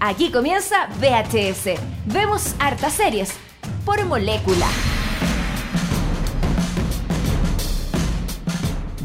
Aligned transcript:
Aquí 0.00 0.30
comienza 0.30 0.88
VHS. 1.00 1.80
Vemos 2.04 2.54
hartas 2.58 2.92
series 2.92 3.32
por 3.84 4.04
molécula. 4.04 4.66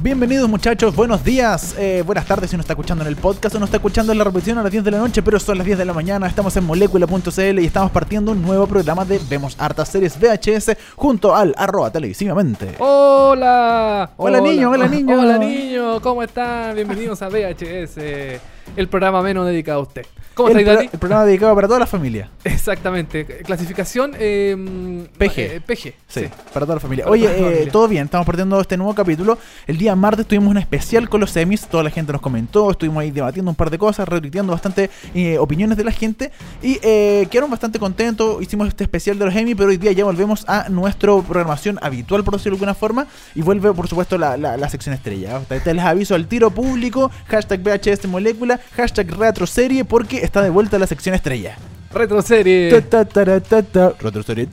Bienvenidos 0.02 0.50
muchachos, 0.50 0.96
buenos 0.96 1.24
días, 1.24 1.76
eh, 1.78 2.02
buenas 2.04 2.26
tardes 2.26 2.50
si 2.50 2.58
nos 2.58 2.64
está 2.64 2.74
escuchando 2.74 3.04
en 3.04 3.08
el 3.08 3.18
podcast 3.18 3.54
o 3.54 3.60
nos 3.60 3.68
está 3.68 3.78
escuchando 3.78 4.12
en 4.12 4.18
la 4.18 4.24
repetición 4.24 4.58
a 4.58 4.64
las 4.64 4.72
10 4.72 4.84
de 4.84 4.90
la 4.90 4.98
noche, 4.98 5.22
pero 5.22 5.40
son 5.40 5.60
las 5.60 5.66
10 5.66 5.78
de 5.78 5.86
la 5.86 5.94
mañana, 5.94 6.26
estamos 6.26 6.58
en 6.58 6.64
molécula.cl 6.64 7.60
y 7.60 7.66
estamos 7.66 7.92
partiendo 7.92 8.32
un 8.32 8.42
nuevo 8.42 8.66
programa 8.66 9.06
de 9.06 9.22
Vemos 9.30 9.56
Hartas 9.60 9.90
Series 9.90 10.18
VHS 10.20 10.76
junto 10.96 11.36
al 11.36 11.54
arroba 11.56 11.92
televisivamente. 11.92 12.78
Hola. 12.80 14.10
Hola, 14.18 14.42
niño, 14.42 14.72
hola, 14.72 14.88
niño. 14.88 15.20
Hola 15.20 15.38
niño, 15.38 16.02
¿cómo 16.02 16.24
están? 16.24 16.74
Bienvenidos 16.74 17.22
a 17.22 17.30
VHS, 17.30 18.42
el 18.76 18.88
programa 18.88 19.22
menos 19.22 19.46
dedicado 19.46 19.80
a 19.80 19.84
usted. 19.84 20.06
¿Cómo 20.34 20.50
el, 20.50 20.60
estáis, 20.60 20.78
Dani? 20.78 20.90
el 20.94 21.00
programa 21.00 21.26
dedicado 21.26 21.54
para 21.56 21.68
toda 21.68 21.80
la 21.82 21.86
familia. 21.88 22.30
Exactamente. 22.44 23.26
Clasificación 23.44 24.14
eh, 24.18 25.06
PG. 25.18 25.38
eh, 25.40 25.62
PG. 25.66 25.76
Sí, 25.76 25.94
Sí. 26.22 26.26
para 26.54 26.66
toda 26.66 26.76
la 26.76 26.80
familia. 26.80 27.04
Para 27.04 27.12
Oye, 27.14 27.64
eh, 27.64 27.70
todo 27.72 27.88
bien, 27.90 28.06
estamos 28.06 28.26
partiendo 28.26 28.60
este 28.62 28.78
nuevo 28.78 28.96
capítulo. 28.96 29.38
El 29.68 29.78
día 29.78 29.94
martes 29.96 30.26
tuvimos 30.26 30.50
un 30.50 30.58
especial 30.58 31.10
con 31.10 31.20
los 31.20 31.32
semis, 31.32 31.68
toda 31.68 31.84
la 31.84 31.90
gente 31.90 32.14
nos 32.14 32.22
comentó, 32.22 32.72
estuvimos 32.72 33.02
ahí 33.02 33.12
debatiendo 33.12 33.52
un 33.52 33.56
par 33.56 33.70
de 33.70 33.78
cosas, 33.78 34.08
retuiteando 34.08 34.54
bastante 34.54 34.90
eh, 35.14 35.38
opiniones 35.38 35.78
de 35.78 35.84
la 35.84 35.92
gente 35.92 36.32
y 36.64 36.80
eh, 36.82 37.28
quedaron 37.30 37.52
bastante 37.52 37.78
contentos. 37.78 38.42
Hicimos 38.42 38.70
este 38.70 38.86
especial 38.86 39.20
de 39.20 39.26
los 39.26 39.36
Emmy, 39.36 39.54
pero 39.54 39.70
hoy 39.70 39.78
día 39.78 39.92
ya 39.92 40.06
volvemos 40.06 40.46
a 40.48 40.70
nuestra 40.70 41.12
programación 41.28 41.78
habitual, 41.82 42.24
por 42.24 42.36
decirlo 42.36 42.56
de 42.56 42.60
alguna 42.60 42.74
forma, 42.74 43.06
y 43.36 43.42
vuelve, 43.42 43.74
por 43.74 43.90
supuesto, 43.90 44.18
la, 44.18 44.38
la- 44.38 44.56
la 44.56 44.70
sección 44.70 44.96
estrella. 44.96 45.42
Te 45.42 45.74
les 45.74 45.84
aviso 45.84 46.16
al 46.16 46.28
tiro 46.28 46.52
público, 46.52 47.12
hashtag 47.28 47.60
VHS 47.62 48.08
Molécula, 48.08 48.61
hashtag 48.76 49.12
retroserie, 49.12 49.86
porque 49.86 50.18
está 50.18 50.42
de 50.42 50.50
vuelta 50.50 50.80
la 50.80 50.88
sección 50.88 51.16
estrella. 51.16 51.58
Retroserie. 51.94 52.70
Retroserie. 52.72 54.46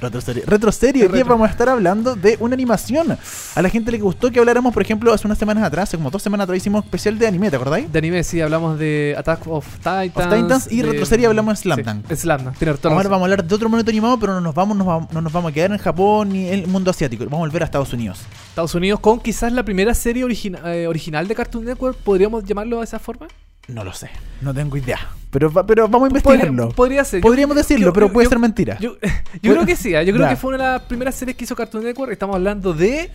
Retroserie. 0.00 0.42
Retroserie. 0.46 1.06
Hoy 1.06 1.12
día 1.12 1.24
vamos 1.24 1.48
a 1.48 1.50
estar 1.50 1.68
hablando 1.68 2.14
de 2.14 2.36
una 2.40 2.54
animación. 2.54 3.16
A 3.54 3.62
la 3.62 3.68
gente 3.68 3.90
le 3.92 3.98
gustó 3.98 4.30
que 4.30 4.38
habláramos, 4.38 4.72
por 4.72 4.82
ejemplo, 4.82 5.12
hace 5.12 5.26
unas 5.26 5.38
semanas 5.38 5.64
atrás, 5.64 5.84
hace 5.88 5.96
como 5.96 6.10
dos 6.10 6.22
semanas 6.22 6.44
atrás, 6.44 6.56
hicimos 6.58 6.84
especial 6.84 7.18
de 7.18 7.26
anime, 7.26 7.50
¿te 7.50 7.56
acordáis? 7.56 7.90
De 7.92 7.98
anime, 7.98 8.24
sí, 8.24 8.40
hablamos 8.40 8.78
de 8.78 9.14
Attack 9.18 9.46
of 9.46 9.66
Titans. 9.78 10.16
Of 10.16 10.28
Titans 10.28 10.72
y 10.72 10.82
de- 10.82 10.90
Retroserie 10.90 11.26
hablamos 11.26 11.58
de 11.58 11.62
Slam 11.62 11.82
Dunk. 11.82 12.06
Sí, 12.08 12.16
Slam 12.16 12.44
Dunk, 12.44 12.56
tiene 12.58 12.74
toda 12.74 12.94
Ahora 12.94 13.08
vamos 13.08 13.22
a 13.22 13.24
hablar 13.32 13.44
de 13.44 13.54
otro 13.54 13.68
momento 13.68 13.90
animado, 13.90 14.18
pero 14.18 14.34
no 14.34 14.40
nos 14.40 14.54
vamos, 14.54 14.76
nos 14.76 14.86
vamos- 14.86 15.12
no 15.12 15.20
nos 15.20 15.32
vamos 15.32 15.50
a 15.50 15.54
quedar 15.54 15.70
en 15.72 15.78
Japón 15.78 16.30
ni 16.30 16.48
en 16.48 16.60
el 16.60 16.66
mundo 16.66 16.90
asiático. 16.90 17.24
Vamos 17.24 17.38
a 17.38 17.40
volver 17.48 17.62
a 17.62 17.64
Estados 17.66 17.92
Unidos. 17.92 18.20
Estados 18.48 18.74
Unidos 18.74 19.00
con 19.00 19.20
quizás 19.20 19.52
la 19.52 19.62
primera 19.64 19.94
serie 19.94 20.24
origina- 20.24 20.60
eh, 20.74 20.86
original 20.86 21.26
de 21.28 21.34
Cartoon 21.34 21.64
Network, 21.64 21.96
¿podríamos 21.98 22.44
llamarlo 22.44 22.78
de 22.78 22.84
esa 22.84 22.98
forma? 22.98 23.26
No 23.68 23.84
lo 23.84 23.92
sé, 23.92 24.10
no 24.40 24.52
tengo 24.52 24.76
idea. 24.76 24.98
Pero, 25.30 25.50
pero 25.66 25.88
vamos 25.88 26.06
a 26.06 26.08
investigarlo. 26.08 26.68
podría 26.70 27.04
ser. 27.04 27.20
Yo- 27.20 27.22
Podríamos 27.22 27.56
decirlo, 27.56 27.86
yo- 27.86 27.92
pero 27.92 28.08
yo- 28.08 28.12
puede 28.12 28.28
ser 28.28 28.38
mentira. 28.38 28.76
Yo, 28.80 28.96
creo 29.40 29.64
que 29.64 29.76
sí, 29.76 29.94
¿ah? 29.94 30.02
yo 30.02 30.12
creo 30.12 30.28
que 30.28 30.36
fue 30.36 30.54
una 30.54 30.64
de 30.64 30.70
las 30.72 30.82
primeras 30.82 31.14
series 31.14 31.36
que 31.36 31.44
hizo 31.44 31.56
Cartoon 31.56 31.84
Network. 31.84 32.12
Estamos 32.12 32.36
hablando 32.36 32.74
de. 32.74 33.10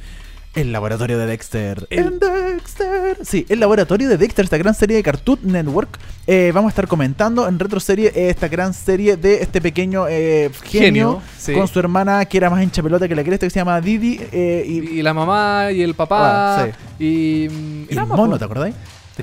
El 0.55 0.71
laboratorio 0.71 1.19
de 1.19 1.27
Dexter. 1.27 1.85
El- 1.91 1.99
En 1.99 2.19
Dexter. 2.19 3.17
Sí, 3.23 3.45
el 3.49 3.59
laboratorio 3.59 4.09
de 4.09 4.17
Dexter, 4.17 4.45
esta 4.45 4.57
gran 4.57 4.73
serie 4.73 4.95
de 4.95 5.03
Cartoon 5.03 5.37
Network. 5.43 5.99
Eh, 6.25 6.51
vamos 6.55 6.69
a 6.69 6.71
estar 6.71 6.87
comentando 6.87 7.47
en 7.47 7.59
retroserie 7.59 8.11
esta 8.15 8.47
gran 8.47 8.73
serie 8.73 9.17
de 9.17 9.43
este 9.43 9.61
pequeño 9.61 10.07
eh, 10.09 10.49
genio, 10.63 11.21
Genio, 11.21 11.21
sí. 11.37 11.53
con 11.53 11.67
su 11.67 11.77
hermana 11.77 12.25
que 12.25 12.37
era 12.37 12.49
más 12.49 12.63
hincha 12.63 12.81
pelota 12.81 13.07
que 13.07 13.13
la 13.15 13.23
cresta, 13.23 13.45
que 13.45 13.51
se 13.51 13.59
llama 13.59 13.79
Didi. 13.81 14.19
eh, 14.31 14.63
y, 14.65 14.77
Y, 14.99 15.01
la 15.03 15.13
mamá 15.13 15.71
y 15.71 15.83
el 15.83 15.93
papá. 15.93 16.63
Ah, 16.63 16.67
Y. 16.97 17.47
mm, 17.51 17.83
y 17.83 17.87
era 17.91 18.01
el 18.03 18.07
mono. 18.07 18.39
¿te 18.39 18.45
acordáis? 18.45 18.73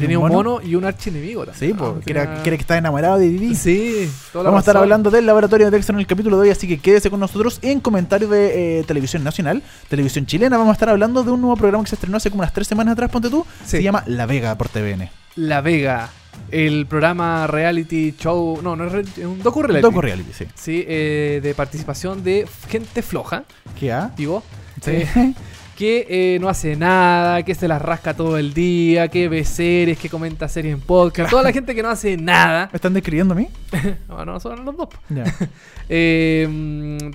Tenía 0.00 0.18
un 0.18 0.28
mono 0.28 0.60
y 0.62 0.74
un 0.74 0.84
archienemigo. 0.84 1.44
también, 1.46 1.70
Sí, 1.70 1.72
¿no? 1.76 1.78
po, 1.94 1.98
que, 2.00 2.06
Tenía- 2.06 2.22
era, 2.22 2.42
que 2.42 2.54
estaba 2.54 2.78
enamorado 2.78 3.18
de 3.18 3.28
Didi. 3.28 3.54
Sí, 3.54 4.10
toda 4.32 4.44
la 4.44 4.50
Vamos 4.50 4.58
a 4.58 4.62
estar 4.62 4.74
razón. 4.74 4.82
hablando 4.84 5.10
del 5.10 5.24
laboratorio 5.26 5.66
de 5.66 5.70
Dexter 5.70 5.94
en 5.94 6.00
el 6.00 6.06
capítulo 6.06 6.36
de 6.36 6.42
hoy, 6.42 6.50
así 6.50 6.66
que 6.68 6.78
quédese 6.78 7.10
con 7.10 7.20
nosotros 7.20 7.58
en 7.62 7.80
comentarios 7.80 8.30
de 8.30 8.80
eh, 8.80 8.84
televisión 8.84 9.22
nacional, 9.24 9.62
televisión 9.88 10.26
chilena. 10.26 10.56
Vamos 10.58 10.70
a 10.70 10.74
estar 10.74 10.88
hablando 10.88 11.22
de 11.22 11.30
un 11.30 11.40
nuevo 11.40 11.56
programa 11.56 11.84
que 11.84 11.90
se 11.90 11.94
estrenó 11.96 12.16
hace 12.16 12.30
como 12.30 12.42
unas 12.42 12.52
tres 12.52 12.66
semanas 12.66 12.92
atrás, 12.92 13.10
ponte 13.10 13.30
tú. 13.30 13.46
Sí. 13.64 13.76
Se 13.78 13.82
llama 13.82 14.02
La 14.06 14.26
Vega 14.26 14.56
por 14.58 14.68
TVN. 14.68 15.10
La 15.36 15.60
Vega. 15.60 16.10
El 16.50 16.86
programa 16.86 17.46
reality 17.46 18.14
show. 18.18 18.60
No, 18.62 18.74
no 18.74 18.86
es 18.88 19.18
un 19.18 19.40
docu 19.40 19.62
reality. 19.62 19.82
Docu 19.82 20.00
reality, 20.00 20.32
sí. 20.32 20.46
Sí, 20.54 20.84
eh, 20.88 21.38
de 21.42 21.54
participación 21.54 22.24
de 22.24 22.46
gente 22.68 23.02
floja, 23.02 23.44
¿Qué 23.78 23.92
ha? 23.92 24.10
digo. 24.16 24.42
Sí. 24.82 24.90
eh, 24.90 25.34
que 25.74 26.06
eh, 26.08 26.38
no 26.40 26.48
hace 26.48 26.76
nada, 26.76 27.42
que 27.42 27.54
se 27.54 27.66
las 27.68 27.82
rasca 27.82 28.14
todo 28.14 28.38
el 28.38 28.54
día, 28.54 29.08
que 29.08 29.28
ve 29.28 29.44
series, 29.44 29.98
que 29.98 30.08
comenta 30.08 30.48
series 30.48 30.74
en 30.74 30.80
podcast. 30.80 31.30
Toda 31.30 31.42
la 31.42 31.52
gente 31.52 31.74
que 31.74 31.82
no 31.82 31.88
hace 31.90 32.16
nada. 32.16 32.68
¿Me 32.72 32.76
están 32.76 32.94
describiendo 32.94 33.34
a 33.34 33.36
mí? 33.36 33.48
No, 34.08 34.24
no, 34.24 34.38
son 34.40 34.64
los 34.64 34.76
dos. 34.76 34.88
Eh, 35.88 36.48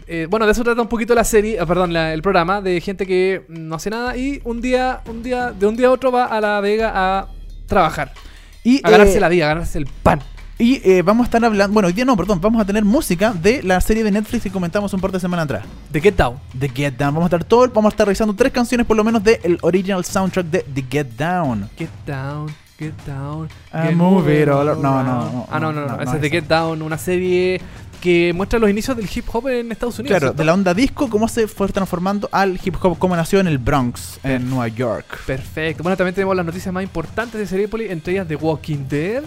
eh, 0.08 0.28
bueno, 0.30 0.46
de 0.46 0.52
eso 0.52 0.64
trata 0.64 0.80
un 0.82 0.88
poquito 0.88 1.16
la 1.16 1.24
serie, 1.24 1.58
ah, 1.60 1.66
perdón, 1.66 1.92
la- 1.92 2.14
el 2.14 2.22
programa 2.22 2.62
de 2.62 2.80
gente 2.82 3.08
que 3.08 3.44
no 3.48 3.76
hace 3.76 3.90
nada 3.90 4.16
y 4.16 4.42
un 4.44 4.62
día, 4.62 5.02
un 5.08 5.24
día, 5.24 5.52
de 5.52 5.66
un 5.66 5.76
día 5.76 5.88
a 5.88 5.92
otro 5.92 6.12
va 6.12 6.26
a 6.26 6.40
la 6.40 6.62
Vega 6.62 6.92
a 6.94 7.28
trabajar, 7.66 8.14
Y, 8.64 8.80
a 8.86 8.92
ganarse 8.92 9.20
la 9.20 9.28
vida, 9.30 9.46
a 9.46 9.48
ganarse 9.56 9.80
el 9.80 9.88
pan. 9.88 10.20
Y 10.60 10.82
eh, 10.84 11.02
vamos 11.02 11.24
a 11.24 11.28
estar 11.28 11.44
hablando, 11.44 11.74
bueno, 11.74 11.88
hoy 11.88 11.94
día 11.94 12.04
no, 12.06 12.18
perdón, 12.18 12.40
vamos 12.42 12.62
a 12.62 12.66
tener 12.66 12.84
música 12.84 13.34
de 13.34 13.64
la 13.64 13.80
serie 13.80 14.04
de 14.04 14.12
Netflix 14.12 14.44
que 14.44 14.52
comentamos 14.52 14.94
un 14.94 15.00
par 15.00 15.12
de 15.12 15.20
semanas 15.20 15.46
atrás. 15.46 15.66
De 15.90 16.02
Get 16.02 16.16
Down. 16.18 16.36
The 16.60 16.70
Get 16.70 16.94
Down. 16.98 17.14
Vamos 17.14 17.32
a 17.32 17.36
estar 17.38 17.44
todo, 17.46 17.68
vamos 17.70 17.86
a 17.86 17.94
estar 17.94 18.06
revisando 18.06 18.34
tres 18.36 18.52
canciones 18.52 18.86
por 18.86 18.98
lo 18.98 19.04
menos 19.04 19.24
del 19.24 19.58
original 19.62 20.04
soundtrack 20.04 20.46
de 20.48 20.60
The 20.74 20.86
Get 20.90 21.08
Down. 21.18 21.70
Get 21.78 21.90
Down, 22.06 22.54
Get 22.78 22.94
Down. 23.08 23.48
I 23.74 23.88
get 23.88 23.96
move 23.96 24.42
it 24.42 24.50
all 24.50 24.68
around. 24.68 24.84
no, 24.84 25.04
no, 25.04 25.32
no, 25.32 25.48
Ah, 25.50 25.60
no, 25.60 25.72
no, 25.72 25.82
no. 25.88 25.96
no, 25.96 26.02
esa 26.04 26.16
es 26.16 26.22
de 26.22 26.28
esa. 26.28 26.36
Get 26.36 26.44
Down, 26.48 26.82
una 26.82 26.98
serie 26.98 27.62
que 28.02 28.34
muestra 28.34 28.60
los 28.60 28.70
inicios 28.70 28.96
del 28.98 29.10
hip 29.14 29.26
hop 29.34 29.48
en 29.48 29.72
Estados 29.72 29.98
Unidos. 30.00 30.12
Claro, 30.20 30.28
¿cierto? 30.28 30.38
de 30.38 30.46
la 30.46 30.54
onda 30.54 30.74
disco, 30.74 31.10
cómo 31.10 31.28
se 31.30 31.48
fue 31.48 31.68
transformando 31.70 32.28
al 32.34 32.60
hip 32.64 32.76
hop, 32.82 32.98
cómo 32.98 33.16
nació 33.16 33.40
en 33.40 33.48
el 33.48 33.58
Bronx, 33.60 34.20
en 34.24 34.50
Nueva 34.50 34.68
York. 34.70 35.20
Perfecto. 35.26 35.84
Bueno, 35.84 35.96
también 35.96 36.16
tenemos 36.16 36.36
las 36.36 36.46
noticias 36.46 36.74
más 36.74 36.84
importantes 36.84 37.40
de 37.40 37.48
Seriepolis, 37.48 37.92
entre 37.92 38.14
ellas 38.14 38.28
The 38.28 38.36
Walking 38.38 38.88
Dead, 38.90 39.24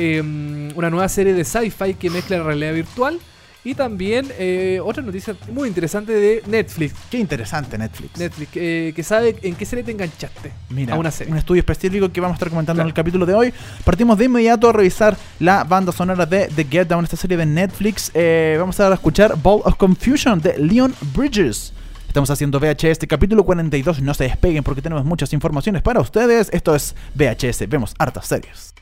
eh, 0.00 0.72
una 0.74 0.90
nueva 0.90 1.08
serie 1.08 1.34
de 1.34 1.44
sci-fi 1.44 1.94
que 1.94 2.10
mezcla 2.10 2.38
la 2.38 2.44
realidad 2.44 2.72
virtual 2.74 3.18
y 3.62 3.74
también 3.74 4.26
eh, 4.38 4.80
otra 4.82 5.02
noticia 5.02 5.36
muy 5.52 5.68
interesante 5.68 6.12
de 6.12 6.42
Netflix. 6.46 6.94
Qué 7.10 7.18
interesante 7.18 7.76
Netflix. 7.76 8.18
Netflix, 8.18 8.50
eh, 8.54 8.92
que 8.96 9.02
sabe 9.02 9.36
en 9.42 9.54
qué 9.54 9.66
serie 9.66 9.84
te 9.84 9.90
enganchaste 9.92 10.50
Mira, 10.70 10.94
a 10.94 10.98
una 10.98 11.10
serie. 11.10 11.30
un 11.30 11.38
estudio 11.38 11.60
específico 11.60 12.10
que 12.10 12.22
vamos 12.22 12.36
a 12.36 12.36
estar 12.36 12.48
comentando 12.48 12.78
Claro. 12.78 12.88
en 12.88 12.90
el 12.90 12.94
capítulo 12.94 13.26
de 13.26 13.34
hoy. 13.34 13.52
Partimos 13.84 14.16
de 14.16 14.24
inmediato 14.24 14.70
a 14.70 14.72
revisar 14.72 15.14
la 15.40 15.64
banda 15.64 15.92
sonora 15.92 16.24
de 16.24 16.48
The 16.48 16.64
Get 16.64 16.88
Down, 16.88 17.04
esta 17.04 17.18
serie 17.18 17.36
de 17.36 17.44
Netflix. 17.44 18.10
Eh, 18.14 18.56
vamos 18.58 18.80
a 18.80 18.90
escuchar 18.94 19.36
Ball 19.36 19.60
of 19.64 19.76
Confusion 19.76 20.40
de 20.40 20.56
Leon 20.58 20.94
Bridges. 21.14 21.74
Estamos 22.08 22.30
haciendo 22.30 22.58
VHS, 22.58 22.84
este 22.92 23.06
capítulo 23.06 23.44
42. 23.44 24.00
No 24.00 24.14
se 24.14 24.24
despeguen 24.24 24.64
porque 24.64 24.80
tenemos 24.80 25.04
muchas 25.04 25.34
informaciones 25.34 25.82
para 25.82 26.00
ustedes. 26.00 26.48
Esto 26.52 26.74
es 26.74 26.94
VHS, 27.14 27.68
vemos 27.68 27.94
hartas 27.98 28.26
series. 28.26 28.72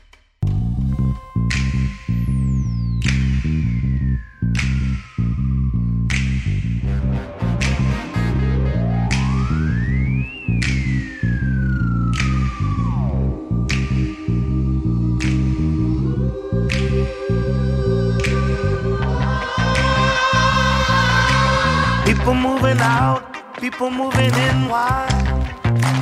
People 22.29 22.51
moving 22.51 22.77
out, 22.79 23.23
people 23.59 23.89
moving 23.89 24.31
in. 24.31 24.69
Why? 24.69 25.07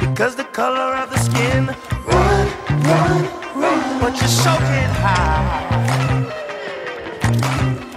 Because 0.02 0.36
the 0.36 0.44
color 0.44 0.94
of 1.02 1.10
the 1.10 1.18
skin. 1.18 1.68
Run, 2.06 2.48
run, 2.84 3.24
run. 3.56 4.02
But 4.02 4.20
you're 4.20 4.28
soaking 4.28 4.92
high. 5.04 5.64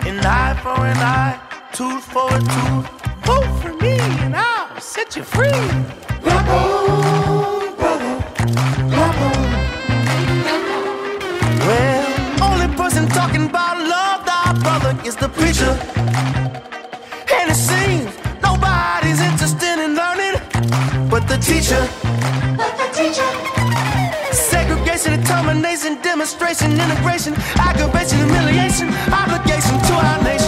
An 0.06 0.21
eye 0.25 0.55
for 0.62 0.79
an 0.87 0.97
eye, 0.99 1.41
tooth 1.73 2.05
for 2.05 2.29
a 2.29 2.38
tooth. 2.38 2.87
Vote 3.25 3.50
for 3.61 3.73
me 3.82 3.99
and 3.99 4.37
I'll 4.37 4.81
set 4.81 5.17
you 5.17 5.25
free. 5.25 5.50
Rebel, 6.23 7.75
brother, 7.81 8.15
rebel. 8.94 9.32
Well, 11.67 12.43
only 12.44 12.69
person 12.77 13.09
talking 13.09 13.47
about 13.47 13.77
love, 13.77 14.25
thy 14.25 14.53
brother, 14.62 14.97
is 15.05 15.17
the 15.17 15.29
preacher. 15.29 15.77
And 17.32 17.50
it 17.50 17.56
seems 17.56 18.19
Everybody's 18.81 19.21
interested 19.21 19.79
in 19.85 19.94
learning, 19.94 20.41
but 21.11 21.29
the 21.29 21.37
teacher, 21.37 21.87
but 22.56 22.73
the 22.81 22.88
teacher. 22.97 23.29
Segregation, 24.32 25.21
determination, 25.21 26.00
demonstration, 26.00 26.73
integration, 26.73 27.35
aggravation, 27.59 28.19
humiliation, 28.19 28.88
obligation 29.12 29.77
to 29.88 29.94
our 29.94 30.23
nation. 30.23 30.40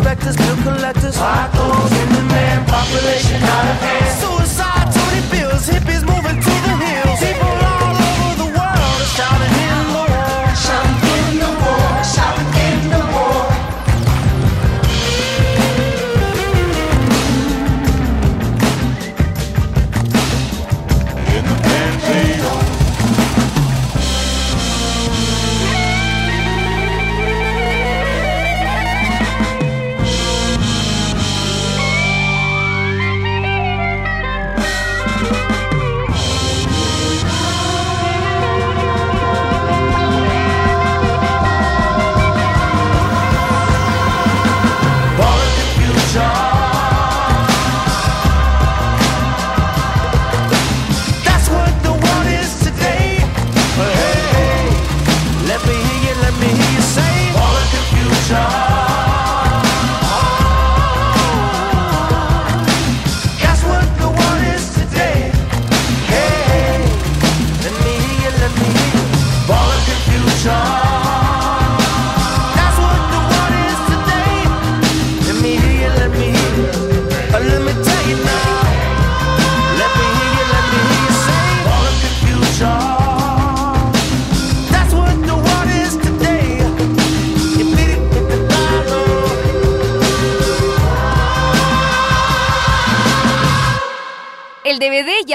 Inspectors, 0.00 0.36
bill 0.36 0.56
collectors, 0.62 1.16
potholes 1.16 1.92
in 1.92 2.08
the 2.14 2.22
man 2.32 2.64
population 2.64 3.36
out 3.42 3.66
of 3.68 3.76
hand. 3.84 4.20
Suicide, 4.24 4.88
Tony 4.96 5.22
bills, 5.30 5.68
hippies 5.68 5.99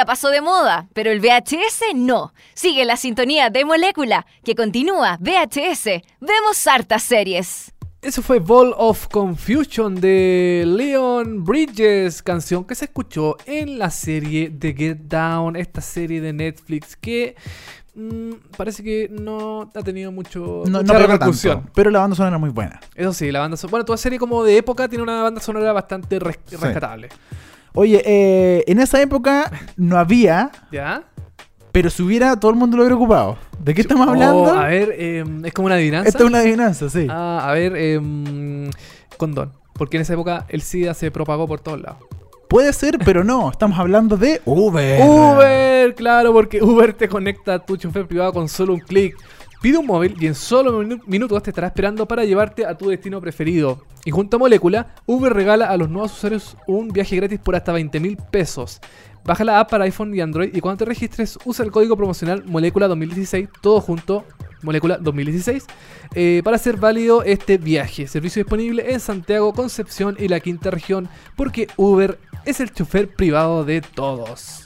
ya 0.05 0.07
pasó 0.07 0.29
de 0.29 0.41
moda, 0.41 0.87
pero 0.93 1.11
el 1.11 1.19
VHS 1.19 1.95
no. 1.95 2.31
Sigue 2.53 2.85
la 2.85 2.95
sintonía 2.95 3.49
de 3.49 3.65
Molécula, 3.65 4.25
que 4.43 4.53
continúa 4.55 5.17
VHS. 5.19 6.01
Vemos 6.19 6.67
hartas 6.67 7.01
series. 7.03 7.71
Eso 8.03 8.21
fue 8.21 8.37
Ball 8.37 8.71
of 8.77 9.07
Confusion 9.07 9.95
de 9.95 10.63
Leon 10.67 11.43
Bridges, 11.43 12.21
canción 12.21 12.63
que 12.63 12.75
se 12.75 12.85
escuchó 12.85 13.35
en 13.47 13.79
la 13.79 13.89
serie 13.89 14.49
de 14.49 14.73
Get 14.75 14.97
Down, 15.07 15.55
esta 15.55 15.81
serie 15.81 16.21
de 16.21 16.31
Netflix 16.31 16.95
que 16.95 17.35
mm, 17.95 18.33
parece 18.55 18.83
que 18.83 19.07
no 19.09 19.71
ha 19.73 19.81
tenido 19.81 20.11
mucho 20.11 20.61
No, 20.67 20.81
mucha 20.83 20.93
no 20.93 20.99
repercusión. 20.99 21.55
tanto, 21.61 21.71
pero 21.73 21.89
la 21.89 22.01
banda 22.01 22.15
sonora 22.15 22.29
era 22.35 22.37
muy 22.37 22.51
buena. 22.51 22.79
Eso 22.93 23.11
sí, 23.11 23.31
la 23.31 23.39
banda 23.39 23.57
sonora. 23.57 23.71
Bueno, 23.71 23.85
toda 23.85 23.97
serie 23.97 24.19
como 24.19 24.43
de 24.43 24.55
época 24.57 24.87
tiene 24.87 25.01
una 25.01 25.23
banda 25.23 25.41
sonora 25.41 25.73
bastante 25.73 26.19
res- 26.19 26.37
Sí. 26.45 26.57
rescatable. 26.57 27.09
Oye, 27.75 28.01
eh, 28.05 28.63
en 28.67 28.79
esa 28.79 29.01
época 29.01 29.51
no 29.77 29.97
había, 29.97 30.49
¿Ya? 30.71 31.03
pero 31.71 31.89
si 31.89 32.01
hubiera, 32.03 32.39
todo 32.39 32.51
el 32.51 32.57
mundo 32.57 32.77
lo 32.77 32.83
hubiera 32.83 32.95
ocupado. 32.95 33.37
¿De 33.59 33.73
qué 33.73 33.81
estamos 33.81 34.07
Oh, 34.07 34.11
hablando? 34.11 34.53
a 34.53 34.65
ver, 34.67 34.95
em, 34.97 35.45
es 35.45 35.53
como 35.53 35.65
una 35.67 35.75
adivinanza. 35.75 36.07
Esta 36.07 36.23
es 36.23 36.29
una 36.29 36.39
adivinanza, 36.39 36.89
sí. 36.89 37.07
Ah, 37.09 37.45
a 37.49 37.53
ver, 37.53 37.75
em, 37.75 38.69
condón. 39.17 39.51
Porque 39.73 39.97
en 39.97 40.01
esa 40.03 40.13
época 40.13 40.45
el 40.49 40.61
SIDA 40.61 40.93
se 40.93 41.11
propagó 41.11 41.47
por 41.47 41.59
todos 41.59 41.81
lados. 41.81 41.97
Puede 42.47 42.71
ser, 42.71 42.97
pero 43.03 43.23
no. 43.25 43.49
Estamos 43.51 43.77
hablando 43.77 44.15
de 44.15 44.39
Uber. 44.45 45.01
Uber, 45.01 45.95
claro, 45.95 46.31
porque 46.31 46.63
Uber 46.63 46.93
te 46.93 47.09
conecta 47.09 47.55
a 47.55 47.59
tu 47.59 47.75
chofer 47.75 48.07
privado 48.07 48.31
con 48.31 48.47
solo 48.47 48.73
un 48.73 48.79
clic. 48.79 49.17
Pide 49.61 49.77
un 49.79 49.87
móvil 49.87 50.15
y 50.19 50.27
en 50.27 50.35
solo 50.35 50.81
minu- 50.83 51.01
minutos 51.07 51.41
te 51.43 51.49
estará 51.49 51.67
esperando 51.67 52.07
para 52.07 52.23
llevarte 52.23 52.65
a 52.65 52.77
tu 52.77 52.87
destino 52.89 53.19
preferido. 53.19 53.81
Y 54.05 54.11
junto 54.11 54.37
a 54.37 54.39
Molécula, 54.39 54.93
Uber 55.07 55.33
regala 55.33 55.65
a 55.65 55.77
los 55.77 55.89
nuevos 55.89 56.13
usuarios 56.13 56.55
un 56.67 56.89
viaje 56.89 57.15
gratis 57.15 57.39
por 57.39 57.55
hasta 57.55 57.73
20 57.73 57.99
mil 57.99 58.17
pesos. 58.17 58.79
Baja 59.25 59.43
la 59.43 59.59
app 59.59 59.71
para 59.71 59.85
iPhone 59.85 60.13
y 60.13 60.21
Android 60.21 60.55
y 60.55 60.61
cuando 60.61 60.77
te 60.77 60.85
registres 60.85 61.39
usa 61.45 61.65
el 61.65 61.71
código 61.71 61.97
promocional 61.97 62.43
Molécula 62.45 62.87
2016, 62.87 63.49
todo 63.59 63.81
junto, 63.81 64.23
Molécula 64.61 64.99
2016, 64.99 65.65
eh, 66.13 66.41
para 66.43 66.57
hacer 66.57 66.77
válido 66.77 67.23
este 67.23 67.57
viaje. 67.57 68.05
Servicio 68.05 68.43
disponible 68.43 68.93
en 68.93 68.99
Santiago, 68.99 69.51
Concepción 69.53 70.15
y 70.19 70.27
la 70.27 70.39
quinta 70.39 70.69
región, 70.69 71.09
porque 71.35 71.67
Uber 71.75 72.19
es 72.45 72.59
el 72.59 72.71
chofer 72.71 73.09
privado 73.15 73.65
de 73.65 73.81
todos. 73.81 74.64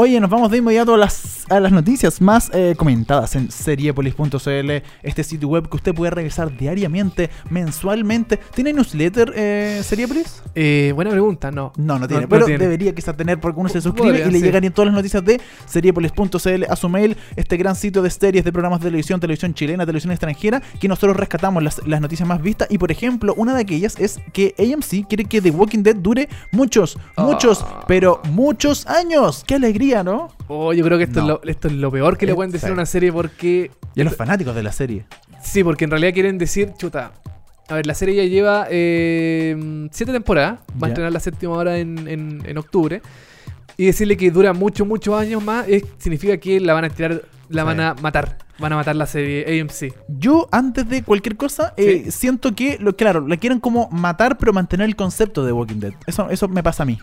Oye, 0.00 0.20
nos 0.20 0.30
vamos 0.30 0.48
de 0.52 0.58
inmediato 0.58 0.94
a 0.94 0.96
las, 0.96 1.44
a 1.50 1.58
las 1.58 1.72
noticias 1.72 2.20
más 2.20 2.52
eh, 2.54 2.74
comentadas 2.78 3.34
en 3.34 3.50
seriepolis.cl, 3.50 4.70
este 5.02 5.24
sitio 5.24 5.48
web 5.48 5.68
que 5.68 5.74
usted 5.74 5.92
puede 5.92 6.12
revisar 6.12 6.56
diariamente, 6.56 7.30
mensualmente. 7.50 8.36
¿Tiene 8.54 8.72
newsletter 8.72 9.32
eh, 9.34 9.80
Seriepolis? 9.82 10.40
Eh, 10.54 10.92
buena 10.94 11.10
pregunta, 11.10 11.50
no. 11.50 11.72
No, 11.76 11.98
no 11.98 12.06
tiene, 12.06 12.22
no 12.22 12.28
pero 12.28 12.46
tiene. 12.46 12.62
debería 12.62 12.94
quizás 12.94 13.16
tener 13.16 13.40
porque 13.40 13.58
uno 13.58 13.68
se 13.68 13.80
suscribe 13.80 14.10
Podría, 14.10 14.28
y 14.28 14.30
le 14.30 14.38
sí. 14.38 14.44
llegarían 14.44 14.72
todas 14.72 14.86
las 14.86 14.94
noticias 14.94 15.24
de 15.24 15.40
seriepolis.cl 15.66 16.64
a 16.70 16.76
su 16.76 16.88
mail, 16.88 17.16
este 17.34 17.56
gran 17.56 17.74
sitio 17.74 18.00
de 18.00 18.10
series, 18.10 18.44
de 18.44 18.52
programas 18.52 18.78
de 18.78 18.84
televisión, 18.86 19.18
televisión 19.18 19.52
chilena, 19.52 19.84
televisión 19.84 20.12
extranjera, 20.12 20.62
que 20.80 20.86
nosotros 20.86 21.16
rescatamos 21.16 21.60
las, 21.60 21.84
las 21.88 22.00
noticias 22.00 22.28
más 22.28 22.40
vistas 22.40 22.68
y 22.70 22.78
por 22.78 22.92
ejemplo, 22.92 23.34
una 23.36 23.52
de 23.52 23.62
aquellas 23.62 23.98
es 23.98 24.20
que 24.32 24.54
AMC 24.60 25.08
quiere 25.08 25.24
que 25.24 25.42
The 25.42 25.50
Walking 25.50 25.82
Dead 25.82 25.96
dure 25.96 26.28
muchos, 26.52 26.96
muchos, 27.16 27.62
Ah. 27.62 27.84
pero 27.88 28.22
muchos 28.30 28.86
años. 28.86 29.42
¡Qué 29.44 29.56
alegría, 29.56 29.87
¿no? 30.04 30.28
Oh, 30.48 30.72
yo 30.72 30.84
creo 30.84 30.98
que 30.98 31.04
esto, 31.04 31.20
No. 31.20 31.24
es 31.24 31.28
lo, 31.44 31.50
esto 31.50 31.68
es 31.68 31.74
lo 31.74 31.90
peor 31.90 32.16
que 32.16 32.26
le 32.26 32.34
pueden 32.34 32.50
decir 32.52 32.66
sí. 32.68 32.70
a 32.70 32.74
una 32.74 32.86
serie 32.86 33.12
porque. 33.12 33.70
Y 33.94 34.00
a 34.00 34.04
los 34.04 34.14
fanáticos 34.16 34.54
de 34.54 34.62
la 34.62 34.72
serie. 34.72 35.04
Sí, 35.42 35.64
porque 35.64 35.84
en 35.84 35.90
realidad 35.90 36.12
quieren 36.14 36.38
decir, 36.38 36.72
chuta. 36.78 37.12
A 37.68 37.74
ver, 37.74 37.86
la 37.86 37.94
serie 37.94 38.14
ya 38.16 38.24
lleva 38.24 38.66
eh, 38.70 39.88
siete 39.92 40.12
temporadas. 40.12 40.60
Va 40.82 40.86
a 40.86 40.90
estrenar 40.90 41.12
la 41.12 41.20
séptima 41.20 41.54
ahora 41.54 41.78
en, 41.78 42.06
en- 42.08 42.42
en 42.44 42.58
octubre. 42.58 43.02
Y 43.76 43.86
decirle 43.86 44.16
que 44.16 44.30
dura 44.30 44.52
muchos, 44.52 44.86
muchos 44.86 45.14
años 45.20 45.42
más 45.44 45.66
es- 45.68 45.84
significa 45.98 46.36
que 46.38 46.60
la 46.60 46.72
van 46.74 46.84
a 46.86 46.88
tirar, 46.90 47.22
la 47.48 47.62
Sí. 47.62 47.66
van 47.66 47.80
a 47.80 47.94
matar. 47.94 48.38
Van 48.58 48.72
a 48.72 48.76
matar 48.76 48.96
la 48.96 49.06
serie 49.06 49.60
AMC. 49.60 49.92
Yo, 50.08 50.48
antes 50.50 50.88
de 50.88 51.02
cualquier 51.04 51.36
cosa, 51.36 51.74
eh, 51.76 52.10
siento 52.10 52.54
que, 52.56 52.76
lo, 52.80 52.96
claro, 52.96 53.26
la 53.28 53.36
quieren 53.36 53.60
como 53.60 53.88
matar, 53.90 54.36
pero 54.38 54.52
mantener 54.52 54.86
el 54.88 54.96
concepto 54.96 55.44
de 55.44 55.52
Walking 55.52 55.78
Dead. 55.78 55.92
Eso, 56.08 56.28
eso 56.30 56.48
me 56.48 56.62
pasa 56.64 56.82
a 56.82 56.86
mí. 56.86 56.98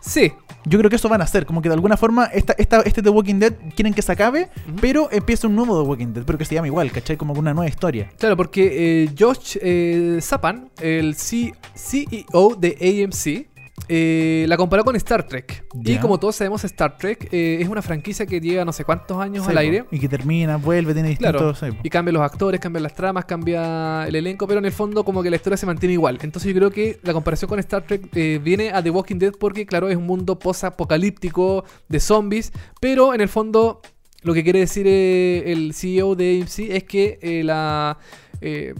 Sí, 0.00 0.32
Yo 0.64 0.78
creo 0.78 0.90
que 0.90 0.96
eso 0.96 1.08
van 1.08 1.20
a 1.20 1.24
hacer, 1.24 1.46
como 1.46 1.62
que 1.62 1.68
de 1.68 1.74
alguna 1.74 1.96
forma 1.96 2.26
esta, 2.26 2.54
esta, 2.58 2.80
este 2.82 3.02
The 3.02 3.08
Walking 3.10 3.38
Dead 3.38 3.52
quieren 3.74 3.94
que 3.94 4.02
se 4.02 4.12
acabe, 4.12 4.48
pero 4.80 5.08
empieza 5.10 5.46
un 5.46 5.56
nuevo 5.56 5.82
The 5.82 5.88
Walking 5.88 6.12
Dead, 6.12 6.24
pero 6.24 6.36
que 6.38 6.44
se 6.44 6.54
llama 6.54 6.66
igual, 6.68 6.90
¿cachai? 6.92 7.16
Como 7.16 7.32
una 7.34 7.54
nueva 7.54 7.68
historia. 7.68 8.10
Claro, 8.18 8.36
porque 8.36 9.04
eh, 9.04 9.10
Josh 9.18 9.56
eh, 9.60 10.18
Sapan, 10.20 10.70
el 10.80 11.14
C- 11.16 11.54
CEO 11.74 12.56
de 12.58 12.76
AMC, 13.04 13.49
eh, 13.92 14.44
la 14.48 14.56
comparó 14.56 14.84
con 14.84 14.94
Star 14.94 15.26
Trek. 15.26 15.64
Y 15.84 15.96
como 15.98 16.20
todos 16.20 16.36
sabemos, 16.36 16.62
Star 16.62 16.96
Trek 16.96 17.28
eh, 17.32 17.58
es 17.60 17.68
una 17.68 17.82
franquicia 17.82 18.24
que 18.24 18.40
lleva 18.40 18.64
no 18.64 18.72
sé 18.72 18.84
cuántos 18.84 19.18
años 19.18 19.44
Sí, 19.44 19.50
al 19.50 19.58
aire. 19.58 19.84
Y 19.90 19.98
que 19.98 20.08
termina, 20.08 20.56
vuelve, 20.58 20.94
tiene 20.94 21.16
Claro, 21.16 21.50
distintos... 21.52 21.74
sí, 21.76 21.80
y 21.82 21.90
cambian 21.90 22.14
los 22.14 22.22
actores, 22.22 22.60
cambian 22.60 22.84
las 22.84 22.94
tramas, 22.94 23.24
cambia 23.24 24.06
el 24.06 24.14
elenco, 24.14 24.46
pero 24.46 24.60
en 24.60 24.66
el 24.66 24.72
fondo 24.72 25.04
como 25.04 25.24
que 25.24 25.30
la 25.30 25.36
historia 25.36 25.56
se 25.56 25.66
mantiene 25.66 25.94
igual. 25.94 26.18
Entonces 26.22 26.52
yo 26.52 26.56
creo 26.56 26.70
que 26.70 27.00
la 27.02 27.12
comparación 27.12 27.48
con 27.48 27.58
Star 27.58 27.82
Trek 27.84 28.08
eh, 28.14 28.40
viene 28.42 28.70
a 28.70 28.80
The 28.80 28.90
Walking 28.90 29.16
Dead 29.18 29.32
porque 29.38 29.66
claro, 29.66 29.88
es 29.88 29.96
un 29.96 30.06
mundo 30.06 30.38
post-apocalíptico 30.38 31.64
de 31.88 31.98
zombies, 31.98 32.52
pero 32.80 33.12
en 33.14 33.20
el 33.20 33.28
fondo 33.28 33.80
lo 34.22 34.34
que 34.34 34.44
quiere 34.44 34.60
decir 34.60 34.86
el 34.86 35.72
CEO 35.74 36.14
de 36.14 36.40
AMC 36.42 36.58
es 36.76 36.84
que 36.84 37.42
la... 37.44 37.98
eh, 38.40 38.74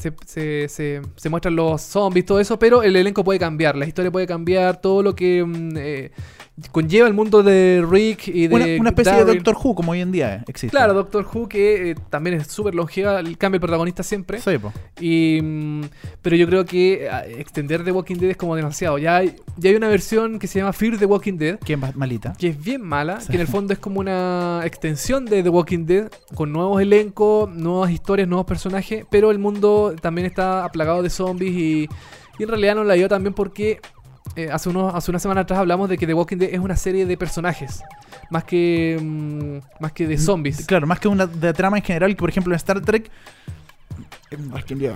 se, 0.00 0.12
se- 0.26 0.68
se- 0.68 1.02
se 1.16 1.28
muestran 1.30 1.56
los 1.56 1.80
zombies, 1.80 2.26
todo 2.26 2.38
eso, 2.38 2.58
pero 2.58 2.82
el 2.82 2.96
elenco 2.96 3.24
puede 3.24 3.38
cambiar, 3.38 3.76
la 3.76 3.86
historia 3.86 4.10
puede 4.10 4.26
cambiar, 4.26 4.80
todo 4.80 5.02
lo 5.02 5.14
que 5.14 5.42
mm, 5.44 5.76
eh, 5.78 6.10
conlleva 6.72 7.06
el 7.06 7.12
mundo 7.14 7.42
de 7.42 7.84
Rick 7.88 8.28
y 8.28 8.46
de 8.46 8.54
Una, 8.54 8.64
una 8.80 8.88
especie 8.90 9.12
de. 9.24 9.34
Doctor 9.34 9.56
Who, 9.62 9.74
como 9.74 9.92
hoy 9.92 10.00
en 10.00 10.10
día 10.10 10.42
existe. 10.48 10.70
Claro, 10.76 10.94
Doctor 10.94 11.26
Who, 11.32 11.48
que 11.48 11.90
eh, 11.90 11.94
también 12.08 12.40
es 12.40 12.46
súper 12.46 12.74
longeva, 12.74 13.20
el- 13.20 13.36
cambia 13.36 13.56
el 13.56 13.60
protagonista 13.60 14.02
siempre. 14.02 14.40
Sí, 14.40 14.56
po. 14.58 14.72
Y, 15.00 15.40
mm, 15.42 15.82
pero 16.22 16.36
yo 16.36 16.46
creo 16.46 16.64
que 16.64 17.08
ah, 17.10 17.24
extender 17.26 17.84
The 17.84 17.92
Walking 17.92 18.16
Dead 18.16 18.30
es 18.30 18.36
como 18.38 18.56
demasiado. 18.56 18.96
Ya 18.98 19.16
hay, 19.16 19.36
ya 19.58 19.68
hay 19.70 19.76
una 19.76 19.88
versión 19.88 20.38
que 20.38 20.46
se 20.46 20.58
llama 20.60 20.72
Fear 20.72 20.98
the 20.98 21.06
Walking 21.06 21.36
Dead, 21.36 21.58
Que 21.58 21.74
es 21.74 21.96
malita. 21.96 22.32
que 22.38 22.48
es 22.48 22.62
bien 22.62 22.80
mala, 22.82 23.20
Sí. 23.20 23.28
que 23.28 23.34
en 23.34 23.40
el 23.42 23.48
fondo 23.48 23.72
es 23.74 23.78
como 23.78 24.00
una 24.00 24.62
extensión 24.64 25.26
de 25.26 25.42
The 25.42 25.48
Walking 25.50 25.84
Dead, 25.86 26.08
con 26.34 26.52
nuevos 26.52 26.80
elencos, 26.80 27.50
nuevas 27.54 27.90
historias, 27.90 28.28
nuevos 28.28 28.46
personajes, 28.46 29.04
pero 29.10 29.30
el 29.30 29.38
mundo 29.38 29.94
también 30.00 30.26
está 30.26 30.64
aplagado 30.64 31.02
de 31.02 31.10
zombies 31.10 31.52
y, 31.54 31.88
y 32.38 32.42
en 32.42 32.48
realidad 32.48 32.74
no 32.76 32.84
la 32.84 32.94
dio 32.94 33.08
también 33.08 33.34
porque 33.34 33.80
eh, 34.36 34.48
hace, 34.52 34.68
unos, 34.68 34.94
hace 34.94 35.10
una 35.10 35.18
semana 35.18 35.40
atrás 35.42 35.58
hablamos 35.58 35.88
de 35.88 35.96
que 35.98 36.06
The 36.06 36.14
Walking 36.14 36.36
Dead 36.36 36.50
es 36.52 36.60
una 36.60 36.76
serie 36.76 37.06
de 37.06 37.16
personajes, 37.16 37.82
más 38.30 38.44
que, 38.44 38.98
mm, 39.00 39.82
más 39.82 39.92
que 39.92 40.06
de 40.06 40.18
zombies. 40.18 40.66
Claro, 40.66 40.86
más 40.86 41.00
que 41.00 41.08
una 41.08 41.26
de 41.26 41.52
trama 41.52 41.78
en 41.78 41.82
general, 41.84 42.10
que 42.10 42.16
por 42.16 42.28
ejemplo 42.28 42.52
en 42.52 42.56
Star 42.56 42.80
Trek. 42.80 43.10
eh, 44.30 44.36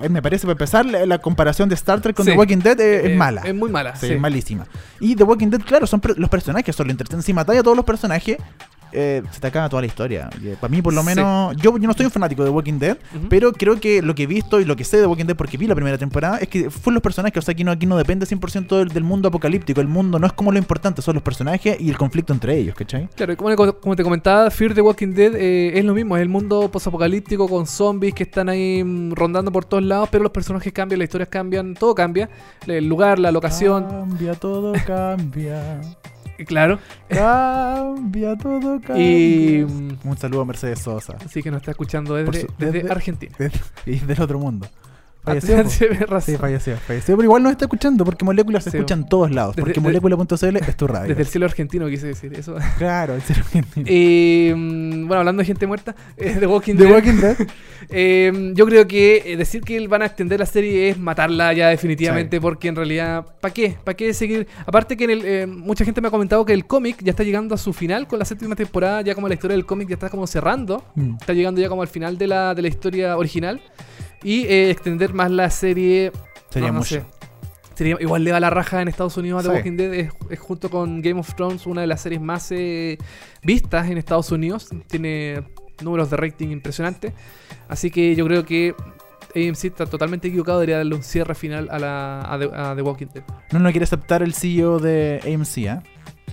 eh, 0.03 0.09
Me 0.09 0.21
parece, 0.21 0.43
para 0.45 0.53
empezar, 0.53 0.85
la, 0.85 1.05
la 1.05 1.17
comparación 1.19 1.69
de 1.69 1.75
Star 1.75 2.01
Trek 2.01 2.15
con 2.15 2.25
Sí. 2.25 2.31
The 2.31 2.37
Walking 2.37 2.57
Dead 2.59 2.79
Eh, 2.79 3.11
es 3.11 3.17
mala. 3.17 3.41
Es 3.41 3.55
muy 3.55 3.69
mala. 3.69 3.95
Sí, 3.95 4.07
sí. 4.07 4.13
es 4.13 4.19
malísima. 4.19 4.67
Y 4.99 5.15
The 5.15 5.23
Walking 5.23 5.47
Dead, 5.47 5.61
claro, 5.61 5.87
son 5.87 6.01
los 6.17 6.29
personajes, 6.29 6.75
son 6.75 6.87
lo 6.87 6.91
entretienen. 6.91 7.23
Si 7.23 7.33
matáis 7.33 7.59
a 7.61 7.63
todos 7.63 7.77
los 7.77 7.85
personajes, 7.85 8.37
eh, 8.91 9.21
se 9.31 9.39
te 9.39 9.47
acaba 9.47 9.69
toda 9.69 9.81
la 9.81 9.87
historia. 9.87 10.29
Eh, 10.43 10.55
para 10.59 10.71
mí, 10.71 10.81
por 10.81 10.93
lo 10.93 11.01
Sí. 11.01 11.07
menos, 11.07 11.55
yo, 11.57 11.77
yo 11.77 11.87
no 11.87 11.93
soy 11.93 12.05
un 12.05 12.11
fanático 12.11 12.43
de 12.43 12.49
Walking 12.49 12.79
Dead, 12.79 12.97
pero 13.29 13.51
creo 13.53 13.79
que 13.79 14.01
lo 14.01 14.15
que 14.15 14.23
he 14.23 14.27
visto 14.27 14.59
y 14.59 14.65
lo 14.65 14.75
que 14.75 14.83
sé 14.83 14.97
de 14.97 15.07
Walking 15.07 15.25
Dead, 15.25 15.35
porque 15.35 15.57
vi 15.57 15.67
la 15.67 15.75
primera 15.75 15.97
temporada, 15.97 16.37
es 16.37 16.47
que 16.47 16.69
fueron 16.69 16.95
los 16.95 17.03
personajes. 17.03 17.37
O 17.37 17.41
sea, 17.41 17.53
aquí 17.53 17.63
no, 17.63 17.71
aquí 17.71 17.85
no 17.85 17.97
depende 17.97 18.25
100% 18.25 18.77
del, 18.77 18.89
del 18.89 19.03
mundo 19.03 19.27
apocalíptico. 19.29 19.81
El 19.81 19.87
mundo 19.87 20.19
no 20.19 20.27
es 20.27 20.33
como 20.33 20.51
lo 20.51 20.57
importante, 20.57 21.01
son 21.01 21.15
los 21.15 21.23
personajes 21.23 21.79
y 21.79 21.89
el 21.89 21.97
conflicto 21.97 22.33
entre 22.33 22.57
ellos, 22.57 22.75
¿cachai? 22.75 23.07
Claro, 23.15 23.35
como 23.37 23.95
te 23.95 24.03
comentaba, 24.03 24.49
Fear 24.51 24.73
the 24.73 24.81
Walking 24.81 25.13
Dead 25.13 25.35
eh, 25.35 25.77
es 25.79 25.85
lo 25.85 25.93
mismo, 25.93 26.15
es 26.17 26.21
el 26.21 26.29
mundo 26.29 26.69
posapocalíptico 26.71 27.47
con 27.47 27.65
zombies 27.67 28.13
que 28.13 28.23
están 28.23 28.49
ahí 28.49 28.83
mm, 28.83 29.13
rondando 29.13 29.51
por 29.51 29.65
todos 29.65 29.83
lados, 29.83 30.09
pero 30.11 30.23
los 30.23 30.31
personajes 30.31 30.71
cambian, 30.73 30.99
las 30.99 31.05
historias 31.05 31.29
cambian, 31.29 31.73
todo 31.73 31.95
cambia, 31.95 32.29
el 32.67 32.87
lugar, 32.87 33.19
la 33.19 33.31
locación, 33.31 33.85
Cambia, 33.85 34.33
todo 34.35 34.73
cambia. 34.85 35.81
claro, 36.45 36.79
Cambia, 37.09 38.35
todo 38.37 38.79
cambia. 38.81 39.05
y 39.05 39.65
mm, 39.65 39.97
Un 40.07 40.17
saludo 40.17 40.41
a 40.41 40.45
Mercedes 40.45 40.79
Sosa. 40.79 41.17
sí 41.29 41.41
que 41.41 41.51
nos 41.51 41.61
está 41.61 41.71
escuchando 41.71 42.11
Por 42.13 42.25
desde, 42.33 42.41
su- 42.47 42.53
desde 42.57 42.71
desde- 42.79 42.91
Argentina. 42.91 43.35
Y 43.85 43.99
del 43.99 44.21
otro 44.21 44.39
mundo. 44.39 44.67
Falleció. 45.23 45.63
Sí, 46.21 46.35
falleció, 46.37 46.77
falleció. 46.77 47.15
Pero 47.15 47.23
igual 47.23 47.43
nos 47.43 47.51
está 47.51 47.65
escuchando 47.65 48.03
porque 48.03 48.25
Molécula 48.25 48.59
se 48.59 48.71
Sí, 48.71 48.77
escucha 48.77 48.95
en 48.95 49.07
todos 49.07 49.29
lados. 49.31 49.55
Porque 49.55 49.79
Molécula.cl 49.79 50.57
es 50.57 50.75
tu 50.77 50.87
radio. 50.87 51.09
Desde 51.09 51.21
el 51.21 51.27
cielo 51.27 51.45
argentino 51.45 51.87
quise 51.87 52.07
decir 52.07 52.33
eso. 52.33 52.55
Claro, 52.77 53.15
el 53.15 53.21
cielo 53.21 53.41
argentino. 53.45 53.85
y 53.89 54.51
mm, 54.55 55.07
bueno, 55.07 55.19
hablando 55.19 55.41
de 55.41 55.45
gente 55.45 55.67
muerta, 55.67 55.95
eh, 56.17 56.37
The 56.39 56.47
Walking 56.47 56.75
The 56.75 56.83
Dead. 56.85 56.91
Walking 56.93 57.21
Dead. 57.21 57.37
Eh, 57.89 58.51
yo 58.55 58.65
creo 58.65 58.87
que 58.87 59.23
eh, 59.25 59.37
decir 59.37 59.61
que 59.61 59.87
van 59.87 60.01
a 60.01 60.05
extender 60.05 60.39
la 60.39 60.45
serie 60.45 60.89
es 60.89 60.97
matarla 60.99 61.53
ya 61.53 61.69
definitivamente, 61.69 62.37
Sí. 62.37 62.41
porque 62.41 62.67
en 62.69 62.75
realidad, 62.75 63.25
¿para 63.39 63.53
qué? 63.53 63.75
¿Para 63.83 63.95
qué 63.95 64.13
seguir? 64.13 64.47
Aparte 64.65 64.95
que 64.97 65.03
en 65.05 65.09
el, 65.11 65.21
eh, 65.25 65.45
mucha 65.47 65.83
gente 65.85 66.01
me 66.01 66.07
ha 66.07 66.11
comentado 66.11 66.45
que 66.45 66.53
el 66.53 66.65
cómic 66.65 66.97
ya 67.03 67.11
está 67.11 67.23
llegando 67.23 67.55
a 67.55 67.57
su 67.57 67.73
final 67.73 68.07
con 68.07 68.19
la 68.19 68.25
séptima 68.25 68.55
temporada, 68.55 69.01
ya 69.01 69.13
como 69.15 69.27
la 69.27 69.33
historia 69.33 69.55
del 69.55 69.65
cómic 69.65 69.89
ya 69.89 69.95
está 69.95 70.09
como 70.09 70.25
cerrando, 70.27 70.83
Mm. 70.95 71.15
está 71.19 71.33
llegando 71.33 71.59
ya 71.61 71.69
como 71.69 71.81
al 71.81 71.87
final 71.87 72.17
de 72.17 72.27
la, 72.27 72.53
de 72.55 72.61
la 72.61 72.67
historia 72.67 73.17
original, 73.17 73.61
y 74.23 74.45
eh, 74.45 74.69
extender 74.71 75.13
más 75.13 75.31
la 75.31 75.49
serie... 75.49 76.11
Sería 76.49 76.67
no, 76.69 76.73
no 76.75 76.79
mucho. 76.79 76.95
sé. 76.95 77.05
Sería, 77.75 77.97
igual 77.99 78.23
le 78.23 78.31
va 78.31 78.39
la 78.39 78.49
raja 78.49 78.81
en 78.81 78.87
Estados 78.87 79.17
Unidos 79.17 79.39
a 79.39 79.43
The 79.43 79.49
Sí. 79.49 79.55
Walking 79.57 79.77
Dead. 79.77 79.93
Es, 79.93 80.09
es 80.29 80.39
junto 80.39 80.69
con 80.69 81.01
Game 81.01 81.19
of 81.19 81.33
Thrones 81.35 81.65
una 81.65 81.81
de 81.81 81.87
las 81.87 82.01
series 82.01 82.21
más 82.21 82.51
eh, 82.51 82.97
vistas 83.43 83.89
en 83.89 83.97
Estados 83.97 84.31
Unidos. 84.31 84.69
Tiene 84.87 85.43
números 85.81 86.09
de 86.11 86.17
rating 86.17 86.49
impresionantes. 86.49 87.13
Así 87.69 87.89
que 87.89 88.15
yo 88.15 88.25
creo 88.27 88.45
que 88.45 88.75
AMC 89.33 89.63
está 89.65 89.85
totalmente 89.85 90.27
equivocado. 90.27 90.59
Debería 90.59 90.77
darle 90.77 90.95
un 90.95 91.03
cierre 91.03 91.33
final 91.33 91.69
a, 91.71 91.79
la, 91.79 92.21
a, 92.31 92.37
The, 92.37 92.49
a 92.53 92.75
The 92.75 92.81
Walking 92.81 93.07
Dead. 93.13 93.23
No, 93.53 93.59
no 93.59 93.71
quiere 93.71 93.85
aceptar 93.85 94.21
el 94.21 94.33
CEO 94.33 94.77
de 94.79 95.21
AMC, 95.25 95.67
¿ah? 95.69 95.81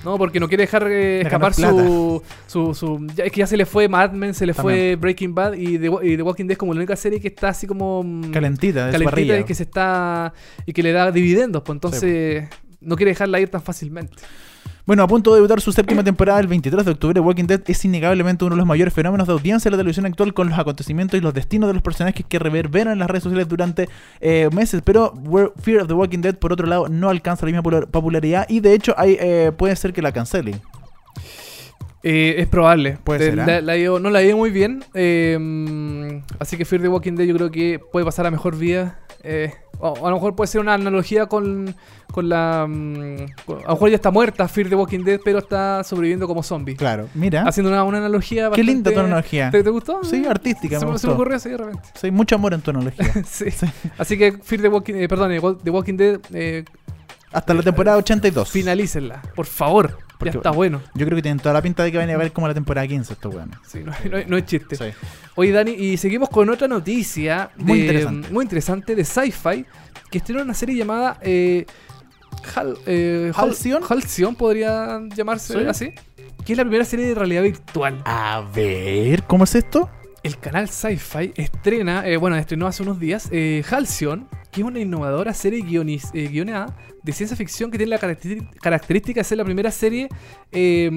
No, 0.04 0.16
porque 0.16 0.38
no 0.40 0.48
quiere 0.48 0.62
dejar 0.62 0.84
eh, 0.84 0.88
De 0.90 1.20
escapar 1.22 1.52
su, 1.54 2.22
su, 2.46 2.74
su- 2.74 3.06
ya- 3.14 3.24
Es 3.24 3.32
que 3.32 3.40
ya 3.40 3.46
se 3.46 3.56
le 3.56 3.66
fue 3.66 3.88
Mad 3.88 4.12
Men, 4.12 4.32
se 4.34 4.46
le 4.46 4.54
fue 4.54 4.72
También. 4.72 5.00
Breaking 5.00 5.34
Bad 5.34 5.54
y 5.54 5.78
The, 5.78 5.90
y 6.02 6.16
The 6.16 6.22
Walking 6.22 6.44
Dead 6.44 6.52
es 6.52 6.58
como 6.58 6.72
la 6.72 6.78
única 6.78 6.96
serie 6.96 7.20
que 7.20 7.28
está 7.28 7.48
así 7.48 7.66
como... 7.66 8.02
mm, 8.04 8.30
Calentita, 8.30 8.86
de 8.86 8.92
su 8.92 8.98
calentita 8.98 9.10
parrilla. 9.10 9.38
y 9.40 9.44
que 9.44 9.54
se 9.54 9.64
está 9.64 10.32
y 10.66 10.72
que 10.72 10.82
le 10.82 10.92
da 10.92 11.10
dividendos, 11.10 11.62
pues 11.64 11.74
entonces 11.76 12.48
no 12.80 12.96
quiere 12.96 13.10
dejarla 13.10 13.40
ir 13.40 13.48
tan 13.48 13.62
fácilmente. 13.62 14.22
Bueno, 14.88 15.02
a 15.02 15.06
punto 15.06 15.32
de 15.32 15.36
debutar 15.36 15.60
su 15.60 15.70
séptima 15.70 16.02
temporada 16.02 16.40
el 16.40 16.46
23 16.46 16.82
de 16.82 16.90
octubre, 16.92 17.20
Walking 17.20 17.44
Dead 17.44 17.60
es 17.66 17.84
innegablemente 17.84 18.46
uno 18.46 18.54
de 18.54 18.60
los 18.60 18.66
mayores 18.66 18.94
fenómenos 18.94 19.26
de 19.26 19.34
audiencia 19.34 19.70
de 19.70 19.76
la 19.76 19.80
televisión 19.80 20.06
actual 20.06 20.32
con 20.32 20.48
los 20.48 20.58
acontecimientos 20.58 21.18
y 21.18 21.20
los 21.20 21.34
destinos 21.34 21.68
de 21.68 21.74
los 21.74 21.82
personajes 21.82 22.24
que 22.26 22.38
reverberan 22.38 22.94
en 22.94 22.98
las 23.00 23.10
redes 23.10 23.24
sociales 23.24 23.48
durante 23.48 23.86
eh, 24.20 24.48
meses. 24.50 24.80
Pero 24.82 25.12
Fear 25.60 25.82
of 25.82 25.88
the 25.88 25.92
Walking 25.92 26.20
Dead, 26.20 26.36
por 26.36 26.54
otro 26.54 26.66
lado, 26.66 26.88
no 26.88 27.10
alcanza 27.10 27.44
la 27.44 27.52
misma 27.52 27.86
popularidad 27.90 28.46
y 28.48 28.60
de 28.60 28.72
hecho 28.72 28.94
hay, 28.96 29.18
eh, 29.20 29.52
puede 29.54 29.76
ser 29.76 29.92
que 29.92 30.00
la 30.00 30.10
cancelen. 30.10 30.58
Eh, 32.02 32.36
es 32.38 32.46
probable. 32.46 32.96
Puede 33.02 33.24
Eh, 33.26 33.30
ser, 33.30 33.40
¿ah? 33.40 33.46
la- 33.46 33.60
la 33.60 33.76
llevo- 33.76 33.98
no 33.98 34.08
la 34.10 34.22
llevo 34.22 34.38
muy 34.38 34.50
bien. 34.50 34.84
eh, 34.94 36.22
así 36.38 36.56
que 36.56 36.64
Fear 36.64 36.82
the 36.82 36.88
Walking 36.88 37.14
Dead 37.14 37.26
yo 37.26 37.34
creo 37.34 37.50
que 37.50 37.80
puede 37.92 38.04
pasar 38.06 38.26
a 38.26 38.30
mejor 38.30 38.56
vida. 38.56 39.00
eh, 39.24 39.52
o 39.80 40.06
a 40.06 40.10
lo 40.10 40.16
mejor 40.16 40.34
puede 40.36 40.46
ser 40.48 40.60
una 40.60 40.74
analogía 40.74 41.26
con, 41.26 41.74
con 42.12 42.28
la... 42.28 42.66
mm, 42.68 43.16
con- 43.44 43.58
a 43.58 43.62
lo 43.68 43.72
mejor 43.74 43.88
ya 43.90 43.96
está 43.96 44.10
muerta 44.12 44.46
Fear 44.46 44.68
the 44.68 44.76
Walking 44.76 45.00
Dead, 45.04 45.20
pero 45.24 45.38
está 45.40 45.82
sobreviviendo 45.84 46.26
como 46.28 46.42
zombie. 46.44 46.76
Claro, 46.76 47.08
mira. 47.14 47.42
Haciendo 47.42 47.70
una, 47.70 47.82
una 47.84 47.98
analogía 47.98 48.48
Qué 48.52 48.62
linda 48.62 48.92
tu 48.92 48.98
analogía. 49.00 49.50
¿Te, 49.50 49.62
te 49.64 49.70
gustó? 49.70 50.02
Sí, 50.04 50.24
artística, 50.24 50.78
Se 50.78 50.86
me 50.86 50.92
me, 50.92 50.98
se 50.98 51.06
me 51.08 51.12
ocurrió 51.14 51.36
así 51.36 51.48
de 51.48 51.56
repente. 51.56 51.82
Sí, 51.94 52.10
mucho 52.12 52.36
amor 52.36 52.54
en 52.54 52.60
tu 52.60 52.70
analogía. 52.70 53.12
Sí. 53.26 53.46
Así 53.98 54.16
que 54.16 54.32
Fear 54.32 54.62
the 54.62 54.68
Walking, 54.68 54.94
perdón, 55.08 55.58
The 55.64 55.70
Walking 55.70 55.96
Dead, 55.96 56.20
Hasta 57.32 57.54
la 57.54 57.62
temporada 57.62 57.96
82. 57.98 58.50
finalícenla, 58.50 59.22
por 59.34 59.46
favor. 59.46 59.98
Porque- 60.18 60.32
ya 60.32 60.38
está 60.38 60.50
bueno. 60.50 60.82
Yo 60.94 61.06
creo 61.06 61.16
que 61.16 61.22
tienen 61.22 61.38
toda 61.38 61.52
la 61.54 61.62
pinta 61.62 61.84
de 61.84 61.92
que 61.92 61.98
van 61.98 62.10
a 62.10 62.16
ver 62.16 62.32
como 62.32 62.48
la 62.48 62.54
temporada 62.54 62.86
15 62.86 63.12
estos 63.12 63.32
weones. 63.34 63.56
Sí, 63.66 63.80
no, 63.84 63.92
no- 64.10 64.24
no 64.26 64.36
es 64.36 64.44
chiste. 64.46 64.76
Sí. 64.76 64.84
Oye, 65.36 65.52
Dani, 65.52 65.70
y 65.72 65.96
seguimos 65.96 66.28
con 66.28 66.50
otra 66.50 66.66
noticia 66.68 67.50
Muy 67.56 67.80
interesante. 67.82 68.28
muy 68.30 68.42
interesante 68.44 68.94
de 68.96 69.04
Sci-Fi 69.04 69.64
que 70.10 70.18
estrenó 70.18 70.42
una 70.42 70.54
serie 70.54 70.74
llamada 70.76 71.18
eh, 71.22 71.64
Hal, 72.54 72.76
eh, 72.86 73.32
Hal- 73.34 73.50
¿Halcyon? 73.50 73.82
Halcyon, 73.88 74.34
podría 74.36 75.00
llamarse 75.14 75.54
Sí. 75.54 75.64
así. 75.66 75.94
Que 76.44 76.52
es 76.52 76.56
la 76.56 76.64
primera 76.64 76.84
serie 76.84 77.06
de 77.06 77.14
realidad 77.14 77.42
virtual. 77.42 78.00
A 78.04 78.42
ver, 78.54 79.22
¿cómo 79.24 79.44
es 79.44 79.54
esto? 79.54 79.90
El 80.22 80.38
canal 80.38 80.68
Sci-Fi 80.68 81.32
estrena, 81.36 82.06
eh, 82.06 82.16
bueno, 82.16 82.36
estrenó 82.36 82.66
hace 82.66 82.82
unos 82.82 82.98
días, 82.98 83.30
Halcyon, 83.70 84.28
que 84.50 84.60
es 84.62 84.66
una 84.66 84.80
innovadora 84.80 85.32
serie 85.34 85.62
guionis- 85.62 86.10
eh, 86.14 86.28
guionada 86.28 86.74
de 87.02 87.12
ciencia 87.12 87.36
ficción 87.36 87.70
que 87.70 87.78
tiene 87.78 87.90
la 87.90 87.98
característica 88.60 89.20
de 89.20 89.24
ser 89.24 89.38
la 89.38 89.44
primera 89.44 89.70
serie 89.70 90.08
eh, 90.52 90.90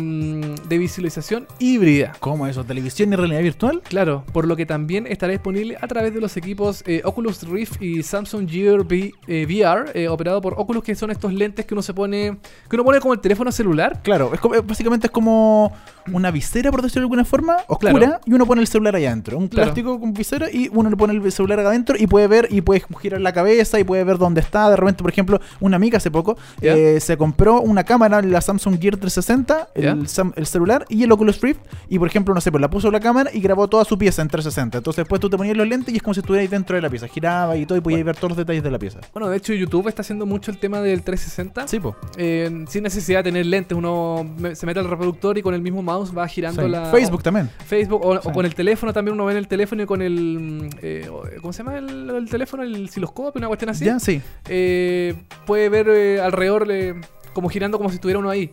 de 0.68 0.78
visualización 0.78 1.48
híbrida. 1.60 2.14
¿Cómo 2.20 2.48
eso? 2.48 2.64
¿Televisión 2.64 3.14
y 3.14 3.16
realidad 3.16 3.42
virtual? 3.42 3.82
Claro, 3.84 4.24
por 4.34 4.48
lo 4.48 4.56
que 4.56 4.66
también 4.66 5.06
estará 5.08 5.32
disponible 5.32 5.78
a 5.80 5.88
través 5.88 6.14
de 6.14 6.22
los 6.22 6.36
equipos 6.38 6.84
eh, 6.88 7.02
Oculus 7.06 7.44
Rift 7.44 7.82
y 7.82 8.04
Samsung 8.04 8.50
Gear 8.50 8.82
V- 8.82 9.14
eh, 9.28 9.46
VR, 9.46 10.08
operado 10.10 10.42
por 10.42 10.56
Oculus, 10.58 10.84
que 10.84 10.96
son 10.96 11.12
estos 11.12 11.34
lentes 11.34 11.66
que 11.66 11.74
uno 11.74 11.82
se 11.82 11.94
pone, 11.94 12.38
que 12.70 12.76
uno 12.76 12.84
pone 12.84 13.00
como 13.00 13.14
el 13.14 13.20
teléfono 13.20 13.52
celular. 13.52 14.02
Claro, 14.02 14.34
es 14.34 14.40
como- 14.40 14.62
básicamente 14.64 15.08
es 15.08 15.12
como 15.12 15.72
una 16.12 16.32
visera, 16.32 16.72
por 16.72 16.82
decirlo 16.82 17.02
de 17.02 17.06
alguna 17.06 17.26
forma, 17.26 17.58
oscura, 17.68 17.92
Claro. 17.92 18.20
y 18.26 18.34
uno 18.34 18.46
pone 18.46 18.62
el 18.62 18.68
celular 18.68 18.96
allá 18.96 19.10
adentro. 19.10 19.38
Un 19.38 19.48
Claro. 19.48 19.68
plástico 19.68 20.00
con 20.00 20.14
visera 20.14 20.50
y 20.52 20.70
uno 20.74 20.90
le 20.90 20.98
pone 20.98 21.14
el 21.14 21.32
celular 21.32 21.60
acá 21.60 21.70
adentro 21.70 21.96
y 22.00 22.08
puede 22.08 22.28
ver 22.28 22.48
y 22.50 22.62
puede 22.62 22.82
girar 23.02 23.22
la 23.22 23.32
cabeza 23.34 23.41
y 23.80 23.84
puede 23.84 24.04
ver 24.04 24.18
dónde 24.18 24.42
está. 24.42 24.70
De 24.70 24.76
repente, 24.76 25.02
por 25.04 25.12
ejemplo, 25.12 25.40
una 25.60 25.76
amiga 25.76 25.98
hace 25.98 26.12
poco 26.12 26.38
eh, 26.62 27.00
se 27.00 27.18
compró 27.18 27.62
una 27.62 27.84
cámara, 27.84 28.22
la 28.22 28.42
Samsung 28.42 28.80
Gear 28.80 28.98
360, 28.98 29.70
Ya. 29.76 29.92
el, 29.92 30.08
Sam- 30.08 30.34
el 30.36 30.46
celular 30.46 30.86
y 30.90 31.04
el 31.04 31.12
Oculus 31.12 31.42
Rift. 31.42 31.60
Y 31.90 32.00
por 32.00 32.08
ejemplo, 32.08 32.34
no 32.34 32.42
sé, 32.42 32.52
pues 32.52 32.62
la 32.62 32.70
puso 32.70 32.92
la 32.92 33.00
cámara 33.00 33.30
y 33.34 33.40
grabó 33.42 33.68
toda 33.68 33.86
su 33.86 33.98
pieza 33.98 34.22
en 34.22 34.28
360. 34.28 34.78
Entonces 34.80 34.98
después 35.04 35.20
tú 35.22 35.30
te 35.30 35.38
ponías 35.38 35.58
los 35.58 35.68
lentes 35.68 35.94
y 35.94 35.98
es 35.98 36.04
como 36.04 36.14
si 36.14 36.20
estuvieras 36.22 36.50
dentro 36.50 36.76
de 36.76 36.82
la 36.82 36.90
pieza. 36.90 37.08
Giraba 37.08 37.56
y 37.58 37.66
todo 37.66 37.78
y 37.78 37.82
podías 37.82 38.04
ver 38.04 38.16
todos 38.16 38.30
los 38.32 38.38
detalles 38.38 38.64
de 38.64 38.72
la 38.72 38.80
pieza. 38.80 39.00
Bueno, 39.14 39.30
de 39.30 39.38
hecho 39.38 39.54
YouTube 39.54 39.88
está 39.88 40.02
haciendo 40.02 40.26
mucho 40.26 40.52
el 40.52 40.58
tema 40.58 40.82
del 40.82 41.04
360. 41.04 41.68
Sí, 41.68 41.80
pues. 41.80 41.96
eh, 42.18 42.66
sin 42.68 42.84
necesidad 42.84 43.20
de 43.20 43.32
tener 43.32 43.46
lentes, 43.46 43.78
uno 43.78 44.26
se 44.54 44.66
mete 44.66 44.80
al 44.80 44.90
reproductor 44.90 45.38
y 45.38 45.42
con 45.42 45.54
el 45.54 45.62
mismo 45.62 45.82
mouse 45.82 46.16
va 46.16 46.28
girando 46.28 46.68
la... 46.68 46.86
Facebook 46.92 47.24
también. 47.24 47.50
Facebook 47.66 48.02
o, 48.06 48.20
con 48.32 48.46
el 48.46 48.56
teléfono 48.56 48.94
también 48.94 49.14
uno 49.14 49.26
ve 49.26 49.32
en 49.34 49.38
el 49.38 49.48
teléfono 49.48 49.84
y 49.84 49.86
con 49.86 50.02
el... 50.02 50.40
mm, 50.40 50.70
eh, 50.82 51.10
¿Cómo 51.42 51.54
se 51.54 51.64
llama 51.64 51.78
el, 51.78 52.10
el 52.10 52.30
teléfono? 52.30 52.64
El 52.64 52.90
una 53.40 53.48
cuestión 53.48 53.70
así. 53.70 53.86
Ya, 53.86 54.00
sí. 54.00 54.22
Eh, 54.48 55.16
puede 55.46 55.70
ver 55.70 55.90
eh, 55.90 56.22
alrededor 56.22 56.68
eh, 56.72 56.96
como 57.34 57.50
girando 57.50 57.78
como 57.78 57.90
si 57.90 57.96
estuviera 57.96 58.20
uno 58.20 58.30
ahí. 58.30 58.50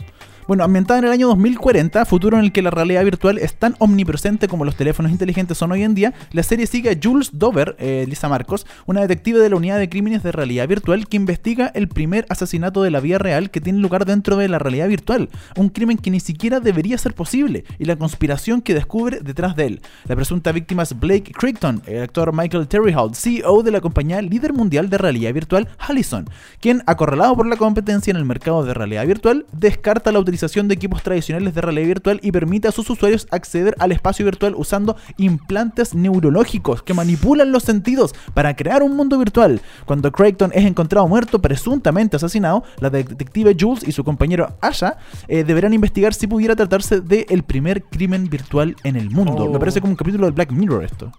Bueno, 0.49 0.65
ambientada 0.65 1.01
en 1.01 1.05
el 1.05 1.13
año 1.13 1.27
2040, 1.29 2.07
futuro 2.07 2.39
en 2.39 2.45
el 2.45 2.53
que 2.53 2.63
la 2.63 2.71
realidad 2.71 3.05
virtual 3.05 3.37
es 3.37 3.55
tan 3.55 3.75
omnipresente 3.81 4.49
como 4.49 4.65
los 4.65 4.77
teléfonos 4.77 5.13
inteligentes 5.13 5.59
son 5.59 5.73
hoy 5.73 5.83
en 5.83 5.95
día, 5.95 6.15
la 6.33 6.43
serie 6.43 6.67
sigue 6.67 6.89
a 6.89 6.97
Jules 6.99 7.33
Dover, 7.35 7.77
eh, 7.79 8.07
Lisa 8.09 8.31
Marcos, 8.31 8.67
una 8.87 9.03
detective 9.03 9.41
de 9.41 9.51
la 9.51 9.57
unidad 9.57 9.79
de 9.79 9.91
crímenes 9.91 10.23
de 10.23 10.33
realidad 10.33 10.67
virtual 10.67 11.07
que 11.07 11.19
investiga 11.19 11.71
el 11.75 11.89
primer 11.89 12.25
asesinato 12.31 12.83
de 12.83 12.91
la 12.91 13.01
vida 13.01 13.19
real 13.19 13.51
que 13.51 13.61
tiene 13.61 13.81
lugar 13.81 14.07
dentro 14.07 14.39
de 14.39 14.49
la 14.49 14.59
realidad 14.59 14.89
virtual, 14.89 15.29
un 15.55 15.69
crimen 15.69 15.99
que 15.99 16.11
ni 16.11 16.19
siquiera 16.19 16.61
debería 16.61 16.97
ser 16.97 17.13
posible 17.13 17.65
y 17.79 17.85
la 17.85 17.97
conspiración 17.97 18.63
que 18.63 18.73
descubre 18.73 19.21
detrás 19.21 19.55
de 19.55 19.67
él. 19.67 19.83
La 20.07 20.17
presunta 20.17 20.53
víctima 20.53 20.85
es 20.85 20.99
Blake 20.99 21.31
Crichton, 21.31 21.83
el 21.85 22.05
actor 22.05 22.33
Michael 22.33 22.69
Terryhold, 22.69 23.17
CEO 23.17 23.63
de 23.63 23.71
la 23.71 23.83
compañía 23.83 24.23
líder 24.23 24.55
mundial 24.55 24.89
de 24.89 24.97
realidad 24.97 25.35
virtual 25.35 25.69
Hallison, 25.77 26.25
quien, 26.59 26.83
acorralado 26.87 27.37
por 27.37 27.47
la 27.47 27.57
competencia 27.57 28.11
en 28.13 28.17
el 28.17 28.25
mercado 28.25 28.65
de 28.65 28.73
realidad 28.73 29.07
virtual, 29.07 29.45
descarta 29.53 30.11
la 30.11 30.21
utilización 30.21 30.38
de 30.39 30.75
equipos 30.75 31.03
tradicionales 31.03 31.55
de 31.55 31.61
realidad 31.61 31.87
virtual 31.87 32.21
y 32.23 32.33
permite 32.33 32.69
a 32.69 32.73
sus 32.73 32.89
usuarios 32.89 33.27
acceder 33.31 33.75
al 33.79 33.93
espacio 33.93 34.25
virtual 34.25 34.55
usando 34.57 34.97
implantes 35.17 35.95
neurológicos 35.95 36.83
que 36.83 36.95
manipulan 36.95 37.53
los 37.53 37.65
sentidos 37.65 38.15
para 38.35 38.55
crear 38.55 38.83
un 38.83 38.97
mundo 38.97 39.19
virtual. 39.19 39.61
Cuando 39.85 40.13
Crichton 40.13 40.53
es 40.55 40.65
encontrado 40.65 41.09
muerto, 41.09 41.41
presuntamente 41.41 42.17
asesinado, 42.17 42.63
la 42.79 42.91
detective 42.91 43.57
Jules 43.59 43.87
y 43.87 43.93
su 43.93 44.05
compañero 44.05 44.55
Asha 44.61 44.99
eh, 45.27 45.45
deberán 45.45 45.75
investigar 45.75 46.15
si 46.15 46.27
pudiera 46.27 46.55
tratarse 46.55 47.01
del 47.01 47.43
primer 47.43 47.83
crimen 47.83 48.29
virtual 48.29 48.77
en 48.85 48.97
el 48.97 49.11
mundo. 49.11 49.45
Oh. 49.45 49.53
Me 49.53 49.59
parece 49.59 49.81
como 49.81 49.93
un 49.93 49.97
capítulo 49.97 50.27
de 50.27 50.33
Black 50.33 50.53
Mirror 50.53 50.85
esto. 50.85 51.13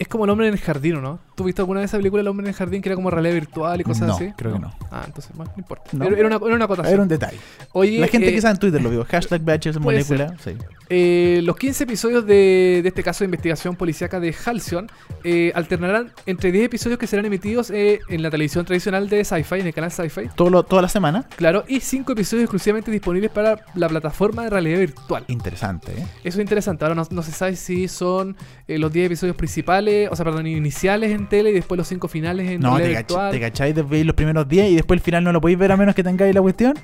Es 0.00 0.08
como 0.08 0.24
el 0.24 0.30
hombre 0.30 0.48
en 0.48 0.54
el 0.54 0.58
jardín, 0.60 0.96
¿o 0.96 1.00
¿no? 1.00 1.20
¿Tú 1.36 1.44
viste 1.44 1.60
alguna 1.62 1.80
vez 1.80 1.90
esa 1.90 1.98
película 1.98 2.20
El 2.22 2.28
hombre 2.28 2.44
en 2.44 2.48
el 2.48 2.54
jardín 2.54 2.80
que 2.82 2.88
era 2.88 2.96
como 2.96 3.10
realidad 3.10 3.34
virtual 3.34 3.80
y 3.80 3.84
cosas 3.84 4.08
No, 4.08 4.14
así? 4.14 4.32
creo 4.36 4.54
que 4.54 4.58
no. 4.58 4.74
Ah, 4.90 5.02
entonces, 5.06 5.30
bueno, 5.34 5.52
no 5.54 5.60
importa. 5.60 5.90
No. 5.92 6.04
Era, 6.06 6.16
era 6.18 6.26
una, 6.26 6.36
era 6.36 6.54
una 6.56 6.64
acotación. 6.64 6.94
Era 6.94 7.02
un 7.02 7.08
detalle. 7.08 7.38
Oye, 7.72 7.98
La 8.00 8.08
gente 8.08 8.28
eh, 8.30 8.32
que 8.32 8.40
sabe 8.40 8.54
en 8.54 8.58
Twitter 8.60 8.82
lo 8.82 8.90
vio. 8.90 9.04
Hashtag 9.08 9.42
puede 9.44 9.78
molécula. 9.78 10.34
Sí. 10.42 10.52
eh, 10.88 11.40
los 11.44 11.54
15 11.56 11.84
episodios 11.84 12.26
de, 12.26 12.80
de 12.82 12.88
este 12.88 13.02
caso 13.02 13.20
de 13.20 13.26
investigación 13.26 13.76
policíaca 13.76 14.18
de 14.20 14.34
Halcyon 14.44 14.88
eh, 15.22 15.52
alternarán 15.54 16.12
entre 16.26 16.50
10 16.50 16.64
episodios 16.64 16.98
que 16.98 17.06
serán 17.06 17.26
emitidos 17.26 17.70
en 17.70 18.22
la 18.22 18.30
televisión 18.30 18.64
tradicional 18.64 19.08
de 19.08 19.22
Sci-Fi, 19.24 19.60
en 19.60 19.66
el 19.66 19.74
canal 19.74 19.92
Sci-Fi, 19.92 20.30
toda 20.34 20.80
la 20.82 20.88
semana. 20.88 21.26
claro, 21.36 21.64
y 21.68 21.80
5 21.80 22.12
episodios 22.12 22.44
exclusivamente 22.44 22.90
disponibles 22.90 23.30
para 23.30 23.64
la 23.74 23.88
plataforma 23.88 24.44
de 24.44 24.50
realidad 24.50 24.78
virtual. 24.78 25.24
Interesante, 25.28 25.92
¿eh? 25.92 26.06
Eso 26.24 26.38
es 26.38 26.42
interesante. 26.42 26.84
Ahora 26.86 27.04
no, 27.10 27.22
se 27.22 27.32
sabe 27.32 27.54
si 27.56 27.86
son 27.86 28.34
los 28.66 28.90
10 28.92 29.06
episodios 29.06 29.36
principales, 29.36 29.89
o 30.10 30.16
sea, 30.16 30.24
perdón, 30.24 30.46
iniciales 30.46 31.12
en 31.12 31.28
tele 31.28 31.50
y 31.50 31.54
después 31.54 31.76
los 31.78 31.88
5 31.88 32.08
finales 32.08 32.48
en 32.50 32.60
No, 32.60 32.76
te, 32.76 32.84
cach- 32.84 32.96
virtual. 32.98 33.30
te 33.32 33.40
cacháis 33.40 33.74
de 33.74 33.82
ver 33.82 34.06
los 34.06 34.14
primeros 34.14 34.48
10 34.48 34.70
y 34.70 34.74
después 34.76 34.98
el 34.98 35.02
final 35.04 35.24
no 35.24 35.32
lo 35.32 35.40
podéis 35.40 35.58
ver 35.58 35.72
a 35.72 35.76
menos 35.76 35.94
que 35.94 36.02
tengáis 36.02 36.34
la 36.34 36.42
cuestión. 36.42 36.74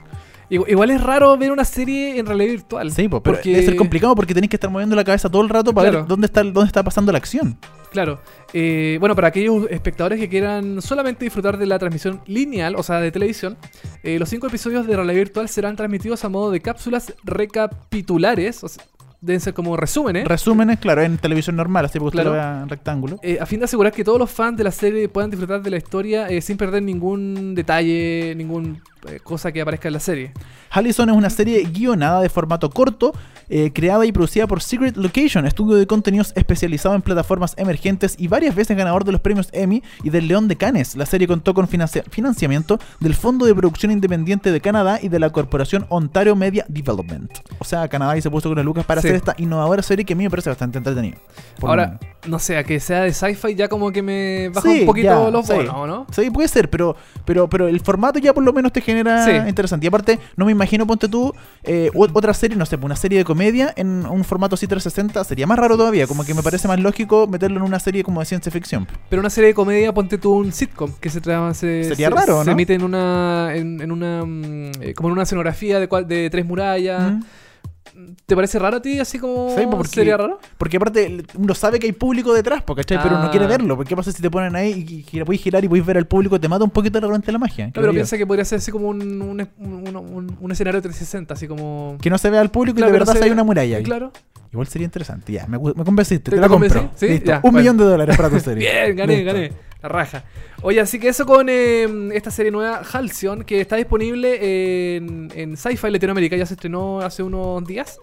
Igual, 0.48 0.70
igual 0.70 0.90
es 0.92 1.00
raro 1.02 1.36
ver 1.36 1.50
una 1.50 1.64
serie 1.64 2.18
en 2.20 2.26
realidad 2.26 2.50
virtual. 2.52 2.90
Sí, 2.92 3.08
pues, 3.08 3.20
pero 3.24 3.34
porque- 3.36 3.50
debe 3.50 3.64
ser 3.64 3.74
complicado 3.76 4.14
porque 4.14 4.32
tenéis 4.32 4.48
que 4.50 4.56
estar 4.56 4.70
moviendo 4.70 4.94
la 4.94 5.02
cabeza 5.02 5.28
todo 5.28 5.42
el 5.42 5.48
rato 5.48 5.74
para 5.74 5.88
Claro. 5.90 6.02
ver 6.04 6.08
dónde 6.08 6.26
está, 6.26 6.42
dónde 6.44 6.66
está 6.66 6.84
pasando 6.84 7.10
la 7.10 7.18
acción. 7.18 7.58
Claro. 7.90 8.20
Eh, 8.52 8.96
bueno, 9.00 9.14
para 9.16 9.28
aquellos 9.28 9.66
espectadores 9.70 10.20
que 10.20 10.28
quieran 10.28 10.80
solamente 10.82 11.24
disfrutar 11.24 11.56
de 11.58 11.66
la 11.66 11.78
transmisión 11.78 12.20
lineal, 12.26 12.76
o 12.76 12.82
sea, 12.82 13.00
de 13.00 13.10
televisión, 13.10 13.56
eh, 14.04 14.18
los 14.20 14.28
cinco 14.28 14.46
episodios 14.46 14.86
de 14.86 14.94
realidad 14.94 15.16
virtual 15.16 15.48
serán 15.48 15.74
transmitidos 15.76 16.24
a 16.24 16.28
modo 16.28 16.50
de 16.52 16.60
cápsulas 16.60 17.12
recapitulares, 17.24 18.62
o 18.64 18.68
sea, 18.68 18.84
deben 19.20 19.40
ser 19.40 19.54
como 19.54 19.76
resúmenes, 19.76 20.26
Resúmenes, 20.28 20.78
claro, 20.78 21.02
en 21.02 21.18
televisión 21.18 21.56
normal, 21.56 21.84
así 21.86 21.98
porque 21.98 22.18
usted 22.18 22.22
Claro. 22.30 22.30
lo 22.30 22.36
vea 22.36 22.62
en 22.62 22.68
rectángulo. 22.68 23.18
eh, 23.22 23.38
a 23.40 23.46
fin 23.46 23.58
de 23.60 23.64
asegurar 23.64 23.92
que 23.92 24.04
todos 24.04 24.18
los 24.18 24.30
fans 24.30 24.56
de 24.56 24.64
la 24.64 24.70
serie 24.70 25.08
puedan 25.08 25.30
disfrutar 25.30 25.62
de 25.62 25.70
la 25.70 25.76
historia 25.78 26.28
eh, 26.28 26.40
sin 26.40 26.56
perder 26.56 26.82
ningún 26.82 27.54
detalle, 27.54 28.34
ninguna 28.36 28.76
cosa 29.22 29.52
que 29.52 29.60
aparezca 29.60 29.88
en 29.88 29.94
la 29.94 30.00
serie. 30.00 30.32
Hallison 30.70 31.08
es 31.10 31.16
una 31.16 31.30
serie 31.30 31.62
guionada 31.64 32.20
de 32.20 32.28
formato 32.28 32.70
corto, 32.70 33.12
eh, 33.48 33.70
creada 33.72 34.04
y 34.04 34.12
producida 34.12 34.46
por 34.46 34.60
Secret 34.60 34.96
Location, 34.96 35.46
estudio 35.46 35.76
de 35.76 35.86
contenidos 35.86 36.32
especializado 36.36 36.94
en 36.94 37.02
plataformas 37.02 37.54
emergentes 37.56 38.16
y 38.18 38.26
varias 38.28 38.54
veces 38.54 38.76
ganador 38.76 39.04
de 39.04 39.12
los 39.12 39.20
premios 39.20 39.48
Emmy 39.52 39.82
y 40.02 40.10
del 40.10 40.26
León 40.28 40.48
de 40.48 40.56
Cannes. 40.56 40.96
La 40.96 41.06
serie 41.06 41.26
contó 41.28 41.54
con 41.54 41.68
financia- 41.68 42.02
financiamiento 42.10 42.78
del 43.00 43.14
Fondo 43.14 43.46
de 43.46 43.54
Producción 43.54 43.92
Independiente 43.92 44.50
de 44.50 44.60
Canadá 44.60 44.98
y 45.00 45.08
de 45.08 45.18
la 45.20 45.30
corporación 45.30 45.86
Ontario 45.88 46.34
Media 46.34 46.64
Development. 46.68 47.30
O 47.58 47.64
sea, 47.64 47.86
Canadá 47.88 48.16
y 48.16 48.22
se 48.22 48.30
puso 48.30 48.48
con 48.48 48.56
las 48.56 48.64
lucas 48.64 48.84
para 48.84 49.00
Sí. 49.00 49.08
hacer 49.08 49.16
esta 49.16 49.34
innovadora 49.38 49.82
serie 49.82 50.04
que 50.04 50.12
a 50.12 50.16
mí 50.16 50.24
me 50.24 50.30
parece 50.30 50.50
bastante 50.50 50.78
entretenida. 50.78 51.16
Ahora, 51.62 51.98
no 52.26 52.38
sé, 52.38 52.56
a 52.56 52.64
que 52.64 52.80
sea 52.80 53.02
de 53.02 53.12
sci-fi 53.12 53.54
ya 53.54 53.68
como 53.68 53.92
que 53.92 54.02
me 54.02 54.48
baja 54.48 54.68
Sí, 54.68 54.80
un 54.80 54.86
poquito 54.86 55.06
ya, 55.24 55.30
los 55.30 55.46
sí. 55.46 55.52
bonos, 55.54 55.86
¿no? 55.88 56.06
Sí, 56.10 56.30
puede 56.30 56.48
ser, 56.48 56.68
pero, 56.68 56.96
pero, 57.24 57.48
pero 57.48 57.68
el 57.68 57.80
formato 57.80 58.18
ya 58.18 58.34
por 58.34 58.42
lo 58.44 58.52
menos 58.52 58.72
te 58.72 58.80
genera 58.80 58.95
Sí. 59.24 59.48
interesante. 59.48 59.86
Y 59.86 59.88
aparte, 59.88 60.18
no 60.36 60.44
me 60.46 60.52
imagino, 60.52 60.86
ponte 60.86 61.08
tú, 61.08 61.32
eh, 61.62 61.90
otra 61.94 62.32
serie, 62.34 62.56
no 62.56 62.66
sé, 62.66 62.76
una 62.76 62.96
serie 62.96 63.18
de 63.18 63.24
comedia 63.24 63.72
en 63.76 64.06
un 64.06 64.24
formato 64.24 64.54
así 64.54 64.66
360 64.66 65.24
sería 65.24 65.46
más 65.46 65.58
raro 65.58 65.76
todavía. 65.76 66.06
Como 66.06 66.24
que 66.24 66.34
me 66.34 66.42
parece 66.42 66.68
más 66.68 66.78
lógico 66.80 67.26
meterlo 67.26 67.58
en 67.58 67.62
una 67.64 67.78
serie 67.80 68.02
como 68.04 68.20
de 68.20 68.26
ciencia 68.26 68.50
ficción. 68.52 68.86
Pero 69.08 69.20
una 69.20 69.30
serie 69.30 69.48
de 69.48 69.54
comedia, 69.54 69.92
ponte 69.92 70.18
tú 70.18 70.32
un 70.34 70.52
sitcom 70.52 70.92
que 71.00 71.10
se 71.10 71.20
traba, 71.20 71.52
se, 71.54 71.84
Sería 71.84 72.08
se- 72.08 72.14
raro, 72.14 72.40
Se 72.40 72.46
¿no? 72.46 72.52
emite 72.52 72.74
en 72.74 72.82
una, 72.84 73.50
en, 73.54 73.80
en 73.80 73.90
una, 73.92 74.24
mm, 74.24 74.70
eh, 74.80 74.94
como 74.94 75.08
en 75.08 75.12
una 75.14 75.22
escenografía 75.24 75.78
de, 75.80 75.88
cual- 75.88 76.06
de 76.06 76.30
tres 76.30 76.44
murallas. 76.46 77.12
Mm. 77.12 77.20
¿Te 78.26 78.34
parece 78.34 78.58
raro 78.58 78.76
a 78.78 78.82
ti 78.82 78.98
así 78.98 79.18
como 79.18 79.54
Sí, 79.56 79.64
porque- 79.70 79.88
sería 79.88 80.16
raro? 80.16 80.38
Porque 80.58 80.76
aparte 80.76 81.24
uno 81.34 81.54
sabe 81.54 81.78
que 81.78 81.86
hay 81.86 81.92
público 81.92 82.32
detrás, 82.34 82.62
¿cachai? 82.62 82.98
Pero 83.02 83.18
no 83.18 83.30
quiere 83.30 83.46
Ah. 83.46 83.48
verlo. 83.48 83.76
porque 83.76 83.88
¿Qué 83.90 83.96
pasa 83.96 84.12
si 84.12 84.20
te 84.22 84.30
ponen 84.30 84.54
ahí 84.56 84.84
y 84.88 85.02
gira- 85.02 85.24
puedes 85.24 85.40
girar 85.42 85.64
y 85.64 85.68
puedes 85.68 85.84
ver 85.86 85.96
al 85.96 86.06
público? 86.06 86.38
Te 86.40 86.48
mata 86.48 86.64
un 86.64 86.70
poquito 86.70 86.98
realmente 87.00 87.30
la 87.32 87.38
magia. 87.38 87.70
Creo 87.72 87.82
pero 87.82 87.92
piensa 87.92 88.16
que 88.18 88.26
podría 88.26 88.44
ser 88.44 88.58
así 88.58 88.70
como 88.72 88.88
un, 88.88 89.00
un, 89.22 89.48
un- 89.58 90.36
un- 90.40 90.52
escenario 90.52 90.80
360, 90.82 91.34
así 91.34 91.46
como... 91.48 91.96
Que 92.00 92.10
no 92.10 92.18
se 92.18 92.30
vea 92.30 92.40
al 92.40 92.50
público 92.50 92.76
Claro, 92.76 92.90
y 92.90 92.92
de 92.94 92.98
no 92.98 93.04
verdad 93.06 93.18
se- 93.20 93.24
hay 93.24 93.30
una 93.30 93.44
muralla. 93.44 93.76
ahí. 93.78 93.82
Claro. 93.82 94.12
Igual 94.52 94.66
sería 94.68 94.84
interesante. 94.86 95.32
Ya, 95.32 95.46
me, 95.46 95.58
me 95.58 95.84
convenciste. 95.84 96.30
¿Te- 96.30 96.36
Te, 96.36 96.40
la 96.40 96.48
compro. 96.48 96.90
¿Sí? 96.94 97.08
Listo. 97.08 97.26
Ya, 97.26 97.36
un 97.36 97.42
bueno. 97.42 97.58
millón 97.58 97.76
de 97.76 97.84
dólares 97.84 98.16
para 98.16 98.30
tu 98.30 98.40
serie. 98.40 98.70
Bien, 98.72 98.96
gané, 98.96 99.16
Listo. 99.16 99.32
gané. 99.32 99.52
Raja. 99.88 100.24
Oye, 100.62 100.80
así 100.80 100.98
que 100.98 101.08
eso 101.08 101.26
con 101.26 101.48
eh, 101.48 101.86
esta 102.12 102.30
serie 102.30 102.50
nueva, 102.50 102.82
Halcyon, 102.92 103.44
que 103.44 103.60
está 103.60 103.76
disponible 103.76 104.96
en, 104.96 105.30
en 105.34 105.56
Sci-Fi 105.56 105.90
Latinoamérica, 105.90 106.36
ya 106.36 106.46
se 106.46 106.54
estrenó 106.54 107.00
hace 107.00 107.22
unos 107.22 107.64
días. 107.66 107.98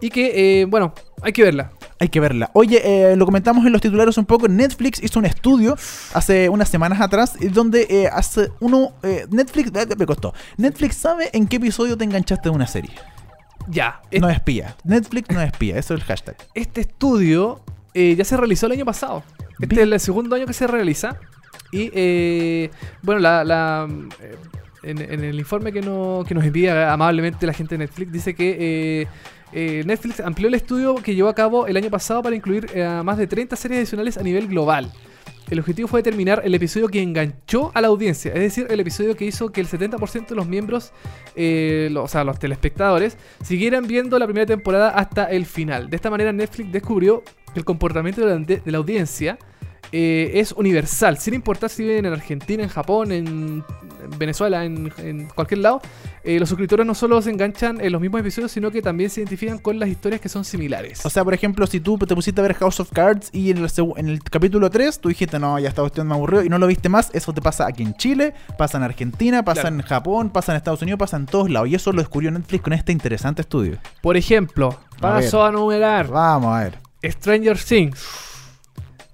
Y 0.00 0.10
que, 0.10 0.60
eh, 0.60 0.64
bueno, 0.66 0.92
hay 1.22 1.32
que 1.32 1.42
verla. 1.42 1.70
Hay 1.98 2.08
que 2.08 2.20
verla. 2.20 2.50
Oye, 2.52 2.82
eh, 2.84 3.16
lo 3.16 3.24
comentamos 3.24 3.64
en 3.64 3.72
los 3.72 3.80
titulares 3.80 4.18
un 4.18 4.26
poco. 4.26 4.48
Netflix 4.48 5.02
hizo 5.02 5.18
un 5.18 5.26
estudio 5.26 5.76
hace 6.12 6.48
unas 6.48 6.68
semanas 6.68 7.00
atrás 7.00 7.36
eh, 7.40 7.48
donde 7.48 7.86
eh, 7.88 8.08
hace 8.12 8.50
uno. 8.60 8.94
Netflix. 9.30 9.70
me 9.96 10.06
costó. 10.06 10.34
Netflix 10.56 10.96
sabe 10.96 11.30
en 11.32 11.46
qué 11.46 11.56
episodio 11.56 11.96
te 11.96 12.04
enganchaste 12.04 12.48
de 12.48 12.54
una 12.54 12.66
serie. 12.66 12.92
Ya, 13.68 14.02
No 14.20 14.28
es 14.28 14.36
espía. 14.36 14.76
Netflix 14.84 15.30
no 15.30 15.40
es 15.40 15.46
espía, 15.46 15.78
eso 15.78 15.94
es 15.94 16.00
el 16.00 16.06
hashtag. 16.06 16.36
este 16.52 16.82
estudio 16.82 17.62
ya 17.94 18.24
se 18.24 18.36
realizó 18.36 18.66
el 18.66 18.72
año 18.72 18.84
pasado. 18.84 19.22
Este 19.60 19.74
es 19.76 19.80
el 19.82 20.00
segundo 20.00 20.36
año 20.36 20.46
que 20.46 20.52
se 20.52 20.66
realiza. 20.66 21.18
Y 21.72 21.90
eh, 21.94 22.70
bueno, 23.02 23.20
la, 23.20 23.88
eh, 24.20 24.36
en, 24.82 25.24
el 25.24 25.38
informe 25.38 25.72
que, 25.72 25.80
no- 25.80 26.24
que 26.26 26.34
nos 26.34 26.44
envía 26.44 26.92
amablemente 26.92 27.46
la 27.46 27.52
gente 27.52 27.74
de 27.74 27.78
Netflix 27.78 28.12
dice 28.12 28.34
que 28.34 28.56
eh, 29.02 29.06
eh, 29.52 29.82
Netflix 29.86 30.20
amplió 30.20 30.48
el 30.48 30.54
estudio 30.54 30.94
que 30.96 31.14
llevó 31.14 31.28
a 31.28 31.34
cabo 31.34 31.66
el 31.66 31.76
año 31.76 31.90
pasado 31.90 32.22
para 32.22 32.36
incluir 32.36 32.66
eh, 32.74 33.00
más 33.04 33.16
de 33.18 33.26
30 33.26 33.56
series 33.56 33.78
adicionales 33.78 34.18
a 34.18 34.22
nivel 34.22 34.46
global. 34.48 34.92
El 35.50 35.58
objetivo 35.60 35.88
fue 35.88 36.00
determinar 36.00 36.40
el 36.44 36.54
episodio 36.54 36.88
que 36.88 37.02
enganchó 37.02 37.70
a 37.74 37.80
la 37.82 37.88
audiencia, 37.88 38.32
es 38.32 38.40
decir, 38.40 38.66
el 38.70 38.80
episodio 38.80 39.14
que 39.14 39.26
hizo 39.26 39.50
que 39.52 39.60
el 39.60 39.66
70% 39.68 40.28
de 40.28 40.34
los 40.36 40.46
miembros, 40.46 40.92
eh, 41.36 41.94
o 41.98 42.08
sea, 42.08 42.24
los 42.24 42.38
telespectadores, 42.38 43.18
siguieran 43.42 43.86
viendo 43.86 44.18
la 44.18 44.24
primera 44.26 44.46
temporada 44.46 44.88
hasta 44.90 45.24
el 45.24 45.44
final. 45.44 45.90
De 45.90 45.96
esta 45.96 46.08
manera 46.10 46.32
Netflix 46.32 46.72
descubrió 46.72 47.22
el 47.54 47.64
comportamiento 47.64 48.20
de 48.26 48.38
la, 48.38 48.38
de 48.44 48.62
la 48.72 48.78
audiencia 48.78 49.38
eh, 49.92 50.32
es 50.40 50.52
universal, 50.52 51.18
sin 51.18 51.34
importar 51.34 51.70
si 51.70 51.84
viven 51.84 52.06
en 52.06 52.12
Argentina, 52.12 52.62
en 52.62 52.68
Japón, 52.68 53.12
en 53.12 53.64
en 54.04 54.18
Venezuela, 54.18 54.66
en, 54.66 54.92
en 54.98 55.28
cualquier 55.28 55.60
lado. 55.60 55.80
eh, 56.24 56.38
los 56.38 56.50
suscriptores 56.50 56.84
no 56.84 56.94
solo 56.94 57.22
se 57.22 57.30
enganchan 57.30 57.80
en 57.80 57.90
los 57.90 58.02
mismos 58.02 58.20
episodios, 58.20 58.52
sino 58.52 58.70
que 58.70 58.82
también 58.82 59.08
se 59.08 59.20
identifican 59.20 59.56
con 59.56 59.78
las 59.78 59.88
historias 59.88 60.20
que 60.20 60.28
son 60.28 60.44
similares. 60.44 61.06
O 61.06 61.08
sea, 61.10 61.24
por 61.24 61.32
ejemplo, 61.32 61.66
si 61.66 61.80
tú 61.80 61.96
te 61.96 62.14
pusiste 62.14 62.38
a 62.38 62.42
ver 62.42 62.52
House 62.52 62.80
of 62.80 62.90
Cards 62.92 63.30
y 63.32 63.50
en 63.50 63.58
el, 63.58 63.64
segu- 63.70 63.94
en 63.96 64.10
el 64.10 64.22
capítulo 64.22 64.68
3 64.68 65.00
tú 65.00 65.08
dijiste, 65.08 65.38
no, 65.38 65.58
ya 65.58 65.70
esta 65.70 65.80
cuestión 65.80 66.06
me 66.06 66.12
aburrió 66.14 66.42
y 66.42 66.50
no 66.50 66.58
lo 66.58 66.66
viste 66.66 66.90
más, 66.90 67.08
eso 67.14 67.32
te 67.32 67.40
pasa 67.40 67.66
aquí 67.66 67.82
en 67.82 67.94
Chile, 67.94 68.34
pasa 68.58 68.76
en 68.76 68.84
Argentina, 68.84 69.42
pasa 69.42 69.62
Claro. 69.62 69.76
en 69.76 69.82
Japón, 69.82 70.28
pasa 70.28 70.52
en 70.52 70.56
Estados 70.56 70.82
Unidos, 70.82 70.98
pasa 70.98 71.16
en 71.16 71.24
todos 71.24 71.48
lados. 71.48 71.68
Y 71.70 71.74
eso 71.76 71.90
lo 71.92 72.02
descubrió 72.02 72.30
Netflix 72.30 72.62
con 72.62 72.74
este 72.74 72.92
interesante 72.92 73.40
estudio. 73.40 73.78
Por 74.02 74.18
ejemplo, 74.18 74.78
paso 75.00 75.42
a, 75.42 75.50
numerar 75.50 76.08
Vamos 76.08 76.54
a 76.54 76.64
ver. 76.64 76.78
Stranger 77.10 77.58
Things. 77.58 78.00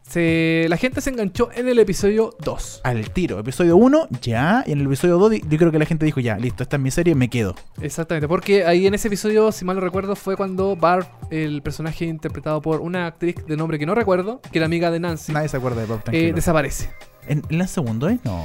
Se- 0.02 0.66
la 0.68 0.76
gente 0.76 1.00
se 1.00 1.10
enganchó 1.10 1.50
en 1.54 1.68
el 1.68 1.78
episodio 1.78 2.34
2. 2.44 2.80
Al 2.82 3.10
tiro. 3.10 3.38
Episodio 3.38 3.76
1, 3.76 4.08
ya. 4.22 4.64
Y 4.66 4.72
en 4.72 4.80
el 4.80 4.86
episodio 4.86 5.18
2, 5.18 5.34
yo 5.48 5.56
creo 5.58 5.70
que 5.70 5.78
la 5.78 5.84
gente 5.86 6.04
dijo, 6.04 6.18
ya, 6.18 6.36
listo, 6.36 6.64
esta 6.64 6.76
es 6.76 6.82
mi 6.82 6.90
serie, 6.90 7.14
me 7.14 7.28
quedo. 7.30 7.54
Exactamente, 7.80 8.26
porque 8.26 8.64
ahí 8.64 8.88
en 8.88 8.94
ese 8.94 9.06
episodio, 9.06 9.52
si 9.52 9.64
mal 9.64 9.76
no 9.76 9.82
recuerdo, 9.82 10.16
fue 10.16 10.36
cuando 10.36 10.74
Barb, 10.74 11.06
el 11.30 11.62
personaje 11.62 12.06
interpretado 12.06 12.60
por 12.60 12.80
una 12.80 13.06
actriz 13.06 13.36
de 13.46 13.56
nombre 13.56 13.78
que 13.78 13.86
no 13.86 13.94
recuerdo, 13.94 14.40
que 14.50 14.58
era 14.58 14.66
amiga 14.66 14.90
de 14.90 14.98
Nancy, 14.98 15.32
Nadie 15.32 15.48
se 15.48 15.58
acuerda 15.58 15.82
de 15.82 15.86
Bob, 15.86 16.00
eh, 16.10 16.32
desaparece. 16.34 16.90
¿En, 17.28 17.42
¿En 17.48 17.60
el 17.60 17.68
segundo, 17.68 18.08
eh? 18.08 18.18
No. 18.24 18.44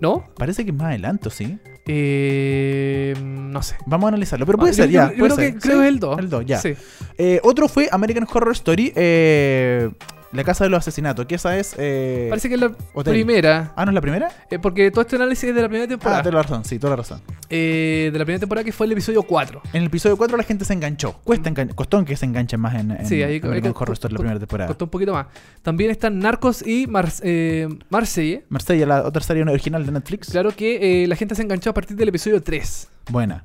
¿No? 0.00 0.24
Parece 0.36 0.64
que 0.64 0.70
es 0.70 0.76
más 0.76 0.88
adelante, 0.88 1.26
¿o 1.28 1.30
¿sí? 1.32 1.58
Eh, 1.92 3.14
no 3.20 3.62
sé. 3.62 3.76
Vamos 3.86 4.06
a 4.06 4.08
analizarlo. 4.08 4.46
Pero 4.46 4.58
puede 4.58 4.70
Ah, 4.72 4.74
ser, 4.74 4.86
yo- 4.88 4.92
ya. 4.92 5.10
yo- 5.12 5.18
puede 5.18 5.34
creo 5.34 5.36
ser. 5.36 5.52
que- 5.54 5.58
creo 5.60 5.76
Sí, 5.76 5.80
que 5.80 5.86
es 5.88 5.92
el 5.92 6.00
dos. 6.00 6.18
El 6.18 6.30
2, 6.30 6.46
ya. 6.46 6.58
Sí. 6.60 6.74
Eh, 7.18 7.40
otro 7.42 7.68
fue 7.68 7.88
American 7.90 8.26
Horror 8.32 8.52
Story, 8.52 8.92
eh, 8.94 9.90
La 10.32 10.44
Casa 10.44 10.62
de 10.64 10.70
los 10.70 10.78
Asesinatos. 10.78 11.26
Que 11.26 11.34
esa 11.34 11.58
es. 11.58 11.74
eh, 11.76 12.26
Parece 12.28 12.48
que 12.48 12.54
es 12.54 12.60
la 12.60 12.70
Hotel. 12.94 13.12
primera. 13.14 13.72
Ah, 13.74 13.84
¿no 13.84 13.90
es 13.90 13.94
la 13.94 14.00
primera? 14.00 14.28
eh, 14.48 14.58
porque 14.60 14.90
todo 14.92 15.00
este 15.02 15.16
análisis 15.16 15.44
es 15.50 15.54
de 15.54 15.62
la 15.62 15.68
primera 15.68 15.86
Ah, 15.86 15.88
temporada. 15.88 16.22
toda 16.22 16.34
la 16.36 16.42
razón, 16.42 16.64
sí, 16.64 16.78
toda 16.78 16.90
la 16.90 16.96
razón. 16.96 17.20
Eh, 17.48 18.10
de 18.12 18.18
la 18.18 18.24
primera 18.24 18.38
temporada 18.38 18.64
que 18.64 18.70
fue 18.72 18.86
el 18.86 18.92
episodio 18.92 19.24
4. 19.24 19.60
En 19.72 19.80
el 19.82 19.86
episodio 19.88 20.16
4 20.16 20.36
la 20.36 20.44
gente 20.44 20.64
se 20.64 20.72
enganchó. 20.72 21.14
Cuesta 21.24 21.50
engan- 21.50 21.74
costó 21.74 22.04
que 22.04 22.16
se 22.16 22.26
enganchen 22.26 22.60
más 22.60 22.74
en, 22.76 22.92
en 22.92 23.06
Sí, 23.06 23.16
ahí- 23.22 23.40
American 23.42 23.70
ahí- 23.72 23.74
Horror 23.76 23.92
Story 23.94 24.14
la 24.14 24.18
primera 24.18 24.38
temporada. 24.38 24.68
Costó 24.68 24.84
un 24.84 24.90
poquito 24.90 25.12
más. 25.12 25.26
También 25.62 25.90
están 25.90 26.18
Narcos 26.20 26.64
y 26.64 26.86
Mar 26.86 27.08
eh, 27.22 27.68
Marseille. 27.88 28.44
Marsella, 28.48 28.86
la 28.86 29.02
otra 29.02 29.22
serie 29.22 29.42
original 29.42 29.84
de 29.84 29.90
Netflix. 29.92 30.30
Claro 30.30 30.52
que 30.54 31.06
la 31.08 31.16
gente 31.16 31.34
se 31.34 31.42
enganchó 31.42 31.70
a 31.70 31.74
partir 31.74 31.96
del 31.96 32.08
episodio 32.08 32.40
3. 32.40 32.88
Buena. 33.10 33.44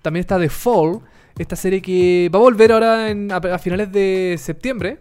También 0.00 0.20
está 0.20 0.38
The 0.38 0.48
Fall, 0.48 1.00
esta 1.38 1.56
serie 1.56 1.82
que 1.82 2.30
va 2.32 2.38
a 2.38 2.42
volver 2.42 2.72
ahora 2.72 3.10
en- 3.10 3.30
a, 3.30 3.36
a 3.36 3.58
finales 3.58 3.92
de 3.92 4.36
septiembre. 4.38 4.98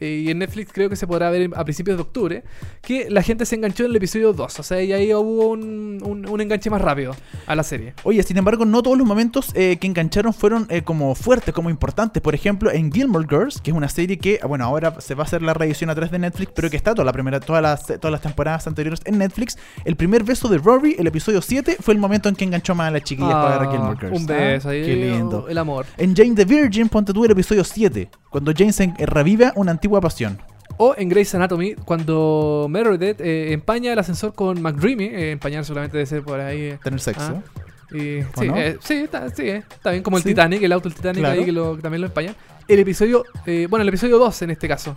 Y 0.00 0.30
en 0.30 0.38
Netflix 0.38 0.72
creo 0.72 0.88
que 0.90 0.96
se 0.96 1.06
podrá 1.06 1.30
ver 1.30 1.50
a 1.54 1.64
principios 1.64 1.96
de 1.96 2.02
octubre. 2.02 2.44
Que 2.82 3.08
la 3.10 3.22
gente 3.22 3.46
se 3.46 3.54
enganchó 3.56 3.84
en 3.84 3.90
el 3.90 3.96
episodio 3.96 4.32
2. 4.32 4.58
O 4.60 4.62
sea, 4.62 4.82
y 4.82 4.92
ahí 4.92 5.12
hubo 5.14 5.48
un, 5.48 6.00
un- 6.04 6.28
un 6.28 6.40
enganche 6.40 6.68
más 6.70 6.80
rápido 6.82 7.14
a 7.46 7.54
la 7.54 7.62
serie. 7.62 7.94
Oye, 8.04 8.22
sin 8.22 8.36
embargo, 8.36 8.64
no 8.64 8.82
todos 8.82 8.98
los 8.98 9.06
momentos 9.06 9.50
eh, 9.54 9.76
que 9.80 9.86
engancharon 9.86 10.34
fueron 10.34 10.66
eh, 10.70 10.82
como 10.82 11.14
fuertes, 11.14 11.54
como 11.54 11.70
importantes. 11.70 12.22
Por 12.22 12.34
ejemplo, 12.34 12.70
en 12.70 12.92
Gilmore 12.92 13.26
Girls, 13.28 13.60
que 13.60 13.70
es 13.70 13.76
una 13.76 13.88
serie 13.88 14.18
que, 14.18 14.40
bueno, 14.46 14.64
ahora 14.64 15.00
se 15.00 15.14
va 15.14 15.22
a 15.22 15.26
hacer 15.26 15.42
la 15.42 15.54
reedición 15.54 15.90
a 15.90 15.94
través 15.94 16.10
de 16.10 16.18
Netflix, 16.18 16.52
pero 16.54 16.68
que 16.70 16.76
está 16.76 16.94
toda 16.94 17.04
la 17.04 17.12
primera, 17.12 17.40
todas 17.40 17.62
las, 17.62 17.86
todas 17.86 18.10
las 18.12 18.20
temporadas 18.20 18.66
anteriores 18.66 19.00
en 19.04 19.18
Netflix. 19.18 19.56
El 19.84 19.96
primer 19.96 20.24
beso 20.24 20.48
de 20.48 20.58
Rory, 20.58 20.96
el 20.98 21.06
episodio 21.06 21.40
7, 21.40 21.76
fue 21.80 21.94
el 21.94 22.00
momento 22.00 22.28
en 22.28 22.36
que 22.36 22.44
enganchó 22.44 22.74
más 22.74 22.88
a 22.88 22.90
las 22.90 23.02
chiquillas 23.04 23.32
para 23.34 23.58
ver 23.58 23.68
a 23.68 23.70
Gilmore 23.70 23.96
Girls. 23.98 24.12
Ah, 24.12 24.16
un 24.22 24.30
Ah, 24.30 24.34
beso 24.52 24.68
ahí. 24.68 24.82
Qué 24.84 24.96
lindo. 24.96 25.46
El 25.48 25.58
amor. 25.58 25.86
En 25.96 26.14
Jane 26.14 26.34
the 26.34 26.44
Virgin, 26.44 26.88
ponte 26.88 27.12
tú 27.12 27.24
el 27.24 27.30
episodio 27.30 27.64
7, 27.64 28.08
cuando 28.30 28.52
Jane 28.56 28.72
se 28.72 28.84
eh, 28.84 29.06
revive 29.06 29.52
una 29.54 29.70
antigua 29.72 29.93
pasión. 30.00 30.38
O 30.76 30.94
en 30.96 31.08
Grey's 31.08 31.34
Anatomy, 31.34 31.74
cuando 31.74 32.66
Meredith 32.68 33.20
eh, 33.20 33.52
empaña 33.52 33.92
el 33.92 33.98
ascensor 33.98 34.34
con 34.34 34.60
McDreamy. 34.60 35.04
eh, 35.04 35.30
empañar 35.32 35.64
solamente 35.64 35.96
debe 35.98 36.06
ser 36.06 36.22
por 36.22 36.40
ahí. 36.40 36.60
eh, 36.62 36.78
Tener 36.82 37.00
sexo. 37.00 37.42
ah, 37.44 37.94
y- 37.96 38.20
¿O 38.22 38.40
sí, 38.40 38.48
no? 38.48 38.56
eh, 38.56 38.76
sí, 38.80 38.94
está, 38.94 39.28
sí, 39.30 39.48
está 39.48 39.90
bien 39.92 40.02
como 40.02 40.16
el 40.16 40.22
Sí. 40.24 40.30
Titanic, 40.30 40.62
el 40.62 40.72
auto 40.72 40.88
del 40.88 40.96
Titanic 40.96 41.20
Claro. 41.20 41.38
ahí 41.38 41.44
que, 41.44 41.52
lo, 41.52 41.76
que 41.76 41.82
también 41.82 42.00
lo 42.00 42.08
empaña. 42.08 42.34
El 42.66 42.78
episodio, 42.80 43.24
bueno, 43.68 43.82
el 43.82 43.88
episodio 43.88 44.18
2 44.18 44.42
en 44.42 44.50
este 44.50 44.66
caso. 44.66 44.96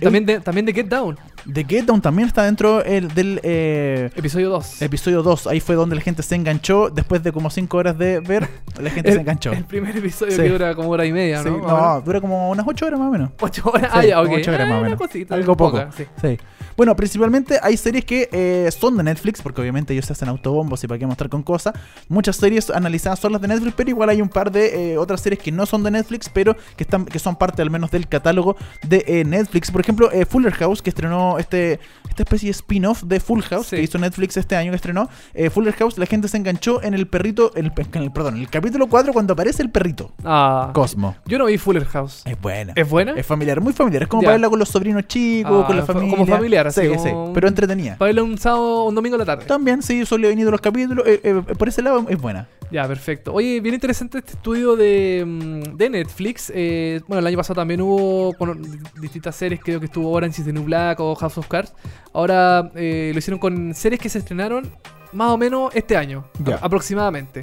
También 0.00 0.26
de, 0.26 0.40
también 0.40 0.66
de 0.66 0.72
Get 0.72 0.86
Down, 0.88 1.18
The 1.52 1.64
Get 1.64 1.84
Down 1.84 2.00
también 2.00 2.28
está 2.28 2.44
dentro 2.44 2.82
el- 2.84 3.08
del 3.14 3.40
eh, 3.42 4.10
episodio 4.16 4.50
2. 4.50 4.82
episodio 4.82 5.22
2. 5.22 5.46
Ahí 5.46 5.60
fue 5.60 5.74
donde 5.74 5.94
la 5.96 6.00
gente 6.02 6.22
se 6.22 6.34
enganchó. 6.34 6.90
Después 6.90 7.22
de 7.22 7.32
como 7.32 7.50
5 7.50 7.76
horas 7.76 7.96
de 7.98 8.20
ver, 8.20 8.48
la 8.80 8.90
gente 8.90 9.08
el, 9.10 9.14
se 9.16 9.20
enganchó. 9.20 9.52
el 9.52 9.64
primer 9.64 9.96
episodio 9.96 10.32
Sí. 10.32 10.42
que 10.42 10.48
dura 10.48 10.74
como 10.74 10.90
hora 10.90 11.04
y 11.06 11.12
media, 11.12 11.42
Sí, 11.42 11.48
¿no? 11.50 11.58
no, 11.58 11.68
Ahora, 11.68 12.00
dura 12.04 12.20
como 12.20 12.50
unas 12.50 12.66
8 12.66 12.86
horas 12.86 12.98
más 13.00 13.08
o 13.08 13.12
menos. 13.12 13.30
Ocho 13.40 13.62
horas. 13.70 13.90
Sí, 13.92 13.98
ah, 13.98 14.04
ya, 14.04 14.18
ok. 14.20 14.26
como 14.26 14.36
ocho 14.38 14.50
horas 14.52 14.60
Ah, 14.60 14.68
más 14.70 14.74
o 14.76 14.80
una 14.86 14.96
menos. 14.96 15.30
Algo 15.30 15.56
poco. 15.56 15.70
poca, 15.78 15.90
sí. 15.96 16.04
Sí. 16.20 16.38
Bueno, 16.80 16.96
principalmente 16.96 17.60
hay 17.62 17.76
series 17.76 18.06
que 18.06 18.26
eh, 18.32 18.70
son 18.70 18.96
de 18.96 19.02
Netflix, 19.02 19.42
porque 19.42 19.60
obviamente 19.60 19.92
ellos 19.92 20.06
se 20.06 20.14
hacen 20.14 20.30
autobombos 20.30 20.82
y 20.82 20.86
para 20.86 20.98
qué 20.98 21.06
mostrar 21.06 21.28
con 21.28 21.42
cosas. 21.42 21.74
Muchas 22.08 22.36
series 22.36 22.70
analizadas 22.70 23.18
son 23.20 23.32
las 23.32 23.42
de 23.42 23.48
Netflix, 23.48 23.74
pero 23.76 23.90
igual 23.90 24.08
hay 24.08 24.22
un 24.22 24.30
par 24.30 24.50
de 24.50 24.92
eh, 24.94 24.96
otras 24.96 25.20
series 25.20 25.42
que 25.42 25.52
no 25.52 25.66
son 25.66 25.82
de 25.82 25.90
Netflix, 25.90 26.30
pero 26.32 26.56
que 26.76 26.84
están 26.84 27.04
que 27.04 27.18
son 27.18 27.36
parte 27.36 27.60
al 27.60 27.68
menos 27.68 27.90
del 27.90 28.08
catálogo 28.08 28.56
de 28.88 29.04
eh, 29.06 29.24
Netflix. 29.26 29.70
Por 29.70 29.82
ejemplo, 29.82 30.08
Fuller 30.30 30.54
House, 30.54 30.80
que 30.80 30.88
estrenó 30.88 31.38
este 31.38 31.80
esta 32.08 32.22
especie 32.22 32.46
de 32.46 32.52
spin-off 32.52 33.02
de 33.02 33.20
Full 33.20 33.42
House 33.42 33.66
Sí. 33.66 33.76
que 33.76 33.82
hizo 33.82 33.98
Netflix 33.98 34.38
este 34.38 34.56
año 34.56 34.72
que 34.72 34.76
estrenó. 34.76 35.10
Fuller 35.52 35.74
House, 35.74 35.98
la 35.98 36.06
gente 36.06 36.28
se 36.28 36.38
enganchó 36.38 36.82
en 36.82 36.94
el 36.94 37.06
perrito, 37.08 37.52
en 37.56 37.66
el, 37.66 37.72
en 37.92 38.02
el- 38.04 38.10
perdón, 38.10 38.36
en 38.36 38.40
el 38.40 38.48
capítulo 38.48 38.86
4 38.86 39.12
cuando 39.12 39.34
aparece 39.34 39.62
el 39.62 39.68
perrito. 39.68 40.12
Ah, 40.24 40.70
Cosmo. 40.72 41.14
yo 41.26 41.36
no 41.38 41.44
vi 41.44 41.58
Fuller 41.58 41.84
House. 41.84 42.22
Es 42.24 42.40
buena. 42.40 42.72
¿Es 42.74 42.88
buena? 42.88 43.12
Es 43.12 43.26
familiar, 43.26 43.60
muy 43.60 43.74
familiar. 43.74 44.04
Es 44.04 44.08
como 44.08 44.22
Ya. 44.22 44.28
para 44.28 44.32
verla 44.36 44.48
con 44.48 44.58
los 44.58 44.70
sobrinos 44.70 45.06
chicos, 45.08 45.62
Ah, 45.62 45.66
con 45.66 45.76
la 45.76 45.84
fa- 45.84 45.92
familia. 45.92 46.16
como 46.16 46.26
familiar, 46.26 46.69
así 46.70 46.80
Sí, 46.88 46.98
sí, 46.98 47.10
pero 47.34 47.46
entretenida. 47.48 47.96
Para 47.98 48.08
verlo 48.08 48.24
un 48.24 48.38
sábado, 48.38 48.84
un 48.84 48.94
domingo 48.94 49.16
a 49.16 49.18
la 49.18 49.24
tarde. 49.24 49.44
También, 49.44 49.82
sí, 49.82 50.04
suele 50.06 50.28
venir 50.28 50.44
de 50.46 50.50
los 50.50 50.60
capítulos. 50.60 51.06
eh, 51.06 51.20
eh, 51.22 51.42
por 51.58 51.68
ese 51.68 51.82
lado 51.82 52.06
es 52.08 52.18
buena. 52.20 52.48
Ya, 52.72 52.86
perfecto. 52.86 53.32
Oye, 53.34 53.60
bien 53.60 53.74
interesante 53.74 54.18
este 54.18 54.32
estudio 54.32 54.76
de, 54.76 55.24
mm, 55.26 55.76
de 55.76 55.90
Netflix. 55.90 56.52
Eh, 56.54 57.00
bueno, 57.08 57.18
el 57.20 57.26
año 57.26 57.36
pasado 57.36 57.56
también 57.60 57.80
hubo 57.80 58.32
con 58.34 58.62
distintas 59.00 59.34
series, 59.36 59.60
creo 59.62 59.80
que 59.80 59.86
estuvo 59.86 60.10
Orange 60.12 60.40
is 60.40 60.46
the 60.46 60.52
New 60.52 60.62
Black 60.64 61.00
o 61.00 61.14
House 61.16 61.36
of 61.38 61.48
Cards. 61.48 61.72
Ahora 62.12 62.70
lo 62.74 63.18
hicieron 63.18 63.38
con 63.40 63.74
series 63.74 64.00
que 64.00 64.08
se 64.08 64.18
estrenaron 64.20 64.70
más 65.12 65.30
o 65.30 65.36
menos 65.36 65.74
este 65.74 65.96
año, 65.96 66.24
aproximadamente. 66.62 67.42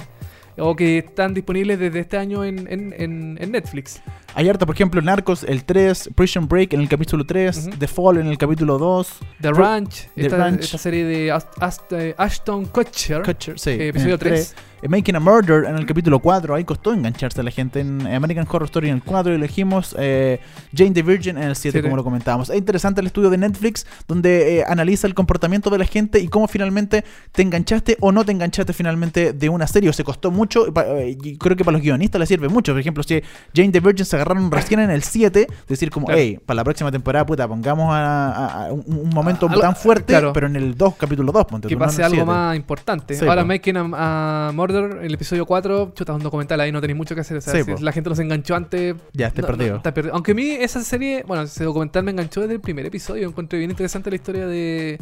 O 0.60 0.74
que 0.74 0.98
están 0.98 1.34
disponibles 1.34 1.78
desde 1.78 2.00
este 2.00 2.16
año 2.16 2.42
en, 2.42 2.66
en- 2.72 2.92
en- 2.98 3.38
en 3.40 3.52
Netflix. 3.52 4.00
Hay 4.34 4.48
harta, 4.48 4.66
por 4.66 4.74
ejemplo, 4.76 5.00
Narcos, 5.02 5.42
el 5.42 5.64
3, 5.64 6.10
Prison 6.14 6.46
Break 6.46 6.72
en 6.72 6.80
el 6.80 6.88
capítulo 6.88 7.24
3, 7.26 7.66
Ujú. 7.68 7.76
The 7.78 7.88
Fall 7.88 8.18
en 8.18 8.26
el 8.28 8.38
capítulo 8.38 8.78
2, 8.78 9.08
The 9.40 9.50
Ranch, 9.52 10.08
The 10.14 10.26
esta, 10.26 10.36
Ranch. 10.36 10.60
esta 10.60 10.78
serie 10.78 11.04
de 11.04 11.32
Ast- 11.32 11.58
Ast- 11.60 11.92
eh, 11.92 12.14
Ashton 12.16 12.66
Kutcher, 12.66 13.22
Kutcher, 13.22 13.58
sí, 13.58 13.70
eh, 13.70 13.74
en 13.74 13.88
episodio 13.88 14.14
el 14.14 14.20
3. 14.20 14.54
Eh, 14.80 14.88
Making 14.88 15.16
a 15.16 15.20
Murder 15.20 15.64
en 15.64 15.74
el 15.74 15.84
capítulo 15.86 16.20
4. 16.20 16.54
Ahí 16.54 16.62
costó 16.62 16.92
engancharse 16.92 17.40
a 17.40 17.42
la 17.42 17.50
gente. 17.50 17.80
En 17.80 18.06
American 18.06 18.46
Horror 18.48 18.66
Story 18.66 18.90
en 18.90 18.94
el 18.96 19.02
4 19.02 19.34
elegimos 19.34 19.96
eh, 19.98 20.38
Jane 20.72 20.92
the 20.92 21.02
Virgin 21.02 21.36
en 21.36 21.42
el 21.48 21.56
7, 21.56 21.72
Siete. 21.72 21.82
como 21.82 21.96
lo 21.96 22.04
comentábamos. 22.04 22.48
Es 22.48 22.56
interesante 22.56 23.00
el 23.00 23.08
estudio 23.08 23.28
de 23.28 23.38
Netflix 23.38 23.84
donde 24.06 24.58
eh, 24.60 24.64
analiza 24.68 25.08
el 25.08 25.14
comportamiento 25.14 25.68
de 25.70 25.78
la 25.78 25.84
gente 25.84 26.20
y 26.20 26.28
cómo 26.28 26.46
finalmente 26.46 27.04
te 27.32 27.42
enganchaste 27.42 27.96
o 27.98 28.12
no 28.12 28.24
te 28.24 28.30
enganchaste 28.30 28.72
finalmente 28.72 29.32
de 29.32 29.48
una 29.48 29.66
serie. 29.66 29.90
O 29.90 29.92
se 29.92 30.04
costó 30.04 30.30
mucho. 30.30 30.66
eh, 30.84 31.16
Y 31.24 31.36
creo 31.38 31.56
que 31.56 31.64
para 31.64 31.76
los 31.76 31.82
guionistas 31.82 32.20
les 32.20 32.28
sirve 32.28 32.48
mucho. 32.48 32.70
Por 32.70 32.80
ejemplo, 32.80 33.02
si 33.02 33.20
Jane 33.52 33.70
the 33.72 33.80
Virgin 33.80 34.04
se 34.06 34.16
agarraron 34.18 34.50
recién 34.50 34.80
en 34.80 34.90
el 34.90 35.02
7, 35.02 35.46
decir 35.68 35.90
como, 35.90 36.06
Claro. 36.06 36.20
hey, 36.20 36.38
para 36.44 36.56
la 36.56 36.64
próxima 36.64 36.90
temporada, 36.92 37.24
puta, 37.26 37.48
pongamos 37.48 37.92
a, 37.92 38.30
a- 38.32 38.66
a 38.66 38.72
un, 38.72 38.84
un 38.86 39.10
momento 39.10 39.46
Ah, 39.46 39.50
algo- 39.52 39.60
tan 39.62 39.76
fuerte, 39.76 40.12
claro. 40.12 40.32
pero 40.32 40.46
en 40.46 40.56
el 40.56 40.76
2, 40.76 40.94
capítulo 40.96 41.32
2, 41.32 41.44
ponte 41.46 41.68
que 41.68 41.74
tú, 41.74 41.78
no 41.78 41.84
pase 41.86 42.00
el 42.02 42.04
algo 42.06 42.14
7. 42.16 42.26
más 42.26 42.56
importante. 42.56 43.14
Sí, 43.14 43.26
Ahora. 43.26 43.44
Making 43.44 43.76
a, 43.94 44.48
a 44.48 44.52
Murder, 44.52 44.98
el 45.02 45.14
episodio 45.14 45.46
4, 45.46 45.92
chuta, 45.94 46.12
un 46.12 46.22
documental 46.22 46.60
ahí, 46.60 46.70
no 46.72 46.80
tenéis 46.80 46.96
mucho 46.96 47.14
que 47.14 47.22
hacer. 47.22 47.38
O 47.38 47.40
sea, 47.40 47.54
Sí, 47.54 47.62
si 47.76 47.82
la 47.82 47.92
gente 47.92 48.10
los 48.10 48.18
enganchó 48.18 48.54
antes. 48.54 48.94
Ya, 49.12 49.28
esté 49.28 49.40
no- 49.42 49.46
perdido. 49.46 49.70
no, 49.70 49.76
está 49.78 49.94
perdido. 49.94 50.14
Aunque 50.14 50.32
a 50.32 50.34
mí 50.34 50.50
esa 50.50 50.80
serie, 50.82 51.24
bueno, 51.26 51.44
ese 51.44 51.64
documental 51.64 52.02
me 52.04 52.10
enganchó 52.10 52.40
desde 52.40 52.54
el 52.54 52.60
primer 52.60 52.84
episodio. 52.86 53.28
Encontré 53.28 53.58
bien 53.58 53.70
interesante 53.70 54.10
la 54.10 54.16
historia 54.16 54.46
de, 54.46 54.98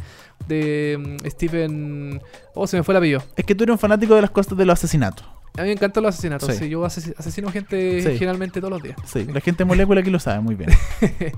de 0.49 1.19
mm, 1.23 1.29
Stephen. 1.29 2.23
Oh, 2.55 2.67
se 2.67 2.77
me 2.77 2.83
fue 2.83 2.93
el 2.95 2.99
apellido. 2.99 3.23
Es 3.37 3.45
que 3.45 3.55
tú 3.55 3.65
eres 3.65 3.73
un 3.75 3.79
fanático 3.79 4.15
de 4.15 4.23
las 4.23 4.31
cosas 4.31 4.57
de 4.57 4.65
los 4.65 4.79
asesinatos. 4.79 5.27
A 5.59 5.63
mí 5.63 5.69
me 5.69 5.73
encantan 5.73 6.03
los 6.03 6.15
asesinatos. 6.15 6.49
Sí. 6.55 6.65
Sí, 6.65 6.69
yo 6.69 6.83
asesi- 6.85 7.15
asesino 7.17 7.51
gente 7.51 8.03
Sí. 8.03 8.19
generalmente 8.19 8.61
todos 8.61 8.73
los 8.73 8.83
días. 8.83 8.97
Sí, 9.07 9.25
la 9.33 9.41
gente 9.41 9.59
de 9.59 9.65
molécula 9.67 10.01
aquí 10.01 10.11
lo 10.11 10.19
sabe 10.19 10.41
muy 10.41 10.55
bien. 10.55 10.71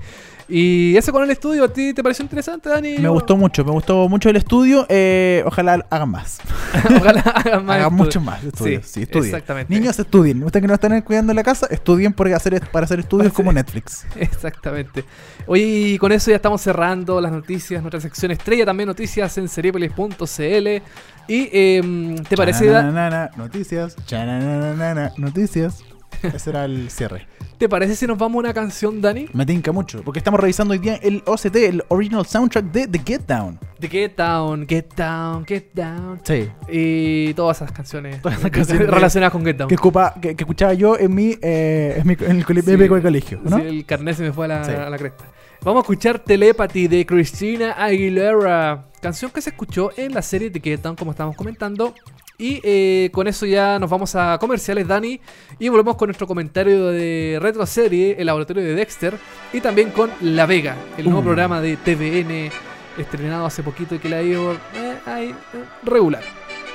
Y 0.51 0.97
eso 0.97 1.11
con 1.11 1.23
el 1.23 1.29
estudio, 1.29 1.63
¿a 1.63 1.71
ti 1.71 1.93
te 1.93 2.01
pareció 2.01 2.23
interesante, 2.23 2.69
Dani? 2.69 2.97
Me 2.97 3.07
gustó 3.09 3.37
mucho, 3.37 3.63
me 3.63 3.69
gustó 3.69 4.09
mucho 4.09 4.29
el 4.31 4.35
estudio. 4.35 4.83
eh, 4.89 5.43
ojalá 5.45 5.85
hagan 5.91 6.09
más. 6.09 6.39
Ojalá 6.99 7.21
hagan 7.35 7.65
más. 7.65 7.75
hagan 7.77 7.93
mucho 7.93 8.19
más 8.19 8.43
estudios. 8.43 8.83
Sí, 8.85 8.93
Sí, 8.93 9.01
estudien. 9.03 9.25
exactamente. 9.35 9.71
Niños, 9.71 9.99
estudien. 9.99 10.43
Ustedes 10.43 10.63
que 10.63 10.67
no 10.67 10.73
están 10.73 10.99
cuidando 11.03 11.31
en 11.33 11.35
la 11.35 11.43
casa, 11.43 11.67
estudien 11.69 12.13
porque 12.13 12.33
hacer, 12.33 12.59
para 12.71 12.85
hacer 12.85 12.99
estudios 12.99 13.31
como 13.31 13.53
Netflix. 13.53 14.05
Exactamente. 14.15 15.03
Oye, 15.45 15.61
y 15.63 15.97
con 15.99 16.11
eso 16.11 16.31
ya 16.31 16.37
estamos 16.37 16.61
cerrando 16.61 17.21
las 17.21 17.31
noticias, 17.31 17.83
nuestra 17.83 18.01
sección 18.01 18.31
estrella, 18.31 18.65
también 18.65 18.87
noticias 18.87 19.37
en 19.37 19.47
seriepolis.cl. 19.47 20.81
Y 21.29 21.47
em, 21.53 22.15
¿te 22.23 22.35
parece, 22.35 22.65
Chananana, 22.65 23.29
Noticias. 23.37 23.95
Chananana, 24.05 25.13
Noticias. 25.17 25.83
Ese 26.23 26.49
era 26.49 26.65
el 26.65 26.89
cierre. 26.89 27.27
¿te 27.59 27.67
parece 27.69 27.93
si 27.95 28.07
nos 28.07 28.17
vamos 28.17 28.37
a 28.37 28.39
una 28.39 28.53
canción, 28.53 29.01
Dani? 29.01 29.27
Me 29.33 29.45
tinca 29.45 29.71
mucho, 29.73 30.01
porque 30.01 30.19
estamos 30.19 30.39
revisando 30.39 30.71
hoy 30.71 30.77
día 30.79 30.95
el 30.95 31.21
OCT, 31.25 31.55
el 31.57 31.83
Original 31.89 32.25
Soundtrack 32.25 32.65
de 32.71 32.87
The 32.87 32.99
Get 33.05 33.21
Down. 33.27 33.59
De 33.77 33.87
Get 33.89 34.15
Down, 34.15 34.65
Get 34.67 34.93
Down, 34.95 35.45
Get 35.45 35.65
Down. 35.73 36.21
Sí. 36.23 36.49
Y 36.69 37.33
todas 37.33 37.57
esas 37.57 37.71
canciones, 37.73 38.21
Todas 38.21 38.39
esas 38.39 38.49
canciones 38.51 38.87
relacionadas 38.89 39.31
con 39.33 39.43
Get 39.45 39.57
Down. 39.57 39.67
Que, 39.69 39.75
ocupa- 39.75 40.13
que, 40.21 40.35
que 40.37 40.43
escuchaba 40.43 40.73
yo 40.73 40.97
en 40.97 41.13
mi, 41.13 41.37
eh, 41.41 41.95
en, 41.97 42.07
mi- 42.07 42.17
en 42.19 42.37
el 42.37 42.45
Sí. 42.45 42.75
de 42.75 42.87
colegio, 43.01 43.39
¿no? 43.43 43.57
Sí, 43.57 43.63
el 43.67 43.85
carnet 43.85 44.15
se 44.15 44.23
me 44.23 44.31
fue 44.31 44.45
a 44.45 44.47
la, 44.47 44.63
Sí. 44.63 44.71
a 44.71 44.89
la 44.89 44.97
cresta. 44.97 45.25
Vamos 45.61 45.81
a 45.81 45.83
escuchar 45.83 46.19
Telepathy 46.19 46.87
de 46.87 47.05
Christina 47.05 47.73
Aguilera. 47.73 48.85
Canción 49.01 49.29
que 49.29 49.41
se 49.41 49.49
escuchó 49.49 49.91
en 49.97 50.13
la 50.13 50.21
serie 50.21 50.49
de 50.49 50.59
Get 50.61 50.81
Down, 50.81 50.95
como 50.95 51.11
estábamos 51.11 51.35
comentando. 51.35 51.93
Y 52.37 52.61
eh, 52.63 53.09
con 53.11 53.27
eso 53.27 53.45
ya 53.45 53.77
nos 53.77 53.89
vamos 53.89 54.15
a 54.15 54.37
comerciales, 54.39 54.87
Dani. 54.87 55.19
Y 55.59 55.67
volvemos 55.67 55.97
con 55.97 56.07
nuestro 56.07 56.27
comentario 56.27 56.87
de 56.87 57.39
retro 57.41 57.65
serie, 57.65 58.15
El 58.17 58.27
Laboratorio 58.27 58.63
de 58.63 58.73
Dexter. 58.73 59.17
Y 59.51 59.59
también 59.59 59.91
con 59.91 60.09
La 60.21 60.45
Vega, 60.45 60.77
el 60.97 61.03
nuevo 61.05 61.19
Uh. 61.19 61.23
programa 61.23 61.59
de 61.59 61.75
TVN 61.75 62.49
estrenado 62.97 63.45
hace 63.45 63.61
poquito 63.61 63.95
y 63.95 63.99
que 63.99 64.15
ha 64.15 64.21
ido 64.21 64.53
eh, 64.53 64.97
ahí, 65.05 65.29
eh, 65.29 65.63
regular. 65.83 66.23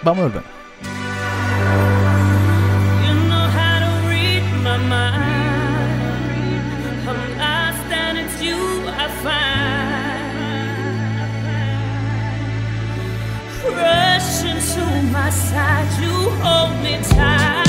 Vamos 0.02 0.24
a 0.24 0.28
volver. 0.28 0.42
You 3.02 3.14
know 3.28 3.48
how 3.48 3.80
to 3.80 4.08
read 4.08 4.42
my 4.62 4.76
mind. 4.88 5.33
My 15.24 15.30
side, 15.30 16.02
you 16.02 16.10
um 16.10 16.42
hold 16.42 16.82
me 16.82 16.98
tight. 17.02 17.63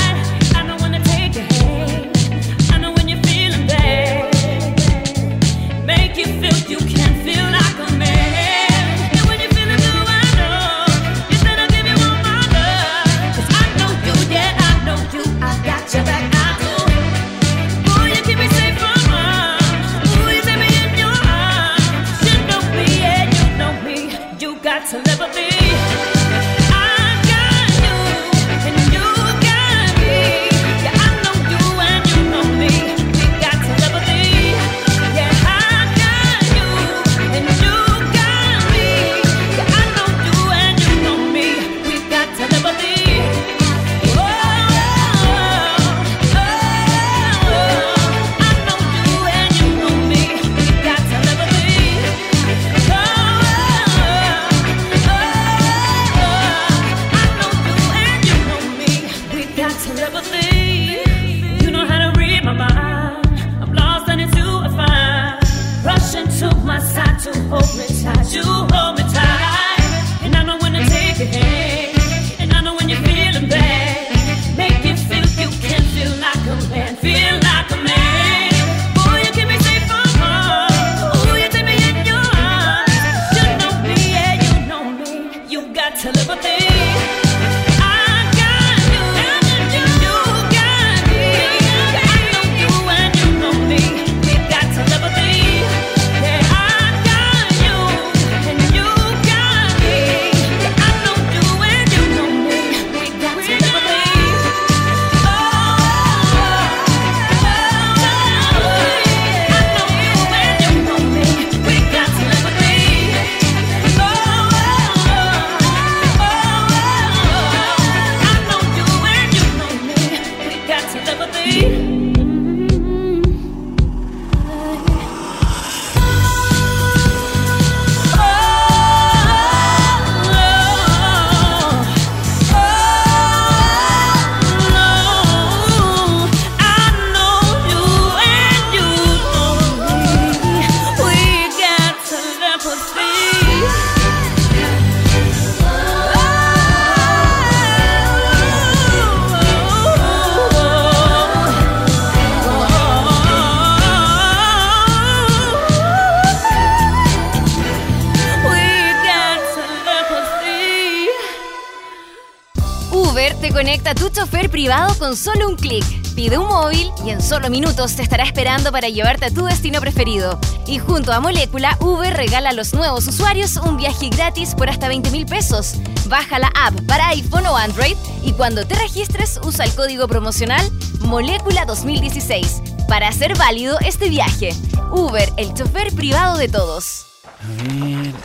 Privado 164.66 164.98
con 164.98 165.16
solo 165.16 165.48
un 165.48 165.58
clic. 165.58 165.86
Pide 166.16 166.40
un 166.40 166.48
móvil 166.48 166.90
y 167.06 167.12
en 167.12 167.22
solo 167.22 167.52
minutos 167.52 167.96
te 167.96 168.02
estará 168.02 168.24
esperando 168.24 168.72
para 168.72 168.90
llevarte 168.90 169.26
a 169.26 169.30
tu 169.30 169.46
destino 169.46 169.80
preferido. 169.80 170.40
Y 170.66 170.80
junto 170.80 171.14
a 171.14 171.20
Molécula, 171.20 171.78
Uber 171.80 172.12
regala 172.12 172.50
a 172.50 172.54
los 172.54 172.74
nuevos 172.74 173.06
usuarios 173.06 173.58
un 173.58 173.78
viaje 173.78 174.10
gratis 174.10 174.56
por 174.56 174.68
hasta 174.68 174.88
20 174.88 175.12
mil 175.12 175.28
pesos. 175.28 175.76
Baja 176.08 176.40
la 176.40 176.52
app 176.56 176.74
para 176.88 177.10
iPhone 177.10 177.46
o 177.46 177.56
Android 177.56 177.96
y 178.24 178.34
cuando 178.34 178.66
te 178.66 178.74
registres 178.74 179.40
usa 179.44 179.66
el 179.66 179.76
código 179.76 180.08
promocional 180.08 180.68
Molécula 181.02 181.66
2016 181.66 182.64
para 182.88 183.08
hacer 183.08 183.38
válido 183.38 183.78
este 183.82 184.10
viaje. 184.10 184.50
Uber, 184.90 185.32
el 185.38 185.54
chofer 185.54 185.94
privado 185.94 186.40
de 186.40 186.48
todos. 186.48 187.06
Aquí. 187.38 188.16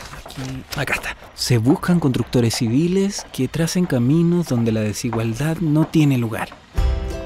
Acá 0.75 0.95
está. 0.95 1.20
Se 1.41 1.57
buscan 1.57 1.99
constructores 1.99 2.53
civiles 2.53 3.25
que 3.33 3.47
tracen 3.47 3.87
caminos 3.87 4.47
donde 4.47 4.71
la 4.71 4.81
desigualdad 4.81 5.57
no 5.57 5.87
tiene 5.87 6.19
lugar. 6.19 6.49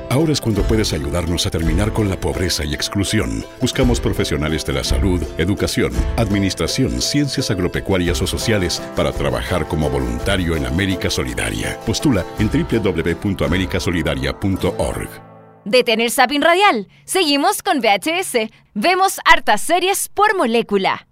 Ahora 0.09 0.31
es 0.31 0.39
cuando 0.39 0.63
puedes 0.63 0.93
ayudarnos 0.93 1.45
a 1.45 1.49
terminar 1.49 1.91
con 1.91 2.07
la 2.07 2.17
pobreza 2.17 2.63
y 2.63 2.73
exclusión. 2.73 3.43
Buscamos 3.59 3.99
profesionales 3.99 4.65
de 4.65 4.71
la 4.71 4.85
salud, 4.85 5.21
educación, 5.37 5.91
administración, 6.15 7.01
ciencias 7.01 7.51
agropecuarias 7.51 8.21
o 8.21 8.27
sociales 8.27 8.81
para 8.95 9.11
trabajar 9.11 9.67
como 9.67 9.89
voluntario 9.89 10.55
en 10.55 10.65
América 10.65 11.09
Solidaria. 11.09 11.77
Postula 11.85 12.23
en 12.39 12.49
www.americasolidaria.org. 12.49 15.09
Detener 15.65 16.09
Zapping 16.09 16.41
Radial. 16.41 16.87
Seguimos 17.03 17.61
con 17.61 17.81
VHS. 17.81 18.49
Vemos 18.75 19.19
hartas 19.25 19.59
series 19.59 20.07
por 20.07 20.37
molécula. 20.37 21.05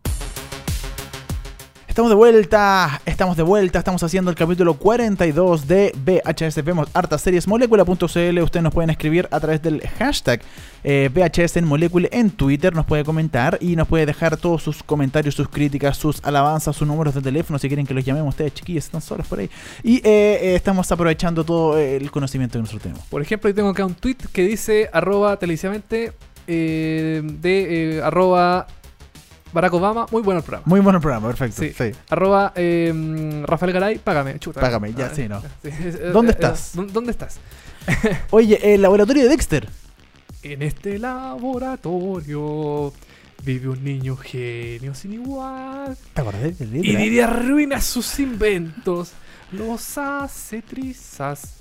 Estamos 1.94 2.10
de 2.10 2.16
vuelta, 2.16 3.02
estamos 3.06 3.38
de 3.38 3.44
vuelta, 3.44 3.78
estamos 3.78 4.02
haciendo 4.02 4.32
el 4.32 4.36
capítulo 4.36 4.74
42 4.74 5.68
de 5.68 5.94
VHS. 6.04 6.64
Vemos 6.64 6.90
hartas 6.92 7.22
series 7.22 7.48
molécula.cl. 7.48 8.40
Ustedes 8.40 8.64
nos 8.64 8.74
pueden 8.74 8.90
escribir 8.90 9.28
a 9.30 9.40
través 9.40 9.62
del 9.62 9.80
hashtag 10.00 10.42
eh, 10.84 11.12
VHS 11.14 11.58
en 11.58 11.66
molécula 11.66 12.08
en 12.12 12.32
Twitter. 12.32 12.74
Nos 12.74 12.88
puede 12.88 13.04
comentar 13.04 13.60
y 13.62 13.76
nos 13.76 13.88
puede 13.88 14.08
dejar 14.08 14.38
todos 14.38 14.64
sus 14.64 14.82
comentarios, 14.82 15.36
sus 15.36 15.48
críticas, 15.50 15.96
sus 15.96 16.20
alabanzas, 16.24 16.76
sus 16.76 16.88
números 16.88 17.14
de 17.14 17.22
teléfono 17.22 17.60
si 17.60 17.68
quieren 17.68 17.86
que 17.86 17.94
los 17.94 18.04
llamemos. 18.04 18.30
Ustedes, 18.30 18.56
chiquillos, 18.56 18.86
están 18.86 19.02
solos 19.02 19.28
por 19.28 19.38
ahí. 19.38 19.52
Y 19.84 19.98
eh, 19.98 20.02
eh, 20.04 20.56
estamos 20.56 20.92
aprovechando 20.92 21.44
todo 21.44 21.78
el 21.78 22.10
conocimiento 22.10 22.54
que 22.54 22.62
nosotros 22.62 22.82
tenemos. 22.82 23.06
Por 23.06 23.22
ejemplo, 23.22 23.52
yo 23.52 23.56
tengo 23.56 23.70
acá 23.70 23.86
un 23.86 23.94
tweet 23.94 24.18
que 24.32 24.42
dice 24.42 24.90
arroba 24.92 25.38
televisivamente 25.38 26.14
eh, 26.48 27.22
de 27.24 28.02
arroba 28.04 28.66
Barack 29.54 29.74
Obama. 29.74 30.06
Muy 30.12 30.22
bueno 30.22 30.40
el 30.40 30.44
programa. 30.44 30.66
Muy 30.68 30.80
bueno 30.80 30.98
el 30.98 31.02
programa, 31.02 31.28
perfecto. 31.28 31.62
Sí. 31.62 31.74
Sí. 31.78 31.92
Arroba 32.10 32.52
eh, 32.56 33.44
Rafael 33.46 33.72
Garay, 33.72 33.98
págame. 34.00 34.40
Chuta. 34.40 34.60
Págame, 34.60 34.94
ya, 34.94 35.08
Ah, 35.08 35.12
sí, 35.16 35.28
no. 35.30 35.42
sí, 35.62 35.70
¿Dónde 36.12 36.32
estás? 36.32 36.72
¿Dónde 36.74 37.12
estás? 37.12 37.38
Oye, 38.32 38.74
el 38.74 38.82
laboratorio 38.82 39.24
de 39.24 39.30
Dexter. 39.30 39.70
En 40.42 40.62
este 40.62 40.98
laboratorio 41.00 42.92
vive 43.46 43.70
un 43.70 43.84
niño 43.84 44.16
genio 44.18 44.94
sin 44.96 45.14
igual. 45.14 45.98
¿Te 46.14 46.22
acordás 46.22 46.58
del 46.60 46.76
Y 46.76 46.82
libro? 46.82 47.02
diría 47.02 47.26
arruina 47.26 47.80
sus 47.82 48.20
inventos. 48.20 49.12
Los 49.52 49.98
hace 49.98 50.62
trizas. 50.62 51.58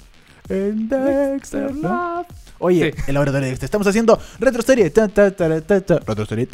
En 0.49 0.89
Dexter. 0.89 1.75
Lab. 1.77 2.27
Oye, 2.59 2.93
Sí. 2.97 3.03
el 3.09 3.15
laboratorio 3.15 3.45
de 3.47 3.51
Dexter. 3.51 3.65
Estamos 3.67 3.87
haciendo 3.89 4.19
retroserie. 4.39 4.89
Ta, 4.91 5.09
ta, 5.09 5.31
ta, 5.33 5.61
ta, 5.63 5.81
ta, 5.81 5.99
retroserie. 6.07 6.47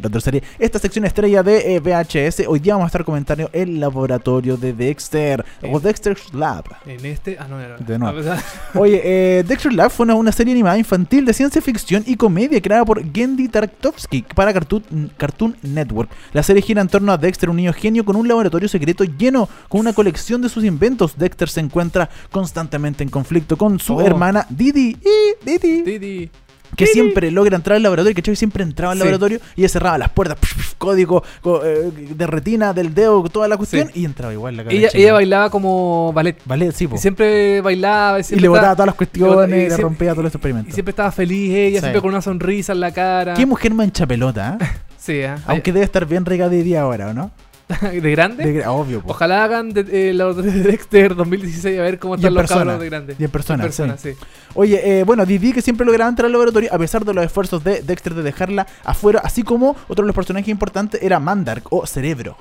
Retroserie. 0.00 0.42
Esta 0.58 0.78
sección 0.78 1.04
estrella 1.06 1.42
de 1.42 1.76
eh, 1.76 1.80
VHS. 1.80 2.46
Hoy 2.46 2.60
día 2.60 2.74
vamos 2.74 2.86
a 2.86 2.88
estar 2.88 3.04
comentando 3.04 3.48
el 3.54 3.80
laboratorio 3.80 4.56
de 4.58 4.72
Dexter. 4.74 5.44
O 5.62 5.78
Eh. 5.78 5.80
Dexter's 5.82 6.34
Lab. 6.34 6.64
En 6.86 7.04
este. 7.06 7.38
Ah, 7.38 7.46
no, 7.48 7.58
era. 7.60 7.76
De 7.78 7.98
nuevo. 7.98 8.20
Ah. 8.30 8.42
Oye, 8.74 9.00
eh, 9.02 9.44
Dexter 9.46 9.72
Lab 9.72 9.90
fue 9.90 10.04
una, 10.04 10.14
una 10.14 10.32
serie 10.32 10.52
animada 10.52 10.76
infantil 10.76 11.24
de 11.24 11.32
ciencia 11.32 11.62
ficción 11.62 12.02
y 12.06 12.16
comedia 12.16 12.60
creada 12.60 12.84
por 12.84 13.02
Gendy 13.14 13.48
Tartakovsky 13.48 14.26
para 14.34 14.52
Cartoon, 14.52 15.10
Cartoon 15.16 15.56
Network. 15.62 16.10
La 16.34 16.42
serie 16.42 16.60
gira 16.62 16.82
en 16.82 16.88
torno 16.88 17.12
a 17.12 17.16
Dexter, 17.18 17.48
un 17.48 17.56
niño 17.56 17.72
genio 17.72 18.04
con 18.04 18.16
un 18.16 18.28
laboratorio 18.28 18.68
secreto 18.68 19.04
lleno 19.04 19.48
con 19.68 19.80
una 19.80 19.92
colección 19.94 20.42
de 20.42 20.48
sus 20.50 20.64
inventos. 20.64 21.16
Dexter 21.16 21.48
se 21.48 21.60
encuentra 21.60 22.10
constantemente 22.30 22.61
en 23.04 23.08
conflicto 23.10 23.56
con 23.56 23.78
su 23.80 23.96
Oh. 23.96 24.02
hermana 24.02 24.46
Didi. 24.48 24.96
Y 25.02 25.44
Didi. 25.44 25.82
Didi. 25.82 26.30
Que 26.74 26.86
siempre 26.86 27.30
logra 27.30 27.56
entrar 27.56 27.76
al 27.76 27.82
laboratorio, 27.82 28.14
que 28.22 28.34
siempre 28.34 28.62
entraba 28.62 28.92
al 28.92 28.98
Sí. 28.98 29.04
laboratorio 29.04 29.40
y 29.56 29.60
ella 29.60 29.68
cerraba 29.68 29.98
las 29.98 30.08
puertas, 30.08 30.38
pf, 30.38 30.54
pf, 30.56 30.74
código 30.78 31.22
co- 31.42 31.62
eh, 31.62 31.90
de 32.14 32.26
retina, 32.26 32.72
del 32.72 32.94
dedo, 32.94 33.22
toda 33.24 33.46
la 33.46 33.58
cuestión, 33.58 33.88
Sí. 33.92 34.00
y 34.00 34.04
entraba 34.06 34.32
igual 34.32 34.56
la 34.56 34.62
Ella, 34.70 34.88
ella 34.94 35.12
bailaba 35.12 35.50
como 35.50 36.14
ballet. 36.14 36.38
Vale, 36.46 36.72
sí, 36.72 36.86
po. 36.86 36.94
Y 36.96 36.98
siempre 36.98 37.60
bailaba. 37.60 38.20
Y, 38.20 38.22
Y 38.30 38.36
le 38.40 38.48
botaba 38.48 38.68
estaba- 38.68 38.76
todas 38.76 38.86
las 38.86 38.94
cuestiones, 38.94 39.48
y 39.50 39.52
le 39.52 39.58
siempre- 39.66 39.82
rompía 39.82 40.10
todos 40.12 40.24
los 40.24 40.32
Y 40.32 40.36
experimentos. 40.38 40.72
siempre 40.72 40.90
estaba 40.92 41.12
feliz 41.12 41.50
ella, 41.54 41.76
Sí. 41.76 41.80
siempre 41.82 42.00
con 42.00 42.08
una 42.10 42.22
sonrisa 42.22 42.72
en 42.72 42.80
la 42.80 42.90
cara. 42.90 43.34
Qué 43.34 43.44
mujer 43.44 43.74
mancha 43.74 44.06
pelota, 44.06 44.56
¿eh? 44.58 44.64
Sí, 44.98 45.12
¿eh? 45.16 45.34
Aunque 45.46 45.72
debe 45.74 45.84
estar 45.84 46.06
bien 46.06 46.24
rica 46.24 46.48
de 46.48 46.62
día 46.62 46.80
ahora, 46.82 47.08
¿o 47.08 47.12
no? 47.12 47.32
¿De 48.02 48.10
grande? 48.10 48.44
De- 48.52 48.66
obvio, 48.66 49.00
po. 49.02 49.10
Ojalá 49.10 49.44
hagan 49.44 49.72
de, 49.72 50.10
eh, 50.10 50.12
laboratorio 50.14 50.52
de 50.52 50.62
Dexter 50.62 51.14
2016 51.14 51.78
a 51.78 51.82
ver 51.82 51.98
cómo 51.98 52.14
están 52.16 52.34
los 52.34 52.42
persona. 52.42 52.60
cabros 52.64 52.80
de 52.80 52.86
grande. 52.88 53.16
Y 53.18 53.24
en 53.24 53.30
persona, 53.30 53.96
sí. 53.96 54.10
Oye, 54.54 55.00
eh, 55.00 55.04
bueno, 55.04 55.24
Didi 55.26 55.52
que 55.52 55.62
siempre 55.62 55.86
lograba 55.86 56.08
entrar 56.08 56.26
al 56.26 56.32
laboratorio 56.32 56.68
a 56.72 56.78
pesar 56.78 57.04
de 57.04 57.14
los 57.14 57.24
esfuerzos 57.24 57.62
de 57.64 57.82
Dexter 57.82 58.14
de 58.14 58.22
dejarla 58.22 58.66
afuera, 58.84 59.20
así 59.24 59.42
como 59.42 59.76
otro 59.88 60.04
de 60.04 60.08
los 60.08 60.14
personajes 60.16 60.48
importantes 60.48 61.02
era 61.02 61.18
Mandark 61.20 61.64
o 61.72 61.86
Cerebro. 61.86 62.36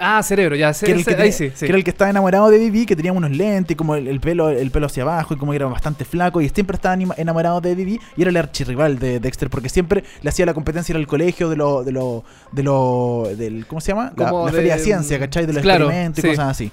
Ah, 0.00 0.22
cerebro, 0.22 0.56
ya. 0.56 0.72
Se, 0.72 0.86
que 0.86 0.92
era, 0.92 0.98
el 1.00 1.04
que 1.04 1.10
ahí 1.10 1.16
tenía- 1.16 1.32
sí, 1.32 1.50
sí. 1.54 1.60
que 1.60 1.66
era 1.66 1.76
el 1.76 1.84
que 1.84 1.90
estaba 1.90 2.10
enamorado 2.10 2.48
de 2.50 2.58
Didi, 2.58 2.86
que 2.86 2.96
tenía 2.96 3.12
unos 3.12 3.30
lentes, 3.30 3.72
y 3.72 3.76
como 3.76 3.94
el, 3.96 4.08
el 4.08 4.18
pelo 4.20 4.48
el 4.48 4.70
pelo 4.70 4.86
hacia 4.86 5.02
abajo, 5.02 5.34
y 5.34 5.36
como 5.36 5.52
que 5.52 5.56
era 5.56 5.66
bastante 5.66 6.04
flaco, 6.04 6.40
y 6.40 6.48
siempre 6.48 6.76
estaba 6.76 6.94
enamorado 7.16 7.60
de 7.60 7.74
Didi, 7.74 8.00
y 8.16 8.22
era 8.22 8.30
el 8.30 8.36
archirrival 8.36 8.98
de 8.98 9.20
Dexter, 9.20 9.50
porque 9.50 9.68
siempre 9.68 10.04
le 10.22 10.28
hacía 10.30 10.46
la 10.46 10.54
competencia 10.54 10.92
en 10.94 11.00
el 11.00 11.06
colegio 11.06 11.48
de 11.50 11.56
lo, 11.56 11.84
de 11.84 11.92
lo, 11.92 12.24
de 12.52 12.62
lo, 12.62 13.28
del, 13.36 13.66
¿cómo 13.66 13.80
se 13.80 13.88
llama? 13.92 14.12
La, 14.16 14.32
la 14.32 14.44
de- 14.46 14.52
feria 14.52 14.76
de 14.76 14.82
ciencia, 14.82 15.18
¿cachai? 15.18 15.46
De 15.46 15.52
los 15.52 15.62
Claro, 15.62 15.84
experimentos 15.84 16.22
sí. 16.22 16.26
y 16.26 16.30
cosas 16.30 16.48
así. 16.50 16.70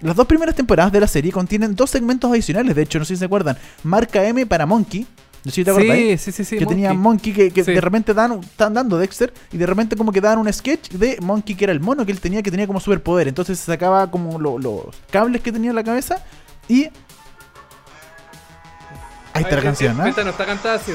Las 0.00 0.16
dos 0.16 0.26
primeras 0.26 0.54
temporadas 0.54 0.92
de 0.92 1.00
la 1.00 1.06
serie 1.06 1.32
contienen 1.32 1.74
dos 1.74 1.90
segmentos 1.90 2.30
adicionales, 2.30 2.74
de 2.74 2.82
hecho, 2.82 2.98
no 2.98 3.04
sé 3.04 3.14
si 3.14 3.18
se 3.20 3.24
acuerdan. 3.26 3.56
Marca 3.84 4.24
M 4.26 4.44
para 4.46 4.66
Monkey. 4.66 5.06
No 5.44 5.50
sé 5.50 5.54
si 5.56 5.64
te 5.64 5.70
acuerdas. 5.70 5.96
Sí, 5.96 6.18
sí, 6.18 6.32
sí, 6.32 6.44
sí. 6.44 6.58
que 6.58 6.64
tenía 6.66 6.94
Monkey. 6.94 7.32
Monkey 7.32 7.32
que, 7.32 7.50
que 7.54 7.64
Sí. 7.64 7.72
de 7.72 7.80
repente 7.80 8.14
dan, 8.14 8.40
estaban 8.42 8.72
dando 8.74 8.96
Dexter 8.98 9.32
y 9.52 9.58
de 9.58 9.66
repente 9.66 9.94
como 9.94 10.10
que 10.10 10.20
daban 10.20 10.38
un 10.38 10.50
sketch 10.52 10.90
de 10.92 11.18
Monkey 11.20 11.54
que 11.54 11.64
era 11.64 11.72
el 11.72 11.80
mono 11.80 12.06
que 12.06 12.12
él 12.12 12.20
tenía 12.20 12.42
que 12.42 12.50
tenía 12.50 12.66
como 12.66 12.80
superpoder. 12.80 13.28
Entonces 13.28 13.58
se 13.58 13.66
sacaba 13.66 14.10
como 14.10 14.38
lo- 14.38 14.58
los 14.58 14.84
cables 15.10 15.42
que 15.42 15.52
tenía 15.52 15.70
en 15.70 15.76
la 15.76 15.84
cabeza 15.84 16.22
y... 16.68 16.84
Ahí 19.34 19.42
está 19.42 19.56
la 19.56 19.62
canción, 19.62 19.96
¿no? 19.98 20.06
Esta 20.06 20.22
no 20.22 20.30
está 20.30 20.46
cantada, 20.46 20.78
sí. 20.78 20.92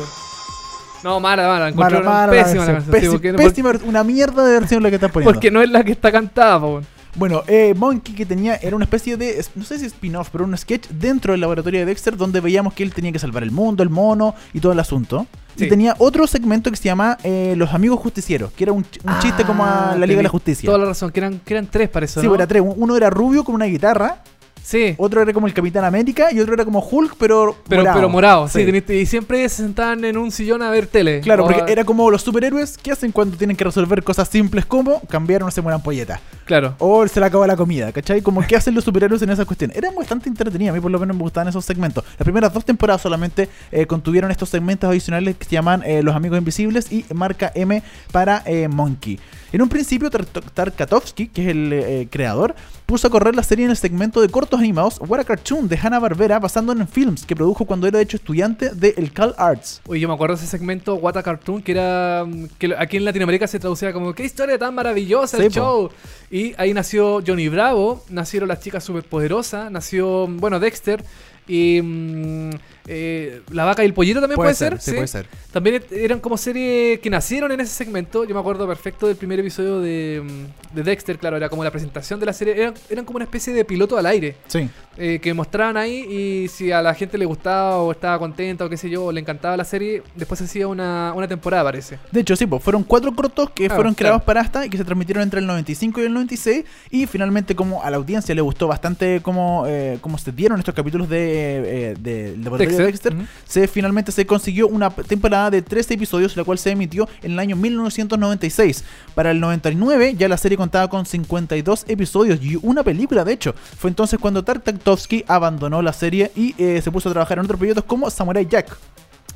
No, 1.03 1.19
mala, 1.19 1.43
mala. 1.47 1.53
Mala, 1.59 1.69
Encontré 1.69 1.99
mala 2.01 2.27
la 2.27 2.31
pésima 2.43 2.65
la 2.65 2.73
canción. 2.73 2.95
sí, 2.95 3.01
Pési- 3.07 3.11
porque, 3.11 3.33
pésima 3.33 3.71
una 3.85 4.03
mierda 4.03 4.45
de 4.45 4.53
versión 4.59 4.81
la 4.83 4.89
que 4.89 4.95
estás 4.95 5.11
poniendo. 5.11 5.33
porque 5.33 5.51
no 5.51 5.61
es 5.61 5.69
la 5.69 5.83
que 5.83 5.91
está 5.91 6.11
cantada, 6.11 6.59
po. 6.59 6.81
Bueno, 7.15 7.41
eh, 7.47 7.73
Monkey 7.75 8.13
que 8.13 8.25
tenía 8.25 8.55
era 8.57 8.75
una 8.75 8.85
especie 8.85 9.17
de, 9.17 9.43
no 9.55 9.63
sé 9.63 9.79
si 9.79 9.85
spin-off, 9.87 10.29
pero 10.31 10.45
un 10.45 10.55
sketch 10.57 10.87
dentro 10.89 11.33
del 11.33 11.41
laboratorio 11.41 11.79
de 11.79 11.85
Dexter 11.87 12.15
donde 12.15 12.39
veíamos 12.39 12.73
que 12.73 12.83
él 12.83 12.93
tenía 12.93 13.11
que 13.11 13.19
salvar 13.19 13.43
el 13.43 13.51
mundo, 13.51 13.81
el 13.83 13.89
mono 13.89 14.35
y 14.53 14.59
todo 14.59 14.71
el 14.71 14.79
asunto. 14.79 15.25
Y 15.57 15.61
Sí. 15.63 15.67
tenía 15.69 15.95
otro 15.97 16.25
segmento 16.27 16.69
que 16.69 16.77
se 16.77 16.83
llama 16.83 17.17
eh, 17.23 17.53
Los 17.57 17.73
Amigos 17.73 17.99
Justicieros, 17.99 18.51
que 18.53 18.63
era 18.63 18.71
un, 18.73 18.85
un 19.03 19.19
chiste 19.19 19.43
como 19.43 19.65
a 19.65 19.91
Ah, 19.91 19.97
la 19.97 20.05
Liga 20.05 20.17
de 20.19 20.23
la 20.23 20.29
Justicia. 20.29 20.67
Toda 20.67 20.77
la 20.77 20.85
razón, 20.85 21.11
que 21.11 21.19
eran, 21.19 21.39
que 21.39 21.53
eran 21.55 21.65
tres 21.67 21.89
para 21.89 22.05
eso, 22.05 22.21
Sí, 22.21 22.27
¿no? 22.27 22.35
era 22.35 22.47
tres. 22.47 22.63
Uno 22.65 22.95
era 22.95 23.09
rubio 23.09 23.43
con 23.43 23.55
una 23.55 23.65
guitarra, 23.65 24.23
Sí. 24.63 24.95
otro 24.97 25.21
era 25.21 25.33
como 25.33 25.47
el 25.47 25.53
Capitán 25.53 25.83
América 25.85 26.31
y 26.31 26.39
otro 26.39 26.53
era 26.53 26.65
como 26.65 26.79
Hulk, 26.79 27.15
pero 27.17 27.55
Pero 27.67 27.81
morado. 27.81 27.97
pero 27.97 28.09
morado, 28.09 28.47
sí. 28.47 28.59
Sí. 28.59 28.65
teniste- 28.65 28.99
y 29.01 29.05
siempre 29.05 29.47
se 29.49 29.63
sentaban 29.63 30.03
en 30.05 30.17
un 30.17 30.31
sillón 30.31 30.61
a 30.61 30.69
ver 30.69 30.87
tele. 30.87 31.21
Claro, 31.21 31.45
porque 31.45 31.61
a- 31.61 31.65
era 31.65 31.83
como 31.83 32.09
los 32.11 32.21
superhéroes 32.21 32.77
que 32.77 32.91
hacen 32.91 33.11
cuando 33.11 33.37
tienen 33.37 33.55
que 33.57 33.63
resolver 33.63 34.03
cosas 34.03 34.27
simples 34.27 34.65
como 34.65 35.01
cambiar 35.01 35.43
o 35.43 35.51
se 35.51 35.61
mueran 35.61 35.81
polletas. 35.81 36.19
Claro. 36.45 36.75
O 36.79 37.07
se 37.07 37.19
le 37.19 37.25
acabó 37.25 37.45
la 37.47 37.55
comida, 37.55 37.91
¿cachai? 37.91 38.21
Como 38.21 38.45
qué 38.45 38.55
hacen 38.55 38.73
los 38.75 38.83
superhéroes 38.83 39.21
en 39.21 39.29
esas 39.29 39.45
cuestiones. 39.45 39.77
Era 39.77 39.91
bastante 39.91 40.29
entretenido, 40.29 40.71
a 40.71 40.75
mí 40.75 40.79
por 40.81 40.91
lo 40.91 40.99
menos 40.99 41.15
me 41.15 41.21
gustaban 41.23 41.47
esos 41.47 41.63
segmentos. 41.65 42.03
Las 42.17 42.23
primeras 42.25 42.53
dos 42.53 42.65
temporadas 42.65 43.01
solamente 43.01 43.49
eh, 43.71 43.85
contuvieron 43.85 44.31
estos 44.31 44.49
segmentos 44.49 44.89
adicionales 44.89 45.35
que 45.37 45.45
se 45.45 45.51
llaman 45.51 45.83
eh, 45.85 46.01
Los 46.03 46.15
Amigos 46.15 46.37
Invisibles 46.39 46.91
y 46.91 47.05
marca 47.13 47.51
M 47.55 47.81
para 48.11 48.41
eh, 48.45 48.67
Monkey. 48.67 49.19
En 49.51 49.61
un 49.63 49.69
principio, 49.69 50.09
Tar- 50.11 50.25
Tartakovsky, 50.25 51.27
que 51.27 51.41
es 51.41 51.47
el 51.49 52.07
creador, 52.11 52.53
puso 52.89 53.05
a 53.05 53.11
correr 53.11 53.35
la 53.35 53.43
serie 53.43 53.65
en 53.65 53.69
el 53.69 53.77
segmento 53.77 54.19
de 54.19 54.29
cortos 54.29 54.59
animados 54.59 54.99
What 55.07 55.19
a 55.19 55.23
Cartoon 55.23 55.67
de 55.67 55.77
Hanna-Barbera, 55.77 56.39
basando 56.39 56.71
en 56.71 56.87
films 56.87 57.23
que 57.23 57.35
produjo 57.35 57.65
cuando 57.65 57.85
era 57.85 57.99
de 57.99 58.03
hecho 58.03 58.17
estudiante 58.17 58.71
de 58.71 58.95
el 58.97 59.13
Cal 59.13 59.35
Arts. 59.37 59.83
Oye, 59.85 59.99
yo 60.01 60.07
me 60.07 60.15
acuerdo 60.15 60.35
de 60.35 60.41
ese 60.41 60.49
segmento 60.49 60.95
What 60.95 61.15
a 61.15 61.21
Cartoon 61.21 61.61
que 61.61 61.73
era 61.73 62.25
mm, 62.25 62.47
que 62.57 62.73
aquí 62.75 62.97
en 62.97 63.05
Latinoamérica 63.05 63.45
se 63.45 63.59
traducía 63.59 63.93
como 63.93 64.13
qué 64.13 64.23
historia 64.25 64.57
tan 64.57 64.73
maravillosa 64.73 65.37
el 65.37 65.51
show. 65.51 65.91
Y 66.31 66.55
ahí 66.57 66.73
nació 66.73 67.21
Johnny 67.25 67.47
Bravo, 67.47 68.03
nacieron 68.09 68.49
las 68.49 68.59
chicas 68.59 68.83
superpoderosas, 68.83 69.69
nació 69.69 70.25
bueno 70.25 70.59
Dexter 70.59 71.05
y 71.47 71.81
mm, 71.83 72.49
eh, 72.91 73.41
la 73.51 73.65
vaca 73.65 73.83
y 73.83 73.85
el 73.85 73.93
pollito 73.93 74.19
también 74.19 74.35
puede, 74.35 74.53
ser, 74.55 74.81
sí, 74.81 74.93
puede 74.93 75.05
ser. 75.07 75.27
También 75.51 75.75
et- 75.75 75.91
eran 75.91 76.19
como 76.19 76.37
series 76.37 76.99
que 76.99 77.09
nacieron 77.09 77.51
en 77.51 77.59
ese 77.59 77.71
segmento. 77.73 78.25
Yo 78.25 78.33
me 78.33 78.41
acuerdo 78.41 78.67
perfecto 78.67 79.05
del 79.07 79.15
primer 79.15 79.39
episodio 79.39 79.79
de, 79.79 80.23
mm, 80.23 80.75
de 80.75 80.83
Dexter, 80.83 81.19
claro, 81.19 81.37
era 81.37 81.49
como 81.49 81.63
la 81.63 81.69
presentación 81.71 82.19
de 82.19 82.25
la 82.25 82.33
serie. 82.33 82.59
Eran, 82.59 82.73
eran 82.89 83.05
como 83.05 83.17
una 83.17 83.25
especie 83.25 83.53
de 83.53 83.63
piloto 83.63 83.97
al 83.97 84.05
aire 84.07 84.35
Sí. 84.47 84.67
eh, 84.97 85.19
que 85.21 85.33
mostraban 85.35 85.77
ahí 85.77 85.99
y 86.43 86.47
si 86.47 86.71
a 86.71 86.81
la 86.81 86.93
gente 86.95 87.17
le 87.17 87.25
gustaba 87.25 87.77
o 87.77 87.91
estaba 87.91 88.17
contenta 88.17 88.65
o 88.65 88.69
qué 88.69 88.77
sé 88.77 88.89
yo, 88.89 89.05
o 89.05 89.11
le 89.11 89.21
encantaba 89.21 89.55
la 89.55 89.63
serie, 89.65 90.01
después 90.15 90.39
se 90.39 90.45
hacía 90.45 90.67
una, 90.67 91.13
una 91.15 91.27
temporada, 91.27 91.63
parece. 91.63 91.99
De 92.11 92.21
hecho, 92.21 92.35
sí, 92.35 92.47
pues 92.47 92.63
fueron 92.63 92.83
cuatro 92.83 93.13
cortos 93.15 93.51
que 93.51 93.69
fueron 93.69 93.93
creados 93.93 94.23
claro. 94.23 94.25
para 94.25 94.41
esta 94.41 94.65
y 94.65 94.69
que 94.69 94.77
se 94.77 94.83
transmitieron 94.83 95.21
entre 95.23 95.39
el 95.39 95.45
95 95.47 96.01
y 96.01 96.05
el 96.05 96.13
96. 96.13 96.65
Y 96.89 97.05
finalmente, 97.05 97.55
como 97.55 97.83
a 97.83 97.89
la 97.91 97.97
audiencia 97.97 98.33
le 98.33 98.41
gustó 98.41 98.67
bastante 98.67 99.19
cómo, 99.21 99.65
eh, 99.67 99.97
cómo 100.01 100.17
se 100.17 100.31
dieron 100.31 100.57
estos 100.59 100.73
capítulos 100.73 101.07
de, 101.09 101.95
de, 101.99 102.33
de 102.33 102.35
Dexter, 102.83 103.15
se 103.45 103.67
finalmente 103.67 104.11
se 104.11 104.25
consiguió 104.25 104.67
una 104.67 104.89
temporada 104.89 105.49
de 105.49 105.61
13 105.61 105.95
episodios, 105.95 106.35
la 106.37 106.43
cual 106.43 106.57
se 106.57 106.71
emitió 106.71 107.07
en 107.21 107.33
el 107.33 107.39
año 107.39 107.55
1996. 107.55 108.83
Para 109.15 109.31
el 109.31 109.39
99 109.39 110.15
ya 110.17 110.27
la 110.27 110.37
serie 110.37 110.57
contaba 110.57 110.89
con 110.89 111.05
52 111.05 111.85
episodios 111.87 112.39
y 112.41 112.57
una 112.61 112.83
película, 112.83 113.23
de 113.23 113.33
hecho. 113.33 113.53
Fue 113.77 113.89
entonces 113.89 114.19
cuando 114.19 114.43
Tartakovsky 114.43 115.25
abandonó 115.27 115.81
la 115.81 115.93
serie 115.93 116.31
y 116.35 116.55
eh, 116.57 116.81
se 116.81 116.91
puso 116.91 117.09
a 117.09 117.11
trabajar 117.11 117.37
en 117.37 117.45
otros 117.45 117.57
proyectos 117.57 117.85
como 117.85 118.09
Samurai 118.09 118.45
Jack. 118.45 118.77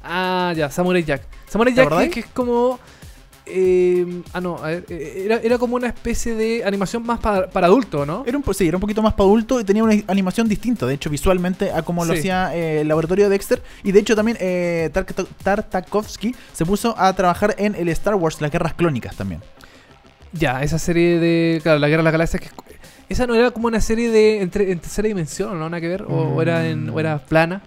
Ah, 0.04 0.54
ya, 0.56 0.70
Samurai 0.70 1.04
Jack. 1.04 1.24
Samurai 1.48 1.74
¿Te 1.74 1.84
Jack 1.84 2.10
que 2.12 2.20
es 2.22 2.26
como... 2.28 2.80
eh, 3.46 4.22
ah, 4.34 4.39
no, 4.41 4.58
a 4.58 4.68
ver, 4.68 4.86
eh, 4.89 5.24
era, 5.26 5.38
era 5.38 5.58
como 5.58 5.76
una 5.76 5.88
especie 5.88 6.36
de 6.36 6.64
animación 6.66 7.06
más 7.06 7.20
para, 7.20 7.50
para 7.50 7.68
adultos, 7.68 8.08
¿no? 8.08 8.24
Era 8.26 8.38
un, 8.38 8.54
sí, 8.54 8.68
era 8.68 8.78
un 8.78 8.82
poquito 8.82 9.02
más 9.02 9.14
para 9.14 9.26
adulto 9.28 9.60
y 9.60 9.64
tenía 9.64 9.84
una 9.84 9.94
animación 10.08 10.48
distinta, 10.48 10.86
de 10.86 10.94
hecho, 10.94 11.10
visualmente 11.10 11.72
a 11.72 11.82
como 11.82 12.06
lo 12.06 12.14
Sí. 12.14 12.20
hacía 12.20 12.56
eh, 12.56 12.82
el 12.82 12.88
laboratorio 12.88 13.26
de 13.26 13.32
Dexter. 13.32 13.62
Y 13.84 13.91
de 13.91 14.00
hecho 14.00 14.16
también 14.16 14.38
eh, 14.39 14.89
Tartakovsky 15.44 16.36
se 16.54 16.66
puso 16.66 16.96
a 16.98 17.14
trabajar 17.14 17.56
en 17.58 17.76
el 17.76 17.89
Star 17.89 18.16
Wars, 18.16 18.39
las 18.41 18.52
guerras 18.52 18.74
clónicas 18.74 19.16
también. 19.16 19.41
Ya, 20.32 20.64
esa 20.64 20.80
serie 20.80 21.20
de... 21.20 21.60
Claro, 21.62 21.80
La 21.80 21.88
Guerra 21.88 22.00
de 22.02 22.06
las 22.06 22.14
Galaxias 22.14 22.41
que... 22.41 22.50
Esa 23.10 23.28
no 23.28 23.36
era 23.36 23.52
como 23.52 23.68
una 23.68 23.80
serie 23.82 24.10
de... 24.10 24.41
Entre, 24.41 24.72
en 24.72 24.80
tercera 24.80 25.08
dimensión, 25.08 25.60
¿no? 25.60 25.70
Nada 25.70 25.80
que 25.80 25.88
ver. 25.88 26.04
O, 26.04 26.36
o 26.36 26.41
era, 26.41 26.68
en, 26.68 26.89
o 26.89 27.00
era 27.00 27.20
plana. 27.20 27.62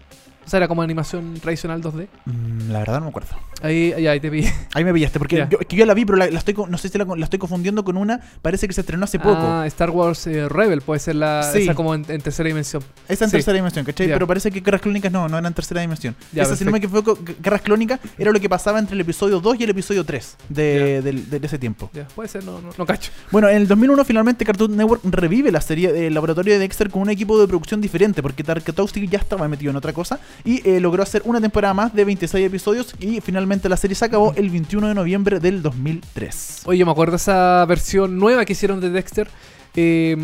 O 0.46 0.48
sea, 0.48 0.58
era 0.58 0.68
como 0.68 0.80
animación 0.82 1.34
tradicional 1.40 1.82
2D. 1.82 2.06
Mm, 2.24 2.70
la 2.70 2.78
verdad 2.78 2.98
no 3.00 3.06
me 3.06 3.08
acuerdo. 3.10 3.30
Ahí, 3.62 3.92
ahí, 3.92 4.06
ahí 4.06 4.20
te 4.20 4.30
pillé. 4.30 4.52
Ahí 4.74 4.84
me 4.84 4.92
pillaste, 4.92 5.18
porque 5.18 5.36
Ya. 5.36 5.48
yo, 5.48 5.58
es 5.60 5.66
que 5.66 5.76
yo 5.76 5.86
la 5.86 5.94
vi, 5.94 6.04
pero 6.04 6.18
la, 6.18 6.26
la 6.30 6.38
estoy, 6.38 6.52
con- 6.54 6.70
no 6.70 6.76
sé 6.78 6.88
si 6.90 6.98
la, 6.98 7.04
la 7.04 7.24
estoy 7.24 7.38
confundiendo 7.38 7.84
con 7.84 7.96
una, 7.96 8.20
parece 8.42 8.68
que 8.68 8.74
se 8.74 8.82
estrenó 8.82 9.04
hace 9.04 9.18
poco. 9.18 9.38
Ah, 9.40 9.66
Star 9.66 9.90
Wars 9.90 10.26
eh, 10.26 10.48
Rebel 10.48 10.82
puede 10.82 11.00
ser 11.00 11.16
la... 11.16 11.42
Sí. 11.52 11.60
Esa 11.62 11.74
como 11.74 11.94
en, 11.94 12.04
en 12.08 12.20
tercera 12.20 12.46
dimensión. 12.48 12.84
Esa 13.08 13.24
en 13.24 13.30
sí. 13.30 13.36
tercera 13.38 13.56
dimensión, 13.56 13.84
¿cachai? 13.86 14.06
Ya. 14.08 14.14
Pero 14.14 14.26
parece 14.26 14.50
que 14.50 14.60
Guerras 14.60 14.82
Clónicas 14.82 15.10
no, 15.10 15.26
no 15.28 15.38
eran 15.38 15.52
tercera 15.54 15.80
dimensión. 15.80 16.14
Ya, 16.32 16.42
Esa, 16.42 16.54
si 16.54 16.64
no 16.64 16.70
me 16.70 16.80
perfecto. 16.80 17.12
equivoco, 17.12 17.24
Gu- 17.24 17.36
Guerras 17.42 17.62
Clónicas 17.62 18.00
era 18.18 18.30
lo 18.30 18.38
que 18.38 18.48
pasaba 18.48 18.78
entre 18.78 18.94
el 18.94 19.00
episodio 19.00 19.40
2 19.40 19.56
y 19.58 19.64
el 19.64 19.70
episodio 19.70 20.04
3 20.04 20.36
de, 20.50 21.02
de 21.02 21.40
ese 21.46 21.58
tiempo. 21.58 21.90
Puede 22.14 22.28
ser, 22.28 22.44
no, 22.44 22.60
no, 22.60 22.68
no 22.76 22.86
cacho. 22.86 23.10
Bueno, 23.30 23.48
en 23.48 23.56
el 23.56 23.66
2001 23.68 24.04
finalmente 24.04 24.44
Cartoon 24.44 24.76
Network 24.76 25.00
revive 25.04 25.50
la 25.50 25.60
serie 25.62 25.92
del 25.92 26.12
laboratorio 26.14 26.52
de 26.52 26.58
Dexter 26.60 26.90
con 26.90 27.02
un 27.02 27.10
equipo 27.10 27.40
de 27.40 27.48
producción 27.48 27.80
diferente 27.80 28.22
porque 28.22 28.44
Tarkatowski 28.44 29.08
ya 29.08 29.18
estaba 29.18 29.48
metido 29.48 29.70
en 29.70 29.76
otra 29.76 29.92
cosa 29.94 30.20
y 30.44 30.66
eh, 30.68 30.80
logró 30.80 31.02
hacer 31.02 31.22
una 31.24 31.40
temporada 31.40 31.74
más 31.74 31.94
de 31.94 32.04
26 32.04 32.46
episodios 32.46 32.94
y 33.00 33.20
finalmente 33.20 33.68
la 33.68 33.76
serie 33.76 33.94
se 33.94 34.04
acabó 34.04 34.32
el 34.36 34.50
21 34.50 34.88
de 34.88 34.94
noviembre 34.94 35.40
del 35.40 35.62
2003. 35.62 36.62
Oye, 36.66 36.78
yo 36.78 36.86
me 36.86 36.92
acuerdo 36.92 37.16
esa 37.16 37.64
versión 37.66 38.18
nueva 38.18 38.44
que 38.44 38.52
hicieron 38.52 38.80
de 38.80 38.90
Dexter. 38.90 39.28
eh, 39.74 40.16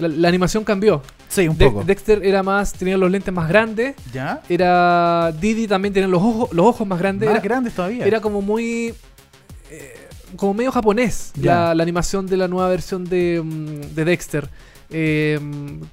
la, 0.00 0.08
la 0.08 0.28
animación 0.28 0.64
cambió. 0.64 1.02
Sí, 1.28 1.48
un 1.48 1.58
De- 1.58 1.66
poco. 1.66 1.84
Dexter 1.84 2.24
era 2.24 2.42
más, 2.42 2.72
tenía 2.72 2.96
los 2.96 3.10
lentes 3.10 3.34
más 3.34 3.48
grandes. 3.48 3.94
¿Ya? 4.12 4.40
Era 4.48 5.32
Didi 5.40 5.66
también 5.66 5.92
tenía 5.92 6.08
los 6.08 6.22
ojos, 6.22 6.52
los 6.52 6.66
ojos 6.66 6.86
más 6.86 6.98
grandes. 6.98 7.28
Más 7.28 7.36
era, 7.36 7.44
grandes 7.44 7.74
todavía. 7.74 8.06
era 8.06 8.20
como 8.20 8.40
muy. 8.40 8.94
eh, 9.70 9.94
como 10.36 10.52
medio 10.54 10.72
japonés 10.72 11.32
Ya. 11.36 11.54
la, 11.66 11.74
la 11.76 11.82
animación 11.82 12.26
de 12.26 12.36
la 12.36 12.48
nueva 12.48 12.68
versión 12.68 13.04
de, 13.04 13.40
mm, 13.44 13.94
de 13.94 14.04
Dexter. 14.04 14.48
Eh, 14.90 15.38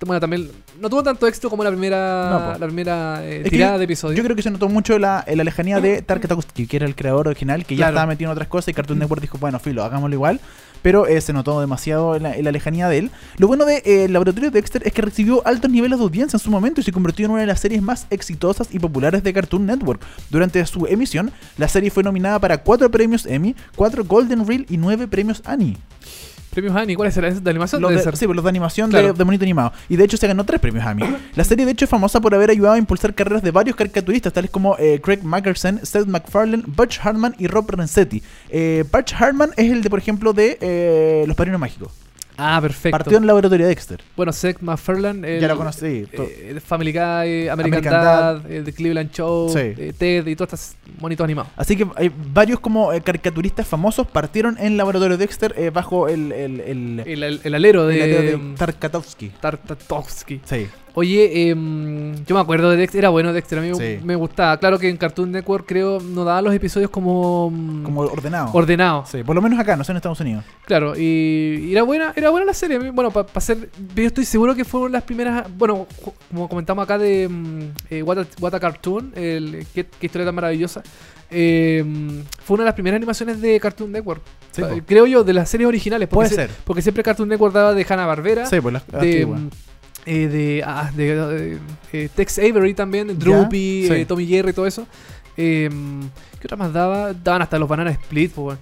bueno, 0.05 0.19
también 0.19 0.49
no 0.79 0.89
tuvo 0.89 1.03
tanto 1.03 1.27
éxito 1.27 1.49
como 1.49 1.63
la 1.63 1.71
primera, 1.71 2.53
No, 2.53 2.59
la 2.59 2.65
primera 2.65 3.21
eh, 3.23 3.43
tirada 3.49 3.77
de 3.77 3.85
episodios. 3.85 4.17
Yo 4.17 4.23
creo 4.23 4.35
que 4.35 4.41
se 4.41 4.51
notó 4.51 4.69
mucho 4.69 4.99
la, 4.99 5.25
la 5.27 5.43
lejanía 5.43 5.79
de 5.79 6.01
Tarkatowski, 6.01 6.67
que 6.67 6.77
era 6.77 6.85
el 6.85 6.95
creador 6.95 7.27
original, 7.27 7.65
que 7.65 7.75
ya 7.75 7.89
estaba 7.89 8.05
metido 8.05 8.29
en 8.29 8.33
otras 8.33 8.47
cosas 8.47 8.69
y 8.69 8.73
Cartoon 8.73 8.99
Network 8.99 9.21
dijo, 9.21 9.37
bueno, 9.37 9.59
filo, 9.59 9.83
hagámoslo 9.83 10.15
igual. 10.15 10.39
Pero 10.81 11.05
eh, 11.05 11.21
se 11.21 11.31
notó 11.31 11.61
demasiado 11.61 12.15
en 12.15 12.23
la, 12.23 12.35
en 12.35 12.43
la 12.43 12.51
lejanía 12.51 12.89
de 12.89 12.97
él. 12.97 13.11
Lo 13.37 13.45
bueno 13.47 13.65
de 13.65 13.83
el 13.85 14.13
laboratorio 14.13 14.49
de 14.49 14.59
Dexter 14.59 14.81
es 14.83 14.91
que 14.91 15.03
recibió 15.03 15.45
altos 15.45 15.69
niveles 15.69 15.99
de 15.99 16.03
audiencia 16.03 16.37
en 16.37 16.41
su 16.41 16.49
momento 16.49 16.81
y 16.81 16.83
se 16.83 16.91
convirtió 16.91 17.25
en 17.25 17.31
una 17.33 17.41
de 17.41 17.47
las 17.47 17.59
series 17.59 17.83
más 17.83 18.07
exitosas 18.09 18.69
y 18.73 18.79
populares 18.79 19.21
de 19.21 19.31
Cartoon 19.31 19.67
Network. 19.67 20.01
Durante 20.31 20.65
su 20.65 20.87
emisión, 20.87 21.31
la 21.57 21.67
serie 21.67 21.91
fue 21.91 22.01
nominada 22.01 22.39
para 22.39 22.63
cuatro 22.63 22.89
premios 22.89 23.27
Emmy, 23.27 23.55
cuatro 23.75 24.03
Golden 24.03 24.47
Reel 24.47 24.65
y 24.69 24.77
nueve 24.77 25.07
premios 25.07 25.43
Annie. 25.45 25.77
Premios 26.51 26.75
Annie, 26.75 26.95
¿cuáles 26.95 27.15
eran? 27.17 27.43
¿De 27.43 27.49
animación? 27.49 27.81
Los 27.81 27.91
de, 27.91 27.99
ser. 28.03 28.17
sí, 28.17 28.25
pues 28.25 28.35
los 28.35 28.43
de 28.43 28.49
animación 28.49 28.89
Claro. 28.89 29.07
de, 29.07 29.13
de 29.13 29.23
monito 29.23 29.43
animado. 29.43 29.71
Y 29.87 29.95
de 29.95 30.03
hecho 30.03 30.17
se 30.17 30.27
ganó 30.27 30.43
tres 30.43 30.59
premios 30.59 30.85
Emmy. 30.85 31.03
La 31.35 31.43
serie 31.45 31.65
de 31.65 31.71
hecho 31.71 31.85
es 31.85 31.89
famosa 31.91 32.19
por 32.19 32.35
haber 32.35 32.49
ayudado 32.49 32.75
a 32.75 32.77
impulsar 32.77 33.13
carreras 33.13 33.41
de 33.41 33.51
varios 33.51 33.75
caricaturistas, 33.75 34.33
tales 34.33 34.51
como 34.51 34.75
eh, 34.77 34.99
Craig 35.01 35.21
Mackerson, 35.23 35.79
Seth 35.83 36.07
MacFarlane, 36.07 36.63
Butch 36.67 36.99
Hartman 37.01 37.35
y 37.39 37.47
Rob 37.47 37.69
Renzetti. 37.71 38.21
Eh, 38.49 38.83
Butch 38.91 39.13
Hartman 39.13 39.51
es 39.55 39.71
el 39.71 39.81
de, 39.81 39.89
por 39.89 39.99
ejemplo, 39.99 40.33
de 40.33 40.57
eh, 40.59 41.23
Los 41.25 41.37
Padrinos 41.37 41.59
Mágicos. 41.61 41.91
Ah, 42.43 42.59
perfecto. 42.59 42.97
Partió 42.97 43.17
en 43.17 43.23
el 43.23 43.27
laboratorio 43.27 43.65
de 43.67 43.69
Dexter. 43.69 44.01
Bueno, 44.17 44.33
Seth 44.33 44.59
MacFarlane. 44.61 45.39
ya 45.39 45.47
lo 45.47 45.57
conocí. 45.57 46.07
eh, 46.11 46.59
Family 46.65 46.91
Guy, 46.91 47.47
American, 47.49 47.55
American 47.65 47.93
Dad, 47.93 48.51
el 48.51 48.65
de 48.65 48.73
Cleveland 48.73 49.11
Show, 49.11 49.49
Sí. 49.49 49.59
eh, 49.59 49.93
Ted 49.97 50.25
y 50.27 50.35
todos 50.35 50.53
estos 50.53 50.75
monitos 50.99 51.23
animados. 51.23 51.51
Así 51.55 51.75
que 51.75 51.85
hay 51.95 52.11
varios 52.33 52.59
como 52.59 52.91
eh, 52.93 53.01
caricaturistas 53.01 53.67
famosos 53.67 54.07
partieron 54.07 54.57
en 54.57 54.67
el 54.67 54.77
laboratorio 54.77 55.17
de 55.17 55.25
Dexter 55.25 55.53
eh, 55.57 55.69
bajo 55.69 56.07
el, 56.07 56.31
el, 56.31 56.59
el, 56.61 57.03
El, 57.05 57.23
el- 57.23 57.41
el 57.43 57.53
alero 57.55 57.89
el 57.89 57.99
de, 57.99 58.07
de 58.37 58.55
Tarkatowski. 58.57 59.29
Tartakovsky. 59.39 60.41
Sí. 60.45 60.67
Oye, 60.93 61.49
em, 61.49 62.15
yo 62.25 62.35
me 62.35 62.41
acuerdo 62.41 62.69
de 62.69 62.75
Dexter, 62.75 62.99
era 62.99 63.09
bueno 63.09 63.31
Dexter, 63.31 63.59
a 63.59 63.61
mí 63.61 63.71
Sí. 63.75 63.99
me 64.03 64.15
gustaba. 64.15 64.57
Claro 64.57 64.77
que 64.77 64.89
en 64.89 64.97
Cartoon 64.97 65.31
Network 65.31 65.65
creo 65.65 65.99
no 66.01 66.25
daba 66.25 66.41
los 66.41 66.53
episodios 66.53 66.89
como, 66.89 67.49
mm, 67.49 67.83
Como 67.83 68.01
ordenado. 68.01 68.49
ordenados. 68.51 69.07
Sí, 69.09 69.23
por 69.23 69.33
lo 69.35 69.41
menos 69.41 69.57
acá, 69.57 69.77
no 69.77 69.83
sé 69.85 69.93
en 69.93 69.97
Estados 69.97 70.19
Unidos. 70.19 70.43
Claro, 70.65 70.93
y, 70.97 71.67
y 71.67 71.71
era 71.71 71.83
buena, 71.83 72.11
era 72.15 72.29
buena 72.29 72.45
la 72.45 72.53
serie. 72.53 72.77
Bueno, 72.91 73.09
para 73.11 73.39
ser. 73.39 73.69
Yo 73.95 74.03
estoy 74.03 74.25
seguro 74.25 74.53
que 74.53 74.65
fueron 74.65 74.91
las 74.91 75.03
primeras. 75.03 75.45
Bueno, 75.57 75.87
como 76.29 76.49
comentamos 76.49 76.83
acá 76.83 76.97
de 76.97 77.29
mm, 77.29 77.59
eh, 77.89 78.03
What, 78.03 78.19
a, 78.19 78.25
What 78.41 78.55
a 78.55 78.59
Cartoon, 78.59 79.13
el, 79.15 79.65
qué, 79.73 79.85
qué 79.85 80.05
historia 80.07 80.25
tan 80.25 80.35
maravillosa. 80.35 80.83
eh, 81.33 81.85
fue 82.43 82.55
una 82.55 82.63
de 82.63 82.67
las 82.67 82.73
primeras 82.73 82.97
animaciones 82.97 83.39
de 83.39 83.57
Cartoon 83.61 83.91
Network. 83.93 84.21
Sí, 84.51 84.61
O 84.61 84.65
sea, 84.67 84.75
po. 84.75 84.81
creo 84.85 85.05
yo, 85.07 85.23
de 85.23 85.31
las 85.31 85.47
series 85.49 85.67
originales. 85.69 86.09
Puede 86.09 86.27
se- 86.27 86.35
ser. 86.35 86.49
Porque 86.65 86.81
siempre 86.81 87.01
Cartoon 87.03 87.29
Network 87.29 87.53
daba 87.53 87.73
de 87.73 87.85
Hanna 87.87 88.05
Barbera. 88.05 88.45
Sí, 88.45 88.59
pues 88.59 88.73
la 88.73 88.83
de, 88.99 89.07
antigua. 89.11 89.39
Eh, 90.05 90.27
de, 90.27 90.63
ah, 90.65 90.91
de, 90.95 91.15
de, 91.15 91.57
eh, 91.93 92.09
Tex 92.15 92.39
Avery 92.39 92.73
también, 92.73 93.17
Droopy, 93.19 93.85
sí. 93.87 93.93
eh, 93.93 94.05
Tommy 94.05 94.25
Jerry, 94.27 94.53
todo 94.53 94.65
eso. 94.67 94.87
Eh, 95.37 95.69
¿Qué 96.39 96.47
otra 96.47 96.57
más 96.57 96.73
daba? 96.73 97.13
Daban 97.13 97.41
hasta 97.43 97.57
los 97.59 97.69
Banana 97.69 97.91
Split, 97.91 98.31
pues, 98.33 98.43
bueno. 98.43 98.59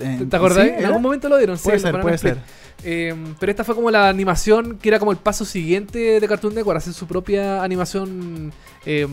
Eh, 0.00 0.16
¿Te, 0.20 0.26
te 0.26 0.36
acordás? 0.36 0.64
¿sí? 0.66 0.72
en 0.78 0.84
algún 0.86 1.02
momento 1.02 1.28
lo 1.28 1.36
dieron, 1.36 1.56
sí, 1.58 1.64
Puede 1.64 1.76
los 1.76 1.82
ser, 1.82 2.00
puede 2.00 2.14
Split. 2.16 2.34
ser. 2.34 2.42
Eh, 2.82 3.14
pero 3.38 3.50
esta 3.52 3.62
fue 3.62 3.74
como 3.74 3.90
la 3.90 4.08
animación 4.08 4.78
que 4.78 4.88
era 4.88 4.98
como 4.98 5.10
el 5.12 5.18
paso 5.18 5.44
siguiente 5.44 6.18
de 6.18 6.28
Cartoon 6.28 6.54
Network, 6.54 6.78
hacer 6.78 6.94
su 6.94 7.06
propia 7.06 7.62
animación 7.62 8.52
eh, 8.86 9.06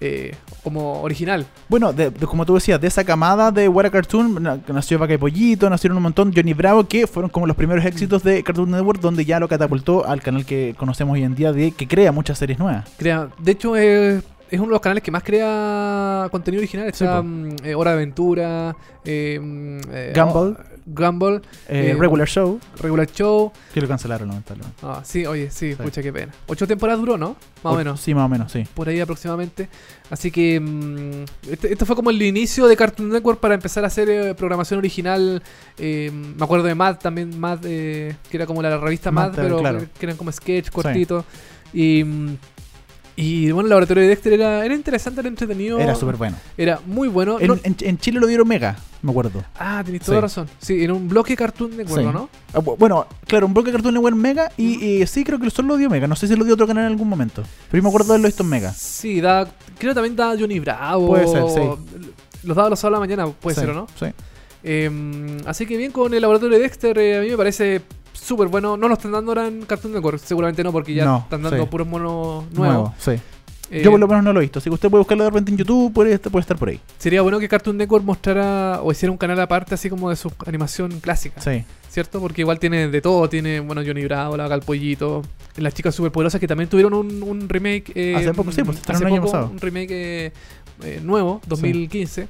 eh, 0.00 0.34
como 0.62 1.00
original. 1.02 1.46
Bueno, 1.68 1.92
de- 1.92 2.10
de- 2.10 2.26
como 2.26 2.44
tú 2.44 2.54
decías, 2.54 2.80
de 2.80 2.86
esa 2.88 3.04
camada 3.04 3.50
de 3.50 3.68
What 3.68 3.86
a 3.86 3.90
Cartoon 3.90 4.42
na- 4.42 4.58
nació 4.68 4.98
Vaca 4.98 5.14
y 5.14 5.18
Pollito, 5.18 5.70
nacieron 5.70 5.96
un 5.96 6.02
montón, 6.02 6.32
Johnny 6.34 6.52
Bravo, 6.54 6.84
que 6.84 7.06
fueron 7.06 7.30
como 7.30 7.46
los 7.46 7.56
primeros 7.56 7.84
éxitos 7.84 8.22
de 8.22 8.42
Cartoon 8.42 8.70
Network, 8.70 9.00
donde 9.00 9.24
ya 9.24 9.40
lo 9.40 9.48
catapultó 9.48 10.06
al 10.06 10.20
canal 10.22 10.44
que 10.44 10.74
conocemos 10.78 11.14
hoy 11.14 11.22
en 11.24 11.34
día, 11.34 11.52
de 11.52 11.70
que 11.72 11.86
crea 11.88 12.12
muchas 12.12 12.38
series 12.38 12.58
nuevas. 12.58 12.88
Crea, 12.98 13.28
de 13.38 13.52
hecho, 13.52 13.76
eh, 13.76 14.18
es 14.50 14.58
uno 14.60 14.66
de 14.68 14.72
los 14.72 14.80
canales 14.80 15.02
que 15.02 15.10
más 15.10 15.22
crea 15.24 16.28
contenido 16.30 16.60
original. 16.60 16.86
Está 16.88 17.16
po. 17.18 17.22
mm, 17.24 17.48
eh, 17.64 17.74
Hora 17.74 17.90
de 17.92 17.96
Aventura, 17.96 18.76
eh, 19.04 19.38
mm, 19.42 19.78
eh, 19.92 20.12
Gumball. 20.14 20.56
Gumball, 20.86 21.42
Eh, 21.68 21.90
Eh, 21.90 21.96
Regular 21.98 22.28
Show, 22.28 22.60
Regular 22.80 23.06
Show. 23.10 23.52
que 23.74 23.80
lo 23.80 23.88
cancelaron 23.88 24.28
lamentablemente. 24.28 24.78
Ah, 24.82 25.02
sí, 25.04 25.26
oye, 25.26 25.50
sí, 25.50 25.74
Sí. 25.74 25.82
pucha, 25.82 26.00
qué 26.02 26.12
pena. 26.12 26.32
Ocho 26.46 26.66
temporadas 26.66 27.00
duró, 27.00 27.18
¿no? 27.18 27.30
Más 27.64 27.72
o 27.72 27.74
O- 27.74 27.76
menos. 27.76 28.00
Sí, 28.00 28.14
más 28.14 28.24
o 28.26 28.28
menos, 28.28 28.52
sí. 28.52 28.64
por 28.74 28.88
ahí 28.88 29.00
aproximadamente. 29.00 29.68
Así 30.10 30.30
que 30.30 30.60
mm, 30.60 31.24
este- 31.50 31.72
esto 31.72 31.84
fue 31.86 31.96
como 31.96 32.10
el 32.10 32.22
inicio 32.22 32.66
de 32.68 32.76
Cartoon 32.76 33.08
Network 33.10 33.40
para 33.40 33.54
empezar 33.54 33.82
a 33.84 33.88
hacer 33.88 34.08
eh, 34.08 34.34
programación 34.34 34.78
original. 34.78 35.42
me 35.78 36.44
acuerdo 36.44 36.64
de 36.66 36.74
Mad 36.74 36.96
también, 36.98 37.38
Mad, 37.38 37.58
eh, 37.64 38.14
que 38.30 38.36
era 38.36 38.46
como 38.46 38.62
la 38.62 38.78
revista 38.78 39.10
Mad, 39.10 39.30
Mad, 39.30 39.34
pero 39.36 39.58
claro. 39.58 39.80
que, 39.98 40.06
eran 40.06 40.16
como 40.16 40.30
sketch 40.32 40.70
cortitos. 40.70 41.24
Y, 41.72 42.04
mm, 42.04 42.36
y 43.16 43.50
bueno, 43.50 43.66
el 43.66 43.70
laboratorio 43.70 44.02
de 44.02 44.10
Dexter 44.10 44.34
era, 44.34 44.64
era 44.64 44.74
interesante, 44.74 45.20
era 45.20 45.28
entretenido. 45.28 45.78
Era 45.78 45.94
súper 45.94 46.16
bueno. 46.16 46.36
Era 46.56 46.80
muy 46.86 47.08
bueno. 47.08 47.40
En, 47.40 47.46
No- 47.48 47.58
en- 47.62 47.76
en 47.80 47.98
Chile 47.98 48.20
lo 48.20 48.26
dieron 48.26 48.46
Mega, 48.46 48.76
me 49.02 49.10
acuerdo. 49.10 49.42
ah, 49.58 49.82
tenéis 49.84 50.02
Sí. 50.02 50.06
toda 50.10 50.20
razón. 50.20 50.48
Sí, 50.58 50.84
en 50.84 50.90
un 50.92 51.08
bloque 51.08 51.34
Cartoon 51.34 51.76
Network, 51.76 52.00
Sí. 52.02 52.06
¿no? 52.12 52.28
Ah, 52.52 52.58
bu- 52.60 52.76
Bueno, 52.78 53.06
claro, 53.26 53.46
un 53.46 53.54
bloque 53.54 53.72
Cartoon 53.72 53.94
Network 53.94 54.16
Mega 54.16 54.52
y, 54.56 54.84
y 54.84 55.06
sí, 55.06 55.24
creo 55.24 55.38
que 55.38 55.48
solo 55.50 55.68
lo 55.68 55.76
dio 55.78 55.88
Mega. 55.88 56.06
No 56.06 56.14
sé 56.16 56.28
si 56.28 56.36
lo 56.36 56.44
dio 56.44 56.54
otro 56.54 56.66
canal 56.66 56.84
en 56.84 56.92
algún 56.92 57.08
momento. 57.08 57.42
Pero 57.70 57.78
yo 57.80 57.82
me 57.82 57.88
acuerdo 57.88 58.08
de 58.08 58.12
haberlo 58.14 58.26
visto 58.28 58.42
en 58.42 58.48
Mega. 58.50 58.72
Sí, 58.72 59.20
da, 59.20 59.44
creo 59.78 59.90
que 59.90 59.94
también 59.94 60.14
da 60.14 60.36
Johnny 60.38 60.58
Bravo. 60.60 61.08
Puede 61.08 61.26
ser, 61.26 61.42
sí. 61.48 61.60
Los 62.44 62.56
daba 62.56 62.68
los 62.70 62.78
sábados 62.78 62.84
a 62.84 62.90
la 62.90 63.00
mañana, 63.00 63.26
puede 63.28 63.54
Sí, 63.54 63.60
ser, 63.62 63.70
¿o 63.70 63.74
no? 63.74 63.86
Sí. 63.98 64.06
Eh, 64.62 65.38
así 65.46 65.64
que 65.66 65.76
bien 65.76 65.92
con 65.92 66.12
el 66.12 66.20
laboratorio 66.20 66.56
de 66.58 66.62
Dexter, 66.62 66.98
eh, 66.98 67.18
a 67.18 67.20
mí 67.20 67.28
me 67.30 67.36
parece 67.36 67.80
súper 68.18 68.48
bueno. 68.48 68.76
No 68.76 68.88
lo 68.88 68.94
están 68.94 69.12
dando 69.12 69.30
ahora 69.32 69.46
en 69.46 69.62
Cartoon 69.64 69.92
Network, 69.94 70.18
seguramente 70.18 70.62
no, 70.64 70.72
porque 70.72 70.94
ya 70.94 71.04
No, 71.04 71.18
están 71.18 71.42
dando 71.42 71.62
sí. 71.62 71.68
puros 71.70 71.86
monos 71.86 72.44
nuevos. 72.52 72.54
Nuevo, 72.54 72.94
sí. 72.98 73.12
Eh, 73.68 73.82
Yo 73.82 73.90
por 73.90 73.98
lo 73.98 74.06
menos 74.06 74.22
no 74.22 74.32
lo 74.32 74.38
he 74.38 74.42
visto, 74.42 74.60
así 74.60 74.70
que 74.70 74.74
usted 74.74 74.88
puede 74.88 75.00
buscarlo 75.00 75.24
de 75.24 75.30
repente 75.30 75.50
en 75.50 75.56
YouTube, 75.58 75.92
puede, 75.92 76.16
puede 76.20 76.40
estar 76.40 76.56
por 76.56 76.68
ahí. 76.68 76.80
Sería 76.98 77.20
bueno 77.22 77.40
que 77.40 77.48
Cartoon 77.48 77.76
Network 77.76 78.04
mostrara 78.04 78.80
o 78.80 78.92
hiciera 78.92 79.10
un 79.10 79.18
canal 79.18 79.40
aparte 79.40 79.74
así 79.74 79.90
como 79.90 80.08
de 80.08 80.14
su 80.14 80.30
animación 80.46 81.00
clásica, 81.00 81.40
Sí. 81.40 81.64
¿cierto? 81.90 82.20
Porque 82.20 82.42
igual 82.42 82.60
tiene 82.60 82.86
de 82.88 83.00
todo, 83.00 83.28
tiene, 83.28 83.58
bueno, 83.58 83.82
Johnny 83.84 84.04
Bravo, 84.04 84.36
la 84.36 84.46
Galpollito, 84.46 85.22
las 85.56 85.74
chicas 85.74 85.96
superpoderosas 85.96 86.40
que 86.40 86.46
también 86.46 86.70
tuvieron 86.70 86.94
un, 86.94 87.22
un 87.24 87.48
remake 87.48 87.90
eh, 87.96 88.14
Hace 88.14 88.32
poco, 88.34 88.52
sí, 88.52 88.62
pues, 88.62 88.78
hace 88.86 89.02
el 89.02 89.06
año 89.12 89.16
poco, 89.20 89.32
pasado. 89.32 89.50
un 89.50 89.58
remake 89.58 89.90
eh, 89.90 90.32
eh, 90.84 91.00
nuevo, 91.02 91.40
2015. 91.48 92.28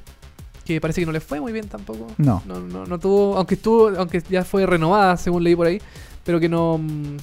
Que 0.67 0.81
parece 0.81 0.99
que 1.01 1.05
no 1.05 1.13
le 1.13 1.21
fue 1.21 1.39
muy 1.39 1.53
bien 1.53 1.67
tampoco. 1.69 2.07
No. 2.17 2.43
No, 2.45 2.59
no, 2.59 2.85
no 2.85 2.99
tuvo, 2.99 3.37
aunque 3.37 3.55
estuvo, 3.55 3.87
aunque 3.97 4.21
ya 4.29 4.43
fue 4.43 4.65
renovada, 4.65 5.15
según 5.15 5.43
leí 5.43 5.55
por 5.55 5.67
ahí, 5.67 5.81
pero 6.25 6.39
que 6.41 6.49
no, 6.49 6.77
mm, 6.77 7.17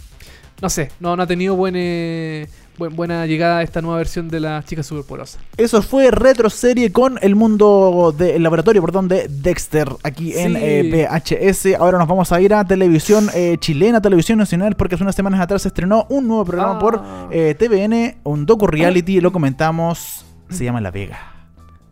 no 0.63 0.71
sé, 0.71 0.91
no, 0.99 1.15
no 1.15 1.23
ha 1.23 1.27
tenido 1.27 1.55
buen, 1.55 1.75
eh, 1.77 2.49
buen- 2.79 2.97
buena 2.97 3.27
llegada 3.27 3.63
esta 3.63 3.83
nueva 3.83 3.99
versión 3.99 4.29
de 4.29 4.41
las 4.41 4.65
chicas 4.65 4.87
superpoderosas. 4.87 5.41
Eso 5.59 5.83
fue 5.83 6.11
retroserie 6.11 6.91
con 6.91 7.19
el 7.21 7.35
mundo 7.35 8.15
del 8.17 8.43
laboratorio, 8.43 8.81
perdón, 8.81 9.09
de 9.09 9.29
Dexter, 9.29 9.89
aquí 10.03 10.33
en 10.39 10.57
eh, 10.57 10.83
VHS. 11.11 11.75
Ahora 11.79 11.99
nos 11.99 12.09
vamos 12.09 12.33
a 12.33 12.41
ir 12.41 12.55
a 12.55 12.65
televisión 12.65 13.29
eh, 13.35 13.57
chilena, 13.61 14.01
televisión 14.01 14.39
nacional, 14.39 14.75
porque 14.75 14.95
hace 14.95 15.05
unas 15.05 15.15
semanas 15.17 15.41
atrás 15.41 15.61
se 15.63 15.69
estrenó 15.69 16.07
un 16.09 16.27
nuevo 16.29 16.47
programa 16.47 16.77
Ah. 16.77 16.79
por 16.79 17.03
eh, 17.31 17.55
TVN, 17.59 18.17
un 18.25 18.47
docu 18.47 18.67
reality, 18.67 19.21
lo 19.21 19.33
comentamos, 19.33 20.25
se 20.49 20.65
llama 20.65 20.81
La 20.81 20.91
Vega. 20.91 21.34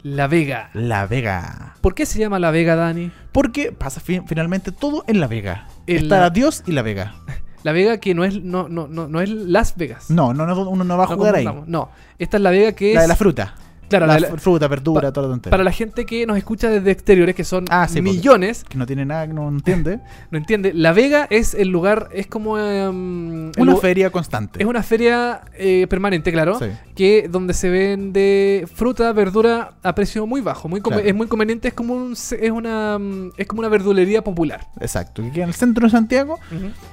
La 0.03 0.27
Vega. 0.27 0.71
La 0.75 1.07
Vega. 1.07 1.75
¿Por 1.81 1.95
qué 1.95 2.07
se 2.07 2.19
llama 2.19 2.39
La 2.39 2.51
Vega, 2.51 2.75
Dani? 2.75 3.13
Porque 3.31 3.73
pasa 3.73 4.01
fi- 4.01 4.21
finalmente 4.27 4.73
todo 4.73 5.05
en 5.07 5.21
La 5.21 5.27
Vega. 5.29 5.69
Está 5.87 6.21
la- 6.21 6.31
Dios 6.31 6.65
y 6.67 6.73
La 6.73 6.83
Vega. 6.83 7.15
La 7.63 7.71
Vega 7.71 7.99
que 7.99 8.13
no 8.13 8.25
es, 8.25 8.43
no, 8.43 8.69
no, 8.69 8.89
no, 8.89 9.07
no 9.07 9.21
es 9.21 9.29
Las 9.31 9.77
Vegas. 9.77 10.11
No, 10.11 10.35
no, 10.35 10.45
no, 10.47 10.69
uno 10.69 10.83
no 10.83 10.99
va 10.99 11.05
a 11.05 11.07
jugar 11.07 11.37
ahí. 11.37 11.49
No, 11.67 11.91
esta 12.19 12.37
es 12.39 12.43
La 12.43 12.51
Vega 12.51 12.73
que 12.73 12.91
es... 12.91 12.95
La 12.97 13.03
de 13.03 13.09
la 13.09 13.15
fruta. 13.15 13.55
Claro, 13.99 14.07
la 14.07 14.19
la 14.21 14.37
fruta, 14.39 14.69
verdura, 14.69 15.03
pa- 15.09 15.13
toda 15.13 15.27
la 15.29 15.33
tontería. 15.35 15.51
Para 15.51 15.65
la 15.65 15.73
gente 15.73 16.05
que 16.07 16.27
nos 16.27 16.37
escucha 16.37 16.69
desde 16.71 16.91
exteriores, 16.91 17.35
que 17.35 17.45
son 17.45 17.65
Ah, 17.71 17.87
sí, 17.89 18.01
porque- 18.01 18.11
millones, 18.17 18.65
Que 18.69 18.79
no 18.79 18.87
tiene 18.87 19.05
nada, 19.05 19.27
que 19.27 19.33
no 19.35 19.49
entiende. 19.49 20.01
no 20.31 20.39
entiende. 20.39 20.73
La 20.75 20.93
Vega 20.93 21.27
es 21.31 21.55
el 21.55 21.69
lugar, 21.69 22.09
es 22.13 22.27
como... 22.27 22.59
em, 22.59 23.49
el 23.51 23.53
Una 23.59 23.77
feria 23.77 24.11
constante. 24.11 24.63
Es 24.63 24.67
una 24.69 24.83
feria 24.83 25.43
eh, 25.59 25.87
permanente, 25.89 26.33
claro, 26.33 26.59
Sí. 26.59 26.67
que 26.95 27.29
donde 27.31 27.55
se 27.55 27.71
vende 27.71 28.67
fruta, 28.75 29.13
verdura 29.13 29.73
a 29.83 29.95
precio 29.95 30.27
muy 30.27 30.41
bajo, 30.41 30.69
muy 30.69 30.81
come- 30.81 30.97
Claro. 30.97 31.09
es 31.09 31.15
muy 31.15 31.27
conveniente, 31.27 31.69
es 31.69 31.75
como 31.75 31.95
un, 31.95 32.13
es 32.13 32.51
una 32.51 32.99
mm, 32.99 33.31
es 33.37 33.47
como 33.47 33.61
una 33.61 33.69
verdulería 33.69 34.23
popular. 34.23 34.67
Exacto, 34.81 35.23
que 35.23 35.31
queda 35.31 35.45
en 35.45 35.49
el 35.51 35.55
centro 35.55 35.87
de 35.87 35.91
Santiago. 35.91 36.39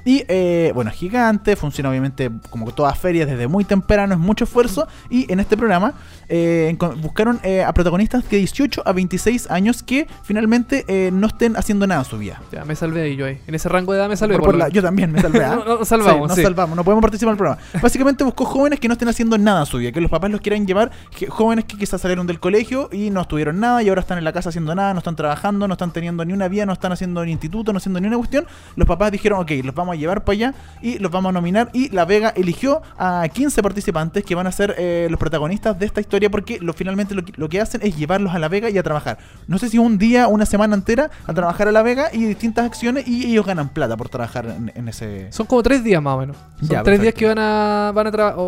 Y 0.06 0.24
eh, 0.28 0.72
bueno, 0.74 0.91
es 0.91 0.97
gigante, 0.97 1.56
funciona 1.56 1.89
obviamente 1.89 2.30
como 2.50 2.72
todas 2.74 2.97
ferias 2.97 3.28
desde 3.28 3.47
muy 3.47 3.64
temprano, 3.66 4.14
es 4.14 4.20
mucho 4.20 4.45
esfuerzo. 4.45 4.88
Y 5.10 5.32
en 5.32 5.39
este 5.39 5.58
programa 5.58 5.93
eh, 6.28 6.76
buscaron 6.98 7.40
eh, 7.44 7.64
a 7.64 7.74
protagonistas 7.74 8.28
de 8.30 8.38
18 8.38 8.84
a 8.86 8.92
26 8.94 9.50
años 9.52 9.84
que 9.84 10.08
finalmente 10.24 10.86
eh, 10.88 11.10
no 11.12 11.28
estén 11.28 11.56
haciendo 11.58 11.88
nada 11.88 12.02
en 12.02 12.06
su 12.06 12.18
vida. 12.18 12.42
Ya, 12.52 12.66
me 12.66 12.76
salvé 12.76 13.04
ahí 13.04 13.16
yo 13.16 13.26
ahí. 13.26 13.40
En 13.48 13.56
ese 13.56 13.70
rango 13.70 13.94
de 13.94 14.00
edad 14.00 14.10
me 14.10 14.18
salvé. 14.18 14.38
Por- 14.40 14.56
la- 14.56 14.70
yo 14.70 14.82
también 14.82 15.12
me 15.12 15.22
salvé. 15.22 15.44
¿ah? 15.44 15.56
No, 15.60 15.66
no, 15.66 15.80
nos 15.80 15.88
salvamos, 15.88 16.28
nos 16.30 16.38
sí. 16.38 16.44
salvamos, 16.44 16.76
no 16.76 16.84
podemos 16.84 17.02
participar 17.02 17.30
en 17.30 17.34
el 17.34 17.38
programa. 17.38 17.62
Básicamente 17.82 18.24
buscó 18.24 18.46
jóvenes 18.46 18.80
que 18.80 18.88
no 18.88 18.94
estén 18.94 19.08
haciendo 19.10 19.38
nada 19.38 19.62
en 19.62 19.66
su 19.66 19.78
vida, 19.78 19.92
que 19.92 20.02
los 20.02 20.10
papás 20.12 20.30
los 20.32 20.42
quieran 20.42 20.66
llevar, 20.66 20.92
jóvenes 21.30 21.66
que 21.66 21.78
quizás 21.78 22.00
salieron 22.02 22.28
del 22.28 22.40
colegio 22.40 22.90
y 22.92 23.10
no 23.10 23.22
estuvieron 23.22 23.60
nada 23.60 23.82
y 23.84 23.90
ahora 23.90 24.02
están 24.02 24.18
en 24.18 24.24
la 24.24 24.32
casa 24.34 24.50
haciendo 24.50 24.74
nada, 24.76 24.94
no 24.94 25.00
están 25.00 25.16
trabajando, 25.16 25.68
no 25.68 25.74
están 25.74 25.92
teniendo 25.92 26.24
ni 26.26 26.34
una 26.34 26.48
vida, 26.48 26.66
no 26.66 26.74
están 26.74 26.92
haciendo 26.92 27.24
ni 27.26 27.32
instituto, 27.32 27.72
no 27.74 27.78
haciendo 27.78 28.00
ni 28.00 28.08
una 28.08 28.18
cuestión. 28.18 28.46
Los 28.76 28.88
papás 28.88 29.12
dijeron, 29.12 29.40
ok, 29.42 29.52
los 29.64 29.76
vamos 29.76 29.94
a 29.96 29.98
llevar 30.00 30.24
para 30.24 30.34
allá 30.34 30.54
y 30.82 30.98
los 31.00 31.12
vamos 31.12 31.30
a 31.30 31.34
nominar 31.34 31.70
y 31.74 31.90
La 31.90 32.06
Vega 32.06 32.30
eligió 32.36 32.82
a 32.98 33.28
15 33.32 33.62
participantes 33.62 34.24
que 34.24 34.36
van 34.36 34.48
a 34.48 34.52
ser 34.52 34.76
eh, 34.78 35.08
los 35.10 35.20
protagonistas 35.20 35.78
de 35.80 35.86
esta 35.86 36.00
historia 36.02 36.30
porque 36.30 36.60
lo, 36.62 36.74
finalmente 36.80 37.13
lo, 37.13 37.23
que- 37.23 37.34
lo 37.38 37.47
que 37.49 37.61
hacen 37.61 37.82
es 37.84 37.95
llevarlos 37.95 38.34
a 38.34 38.39
La 38.39 38.47
Vega 38.47 38.69
y 38.71 38.77
a 38.80 38.84
trabajar. 38.84 39.19
No 39.47 39.59
sé 39.59 39.69
si 39.69 39.77
un 39.77 39.97
día, 39.99 40.27
una 40.27 40.45
semana 40.47 40.73
entera 40.75 41.11
a 41.27 41.34
trabajar 41.34 41.67
a 41.67 41.71
La 41.71 41.84
Vega 41.84 42.09
y 42.11 42.25
distintas 42.25 42.65
acciones 42.65 43.07
y 43.07 43.27
ellos 43.30 43.45
ganan 43.45 43.69
plata 43.69 43.95
por 43.95 44.09
trabajar 44.09 44.47
en, 44.47 44.71
en 44.73 44.88
ese... 44.88 45.32
Son 45.32 45.45
como 45.45 45.61
tres 45.61 45.84
días 45.84 46.01
más 46.01 46.15
o 46.15 46.19
menos. 46.19 46.38
Son 46.59 46.69
Ya, 46.69 46.82
tres 46.82 46.99
días 47.01 47.13
que 47.13 47.27
van 47.27 47.38
a 47.39 47.91
van 47.93 48.07
a 48.07 48.11
trabajar 48.11 48.39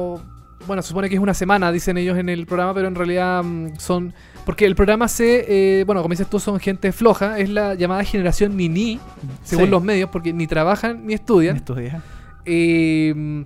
bueno, 0.67 0.83
se 0.83 0.89
supone 0.89 1.09
que 1.09 1.15
es 1.15 1.21
una 1.21 1.33
semana, 1.33 1.71
dicen 1.71 1.97
ellos 1.97 2.17
en 2.19 2.29
el 2.29 2.45
programa, 2.45 2.75
pero 2.75 2.87
en 2.87 2.93
realidad 2.93 3.43
mm, 3.43 3.77
son 3.79 4.13
porque 4.45 4.65
el 4.67 4.75
programa 4.75 5.07
se, 5.07 5.45
eh, 5.79 5.83
bueno, 5.85 6.03
como 6.03 6.11
dices 6.13 6.27
tú, 6.27 6.39
son 6.39 6.59
gente 6.59 6.91
floja, 6.91 7.39
es 7.39 7.49
la 7.49 7.73
llamada 7.73 8.03
generación 8.03 8.55
Nini, 8.57 8.99
según 9.43 9.65
Sí. 9.65 9.71
los 9.71 9.83
medios, 9.83 10.09
porque 10.11 10.33
ni 10.33 10.45
trabajan 10.45 11.05
ni 11.07 11.13
estudian. 11.15 11.55
estos 11.57 11.77
días. 11.77 12.01
Eh, 12.45 13.43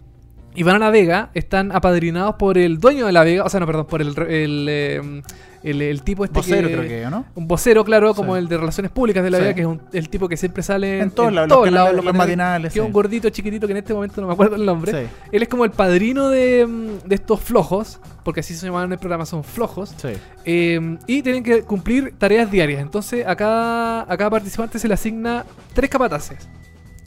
y 0.56 0.64
van 0.64 0.76
a 0.78 0.80
La 0.80 0.90
Vega, 0.90 1.30
están 1.34 1.72
apadrinados 1.72 2.36
por 2.36 2.58
el 2.58 2.80
dueño 2.80 3.06
de 3.06 3.12
La 3.12 3.24
Vega, 3.24 3.44
o 3.44 3.50
sea, 3.50 3.60
no, 3.60 3.66
perdón, 3.66 3.86
por 3.88 4.02
el, 4.02 4.18
el, 4.30 4.66
eh, 4.70 5.22
el, 5.64 5.82
el 5.82 6.04
tipo 6.04 6.24
este 6.26 6.36
Vocero 6.40 6.68
que- 6.68 6.76
creo 6.76 6.88
que, 6.88 7.06
¿o 7.08 7.10
¿no? 7.10 7.26
Un 7.34 7.48
vocero, 7.48 7.84
claro, 7.84 8.14
como 8.14 8.36
Sí. 8.36 8.40
el 8.40 8.48
de 8.48 8.58
Relaciones 8.58 8.92
Públicas 8.92 9.24
de 9.24 9.32
La 9.32 9.38
Sí. 9.40 9.44
Vega, 9.44 9.56
que 9.56 9.62
es 9.62 9.68
un- 9.68 9.82
el 9.94 10.10
tipo 10.10 10.30
que 10.30 10.38
siempre 10.38 10.62
sale 10.62 11.00
En 11.00 11.10
todos 11.10 11.34
lados, 11.34 11.50
los 11.50 11.64
canales, 11.66 12.04
los 12.06 12.14
matinales, 12.14 12.74
Que 12.74 12.80
es 12.80 12.84
sí. 12.84 12.88
un 12.88 12.94
gordito 12.94 13.30
chiquitito 13.32 13.66
que 13.66 13.72
en 13.72 13.78
este 13.78 13.94
momento 13.94 14.22
no 14.22 14.28
me 14.28 14.34
acuerdo 14.34 14.56
el 14.58 14.66
nombre. 14.66 15.08
Él 15.32 15.42
es 15.42 15.50
como 15.50 15.66
el 15.66 15.72
padrino 15.72 16.30
de, 16.30 16.68
mm, 16.68 17.08
de 17.08 17.16
estos 17.16 17.40
flojos, 17.42 18.00
porque 18.24 18.42
así 18.42 18.54
se 18.54 18.68
llaman 18.68 18.86
en 18.86 18.92
el 18.94 19.00
programa, 19.00 19.26
son 19.26 19.44
flojos. 19.44 19.94
Sí. 19.98 20.10
Eh, 20.46 20.98
y 21.08 21.24
tienen 21.24 21.44
que 21.44 21.64
cumplir 21.64 22.14
tareas 22.18 22.52
diarias. 22.52 22.80
Entonces, 22.82 23.26
a 23.26 23.36
cada, 23.36 24.02
a 24.04 24.18
cada 24.18 24.30
participante 24.30 24.78
se 24.78 24.88
le 24.88 24.94
asigna 24.94 25.46
tres 25.74 25.90
capataces. 25.90 26.48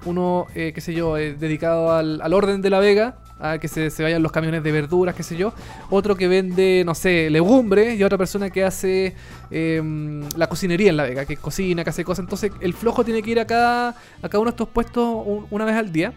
Uno, 0.05 0.47
eh, 0.57 0.73
qué 0.75 0.81
sé 0.81 0.95
yo, 0.95 1.17
eh, 1.17 1.35
dedicado 1.39 1.93
al, 1.93 2.21
al 2.23 2.33
orden 2.33 2.61
de 2.63 2.71
la 2.71 2.79
vega, 2.81 3.19
a 3.41 3.59
que 3.59 3.69
se, 3.69 3.91
se 3.91 4.03
vayan 4.03 4.23
los 4.23 4.33
camiones 4.33 4.63
de 4.63 4.73
verduras, 4.73 5.15
qué 5.15 5.23
sé 5.23 5.37
yo. 5.37 5.53
Otro 5.91 6.17
que 6.17 6.27
vende, 6.29 6.83
no 6.85 6.95
sé, 6.95 7.31
legumbres. 7.31 7.99
Y 7.99 8.03
otra 8.05 8.19
persona 8.19 8.51
que 8.51 8.65
hace 8.65 9.15
eh, 9.51 10.23
la 10.37 10.47
cocinería 10.49 10.91
en 10.91 10.97
la 10.97 11.05
vega, 11.05 11.25
que 11.25 11.37
cocina, 11.37 11.85
que 11.85 11.91
hace 11.91 12.05
cosas. 12.05 12.25
Entonces, 12.25 12.51
el 12.61 12.75
flojo 12.75 13.05
tiene 13.05 13.23
que 13.23 13.31
ir 13.31 13.41
a 13.41 13.47
cada, 13.47 13.91
a 13.91 14.29
cada 14.29 14.39
uno 14.41 14.51
de 14.51 14.55
estos 14.55 14.69
puestos 14.69 15.23
un- 15.25 15.47
una 15.51 15.65
vez 15.65 15.77
al 15.77 15.93
día. 15.93 16.13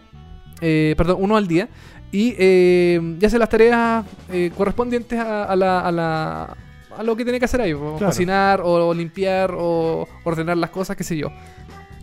Eh, 0.60 0.94
perdón, 0.96 1.16
uno 1.20 1.36
al 1.36 1.46
día. 1.48 1.68
Y 2.10 2.34
eh, 2.38 3.16
ya 3.18 3.28
hace 3.28 3.38
las 3.38 3.48
tareas 3.48 4.04
eh, 4.30 4.50
correspondientes 4.56 5.18
a, 5.18 5.44
a 5.44 5.56
la, 5.56 5.80
a, 5.80 5.90
la- 5.92 6.56
a 6.98 7.02
lo 7.02 7.16
que 7.16 7.24
tiene 7.24 7.38
que 7.38 7.46
hacer 7.46 7.60
ahí. 7.60 7.72
o 7.72 7.96
Claro. 7.96 8.06
Cocinar, 8.06 8.60
o 8.62 8.92
limpiar, 8.92 9.54
o 9.56 10.06
ordenar 10.24 10.56
las 10.58 10.70
cosas, 10.70 10.96
qué 10.96 11.04
sé 11.04 11.16
yo. 11.16 11.28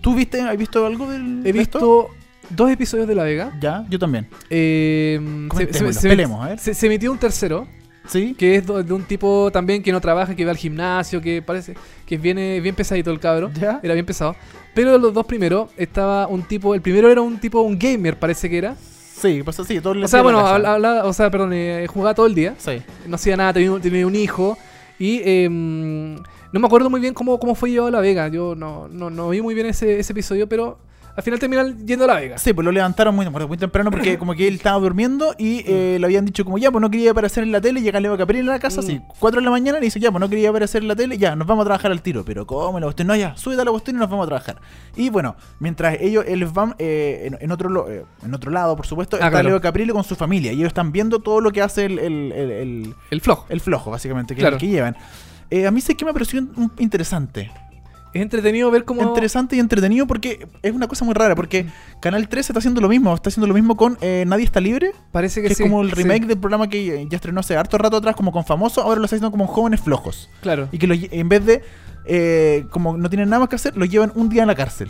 ¿Tú 0.02 0.16
viste, 0.16 0.42
has 0.42 0.58
visto 0.58 0.86
algo 0.86 1.12
del 1.12 1.46
He 1.46 1.52
visto 1.52 2.10
dos 2.50 2.72
episodios 2.72 3.08
de 3.08 3.16
La 3.16 3.24
Vega. 3.24 3.52
Ya, 3.62 3.86
yo 3.90 4.00
también. 4.00 4.28
Eh, 4.50 5.20
Comentémoslo, 5.48 6.10
peleemos, 6.10 6.46
a 6.46 6.50
ver. 6.50 6.60
se- 6.60 6.74
se 6.74 6.86
emitió 6.88 7.12
un 7.12 7.18
tercero, 7.18 7.68
Sí. 8.08 8.34
que 8.38 8.56
es 8.56 8.66
de 8.66 8.94
un 8.94 9.04
tipo 9.04 9.52
también 9.52 9.84
que 9.84 9.92
no 9.92 10.02
trabaja, 10.02 10.36
que 10.36 10.44
va 10.46 10.52
al 10.52 10.58
gimnasio, 10.58 11.22
que 11.22 11.42
parece 11.42 11.76
que 12.06 12.18
viene 12.18 12.60
bien 12.60 12.74
pesadito 12.76 13.12
el 13.12 13.20
cabro. 13.20 13.52
Ya. 13.60 13.80
Era 13.84 13.94
bien 13.94 14.06
pesado. 14.06 14.36
Pero 14.74 14.98
los 14.98 15.14
dos 15.14 15.26
primeros 15.26 15.70
estaba 15.78 16.28
un 16.28 16.44
tipo, 16.44 16.74
el 16.74 16.82
primero 16.82 17.10
era 17.12 17.22
un 17.22 17.40
tipo, 17.40 17.62
un 17.62 17.78
gamer 17.78 18.18
parece 18.18 18.50
que 18.50 18.58
era. 18.58 18.76
Sí, 18.76 19.42
pues 19.44 19.60
así, 19.60 19.82
todo 19.82 19.94
el 19.94 20.04
O 20.04 20.08
sea, 20.08 20.22
bueno, 20.22 20.40
hablaba- 20.40 21.04
o 21.04 21.12
sea, 21.14 21.30
perdón, 21.30 21.52
eh, 21.54 21.86
jugaba 21.88 22.14
todo 22.16 22.26
el 22.26 22.34
día. 22.36 22.56
Sí. 22.58 22.82
no 23.06 23.16
hacía 23.16 23.36
nada, 23.36 23.52
tenía, 23.54 23.78
tenía 23.80 24.08
un 24.08 24.16
hijo 24.16 24.58
y 24.98 25.22
em, 25.24 26.16
no 26.16 26.60
me 26.60 26.66
acuerdo 26.66 26.90
muy 26.90 27.02
bien 27.02 27.14
cómo, 27.14 27.38
cómo 27.40 27.54
fue 27.54 27.70
llevado 27.70 27.90
a 27.90 27.92
La 27.92 28.00
Vega. 28.00 28.28
Yo 28.30 28.56
no, 28.56 28.88
no, 28.88 29.10
no 29.10 29.30
vi 29.30 29.42
muy 29.42 29.54
bien 29.56 29.68
ese, 29.68 30.00
ese 30.00 30.14
episodio, 30.14 30.48
pero 30.48 30.78
al 31.20 31.24
final 31.24 31.40
terminan 31.40 31.86
yendo 31.86 32.06
a 32.06 32.08
La 32.08 32.16
Vega. 32.16 32.38
Sí, 32.38 32.54
pues 32.54 32.64
lo 32.66 32.72
levantaron 32.72 33.14
muy, 33.16 33.30
muy 33.30 33.58
temprano 33.58 33.92
porque 33.92 34.18
como 34.18 34.34
que 34.34 34.48
él 34.48 34.56
estaba 34.56 34.80
durmiendo 34.80 35.36
y 35.38 35.64
eh, 35.68 35.98
le 36.00 36.06
habían 36.06 36.26
dicho 36.26 36.46
como 36.46 36.58
ya, 36.58 36.72
pues 36.72 36.82
no 36.82 36.90
quería 36.90 37.12
aparecer 37.12 37.44
en 37.44 37.52
la 37.52 37.60
tele, 37.62 37.82
llega 37.82 38.00
Leo 38.00 38.18
Capri 38.18 38.40
a 38.40 38.44
la 38.44 38.58
casa, 38.60 38.82
Mm. 38.82 38.86
así, 38.86 39.02
4 39.20 39.42
de 39.42 39.46
la 39.46 39.52
mañana, 39.52 39.78
y 39.80 39.82
dice 39.82 40.00
ya, 40.00 40.12
pues 40.12 40.20
no 40.22 40.30
quería 40.30 40.50
aparecer 40.50 40.82
en 40.82 40.88
la 40.88 40.96
tele, 40.96 41.18
ya, 41.18 41.36
nos 41.36 41.46
vamos 41.46 41.64
a 41.64 41.66
trabajar 41.66 41.92
al 41.92 42.02
tiro, 42.02 42.24
pero 42.26 42.48
¿cómo 42.48 42.80
la 42.80 42.86
cuestión? 42.86 43.08
No, 43.10 43.16
ya, 43.16 43.36
súbete 43.38 43.62
a 43.62 43.66
la 43.66 43.72
cuestión 43.72 43.98
y 43.98 44.00
nos 44.00 44.10
vamos 44.10 44.24
a 44.24 44.28
trabajar. 44.28 44.62
Y 44.96 45.10
bueno, 45.10 45.36
mientras 45.60 45.98
ellos, 46.00 46.24
ellos 46.28 46.54
van 46.54 46.76
eh, 46.80 47.24
en, 47.28 47.38
en 47.42 47.52
otro, 47.52 47.90
eh, 47.90 48.06
en 48.24 48.34
otro 48.34 48.50
lado, 48.52 48.76
por 48.76 48.88
supuesto, 48.88 49.18
Ah, 49.18 49.20
está 49.20 49.30
claro. 49.32 49.50
Leo 49.50 49.62
Caprile 49.62 49.92
con 49.94 50.04
su 50.06 50.16
familia 50.16 50.54
y 50.54 50.56
ellos 50.56 50.68
están 50.68 50.92
viendo 50.94 51.20
todo 51.20 51.42
lo 51.42 51.52
que 51.52 51.62
hace 51.62 51.86
el, 51.86 52.00
el- 52.00 52.32
el- 52.32 52.52
el- 52.52 52.96
El 53.12 53.22
flojo. 53.22 53.46
el 53.50 53.60
flojo, 53.60 53.92
básicamente, 53.92 54.36
que, 54.36 54.40
Claro. 54.42 54.58
que 54.58 54.68
llevan. 54.68 54.96
Eh, 55.52 55.68
a 55.68 55.72
mí 55.72 55.82
sé 55.82 55.96
que 55.96 56.06
me 56.06 56.14
pareció 56.14 56.40
un- 56.40 56.72
interesante. 56.78 57.52
Es 58.14 58.22
entretenido 58.22 58.72
ver 58.72 58.86
cómo... 58.86 59.02
Interesante 59.04 59.56
y 59.56 59.60
entretenido 59.60 60.08
porque 60.08 60.48
es 60.64 60.74
una 60.74 60.88
cosa 60.88 61.06
muy 61.06 61.14
rara. 61.14 61.36
Porque 61.36 61.68
Canal 62.02 62.28
13 62.28 62.52
está 62.54 62.60
haciendo 62.60 62.82
lo 62.82 62.90
mismo. 62.90 63.14
Está 63.14 63.30
haciendo 63.30 63.48
lo 63.48 63.54
mismo 63.54 63.78
con 63.78 63.98
eh, 64.02 64.24
Nadie 64.28 64.46
está 64.46 64.60
libre. 64.60 64.92
Parece 65.12 65.42
Que 65.42 65.48
que, 65.48 65.54
es 65.54 65.60
como 65.62 65.82
el 65.82 65.90
sí, 65.90 65.96
remake 65.96 66.26
del 66.26 66.38
programa 66.40 66.68
que 66.70 67.08
ya 67.10 67.16
estrenó 67.16 67.42
hace 67.42 67.56
harto 67.56 67.78
rato 67.78 67.98
atrás, 67.98 68.16
como 68.16 68.32
con 68.32 68.46
famoso. 68.46 68.82
Ahora 68.82 69.00
lo 69.00 69.06
está 69.06 69.16
haciendo 69.16 69.32
como 69.32 69.46
jóvenes 69.48 69.82
flojos. 69.82 70.30
Claro, 70.42 70.70
Y 70.72 70.78
que 70.80 70.88
lo 70.88 70.96
lle- 70.96 71.10
en 71.12 71.30
vez 71.30 71.46
de, 71.46 71.62
eh, 72.06 72.66
como 72.72 72.98
no 72.98 73.10
tienen 73.10 73.30
nada 73.30 73.42
más 73.42 73.50
que 73.50 73.56
hacer, 73.58 73.78
los 73.78 73.90
llevan 73.90 74.12
un 74.16 74.30
día 74.30 74.42
en 74.42 74.48
la 74.48 74.56
cárcel. 74.56 74.90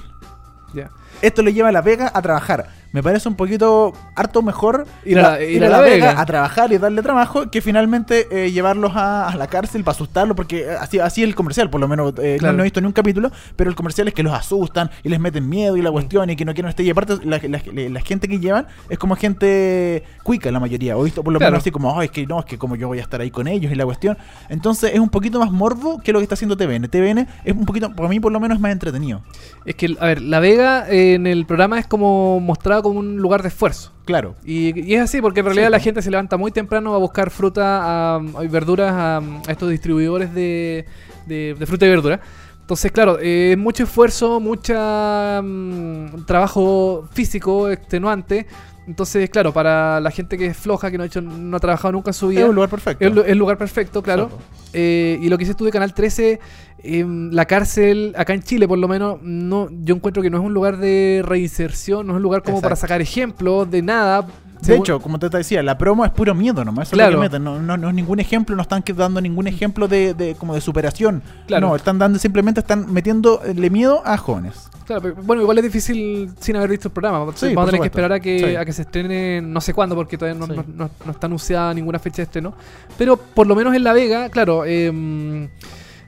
ya. 0.74 0.90
Esto 1.22 1.42
lo 1.42 1.50
lleva 1.50 1.70
a 1.70 1.72
La 1.72 1.82
Vega 1.82 2.12
a 2.14 2.22
trabajar. 2.22 2.68
Me 2.92 3.04
parece 3.04 3.30
un 3.30 3.36
poquito 3.36 3.94
harto 4.16 4.42
mejor 4.42 4.88
Ir 5.06 5.20
a 5.20 5.34
la- 5.38 5.44
ir 5.44 5.64
a 5.64 5.70
La 5.70 5.80
Vega. 5.80 6.20
a 6.20 6.26
trabajar 6.26 6.72
y 6.74 6.80
darle 6.80 7.04
trabajo 7.04 7.52
que 7.52 7.62
finalmente 7.62 8.26
eh, 8.32 8.52
llevarlos 8.52 8.94
a, 8.96 9.30
a 9.30 9.36
la 9.36 9.46
cárcel 9.46 9.84
para 9.84 9.94
asustarlos, 9.94 10.36
porque 10.36 10.62
eh, 10.62 10.72
así, 10.72 10.98
así 10.98 11.22
es 11.22 11.28
el 11.30 11.36
comercial, 11.36 11.70
por 11.70 11.80
lo 11.82 11.88
menos 11.88 12.14
eh, 12.18 12.38
Claro. 12.40 12.54
no, 12.54 12.58
no 12.58 12.64
he 12.64 12.66
visto 12.66 12.82
ni 12.82 12.88
un 12.88 12.94
capítulo, 12.94 13.32
pero 13.56 13.70
el 13.70 13.76
comercial 13.76 14.08
es 14.08 14.16
que 14.16 14.24
los 14.24 14.34
asustan 14.34 14.90
y 15.04 15.10
les 15.10 15.20
meten 15.20 15.48
miedo 15.48 15.78
y 15.78 15.84
la 15.84 15.92
cuestión 15.92 16.32
y 16.32 16.36
que 16.36 16.46
no 16.46 16.54
quieren 16.56 16.70
estar. 16.70 16.84
Y 16.84 16.90
aparte, 16.90 17.18
la, 17.26 17.40
la- 17.48 17.90
la 17.90 18.02
gente 18.02 18.28
que 18.28 18.40
llevan 18.40 18.66
es 18.90 18.98
como 18.98 19.16
gente 19.16 20.04
cuica 20.24 20.52
la 20.52 20.60
mayoría, 20.60 20.98
o 20.98 21.04
visto 21.04 21.24
por 21.24 21.32
lo 21.34 21.38
Claro. 21.40 21.52
menos 21.52 21.62
así 21.64 21.70
como, 21.72 22.00
"Ay, 22.00 22.06
es 22.06 22.12
que 22.12 22.26
no, 22.26 22.40
es 22.40 22.46
que 22.46 22.58
como 22.58 22.76
yo 22.76 22.88
voy 22.88 22.98
a 22.98 23.02
estar 23.02 23.22
ahí 23.22 23.30
con 23.30 23.48
ellos 23.48 23.72
y 23.72 23.76
la 23.76 23.86
cuestión. 23.86 24.18
Entonces 24.50 24.92
es 24.94 25.00
un 25.00 25.10
poquito 25.10 25.40
más 25.40 25.52
morbo 25.52 26.00
que 26.00 26.12
lo 26.12 26.20
que 26.20 26.24
está 26.24 26.34
haciendo 26.34 26.58
TVN. 26.58 26.88
TVN 26.88 27.28
es 27.46 27.56
un 27.56 27.66
poquito, 27.66 27.94
para 27.96 28.10
mí 28.10 28.20
por 28.20 28.32
lo 28.32 28.40
menos, 28.40 28.56
es 28.58 28.62
más 28.62 28.72
entretenido. 28.72 29.22
Es 29.66 29.76
que, 29.76 29.96
a 30.00 30.06
ver, 30.06 30.22
La 30.22 30.40
Vega 30.40 30.86
eh, 30.90 31.09
en 31.14 31.28
el 31.28 31.46
programa 31.46 31.80
es 31.80 31.88
como 31.88 32.40
mostrado 32.40 32.84
como 32.84 33.00
un 33.00 33.18
lugar 33.18 33.42
de 33.42 33.50
esfuerzo. 33.50 33.92
Claro. 34.06 34.36
Y, 34.44 34.80
y 34.90 34.96
es 34.96 35.02
así, 35.02 35.22
porque 35.22 35.42
en 35.42 35.48
realidad 35.48 35.68
Sí, 35.68 35.72
la 35.72 35.80
gente 35.80 36.02
se 36.02 36.10
levanta 36.12 36.38
muy 36.38 36.52
temprano 36.52 36.94
a 36.96 36.98
buscar 36.98 37.30
fruta 37.30 38.20
y 38.44 38.48
verduras 38.48 38.92
a, 38.94 39.18
a 39.18 39.52
estos 39.52 39.70
distribuidores 39.70 40.34
de, 40.34 40.86
de- 41.28 41.56
de 41.58 41.66
fruta 41.66 41.86
y 41.86 41.90
verdura. 41.90 42.20
Entonces, 42.62 42.92
claro, 42.92 43.18
eh, 43.22 43.56
mucho 43.58 43.84
esfuerzo, 43.84 44.40
mucha 44.40 45.42
mm, 45.44 46.26
trabajo 46.26 47.08
físico 47.12 47.70
extenuante. 47.70 48.46
Entonces, 48.90 49.30
claro, 49.30 49.54
para 49.54 50.00
la 50.00 50.10
gente 50.10 50.36
que 50.36 50.48
es 50.48 50.58
floja, 50.58 50.90
que 50.90 50.98
no 50.98 51.04
ha, 51.04 51.06
hecho, 51.06 51.22
no 51.22 51.56
ha 51.56 51.60
trabajado 51.60 51.92
nunca 51.92 52.10
en 52.10 52.14
su 52.16 52.30
vida, 52.30 52.42
Es 52.42 52.50
un 52.50 52.56
lugar 52.56 52.70
perfecto. 52.72 53.06
es 53.06 53.28
el 53.28 53.38
lugar 53.38 53.56
perfecto, 53.56 54.02
claro. 54.02 54.32
Eh, 54.74 55.20
y 55.22 55.30
lo 55.30 55.38
que 55.38 55.44
dices 55.44 55.56
tú 55.56 55.64
de 55.64 55.70
Canal 55.72 55.94
13, 55.94 56.40
em, 56.82 57.30
la 57.32 57.46
cárcel, 57.46 58.16
acá 58.18 58.34
en 58.34 58.42
Chile 58.42 58.68
por 58.68 58.80
lo 58.80 58.88
menos, 58.88 59.20
no, 59.22 59.70
yo 59.84 59.94
encuentro 59.96 60.24
que 60.24 60.32
no 60.32 60.38
es 60.40 60.44
un 60.44 60.56
lugar 60.56 60.78
de 60.78 61.22
reinserción, 61.24 62.08
no 62.08 62.14
es 62.14 62.18
un 62.18 62.24
lugar 62.24 62.42
como 62.42 62.62
para 62.62 62.76
sacar 62.76 63.00
ejemplos 63.00 63.70
de 63.70 63.84
nada. 63.84 64.24
De 64.24 64.66
Según- 64.66 64.82
hecho, 64.82 65.00
como 65.00 65.20
te 65.20 65.30
decía, 65.30 65.64
la 65.64 65.78
promo 65.78 66.04
es 66.04 66.12
puro 66.12 66.34
miedo 66.36 66.66
nomás. 66.66 66.90
Eso 66.90 66.96
Claro. 66.96 67.12
es 67.12 67.16
lo 67.16 67.22
que 67.22 67.26
meten. 67.28 67.44
No, 67.46 67.62
no, 67.62 67.78
no 67.78 67.90
es 67.90 67.96
ningún 67.96 68.20
ejemplo, 68.20 68.56
no 68.58 68.62
están 68.64 68.84
dando 68.96 69.22
ningún 69.22 69.48
ejemplo 69.48 69.88
de, 69.88 70.14
de- 70.14 70.36
como 70.36 70.54
de 70.54 70.60
superación. 70.62 71.24
Claro. 71.48 71.68
No, 71.70 71.76
están 71.78 71.98
dando, 71.98 72.20
simplemente 72.20 72.60
están 72.60 72.92
metiéndole 72.92 73.70
miedo 73.70 74.02
a 74.06 74.18
jóvenes. 74.18 74.69
Claro, 74.90 75.04
pero, 75.04 75.16
bueno, 75.22 75.44
igual 75.44 75.56
es 75.60 75.64
difícil 75.66 76.32
sin 76.40 76.56
haber 76.56 76.72
visto 76.72 76.88
el 76.88 76.92
programa. 76.96 77.32
Sí, 77.36 77.54
Vamos 77.54 77.64
a 77.64 77.66
tener 77.68 77.82
que 77.82 77.88
esperar 77.90 78.12
a 78.12 78.20
que, 78.20 78.40
Sí. 78.40 78.56
a 78.56 78.66
que 78.66 78.74
se 78.74 78.82
estrene 78.82 79.40
no 79.40 79.62
sé 79.62 79.72
cuándo, 79.72 79.94
porque 79.96 80.18
todavía 80.18 80.40
no, 80.40 80.48
Sí. 80.48 80.54
no- 80.56 80.66
no- 80.86 80.90
no 81.06 81.12
está 81.12 81.28
anunciada 81.28 81.72
ninguna 81.76 82.00
fecha 82.00 82.18
de 82.18 82.24
estreno. 82.24 82.56
Pero 82.98 83.16
por 83.16 83.46
lo 83.46 83.54
menos 83.56 83.76
en 83.76 83.84
La 83.84 83.94
Vega, 83.94 84.30
claro, 84.30 84.66
em, 84.66 85.44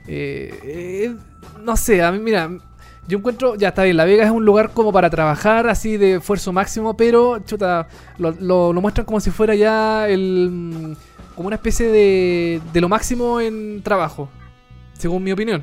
eh, 0.08 0.58
eh, 0.64 1.14
no 1.62 1.76
sé, 1.76 2.02
a 2.02 2.10
mí, 2.10 2.18
mira, 2.18 2.50
yo 3.06 3.18
encuentro, 3.18 3.54
ya 3.54 3.68
está 3.68 3.84
bien, 3.84 3.96
La 3.96 4.04
Vega 4.04 4.24
es 4.24 4.32
un 4.32 4.44
lugar 4.44 4.70
como 4.72 4.92
para 4.92 5.08
trabajar, 5.10 5.68
así 5.68 5.96
de 5.96 6.14
esfuerzo 6.16 6.52
máximo, 6.52 6.96
pero, 6.96 7.38
chuta, 7.46 7.86
lo, 8.18 8.32
lo- 8.40 8.72
lo 8.72 8.80
muestran 8.80 9.06
como 9.06 9.20
si 9.20 9.30
fuera 9.30 9.54
ya 9.54 10.08
el. 10.08 10.48
mm, 10.50 10.92
como 11.36 11.46
una 11.46 11.54
especie 11.56 11.86
de, 11.86 12.60
de 12.72 12.80
lo 12.80 12.88
máximo 12.88 13.40
en 13.40 13.80
trabajo, 13.84 14.28
según 14.98 15.22
mi 15.22 15.30
opinión. 15.30 15.62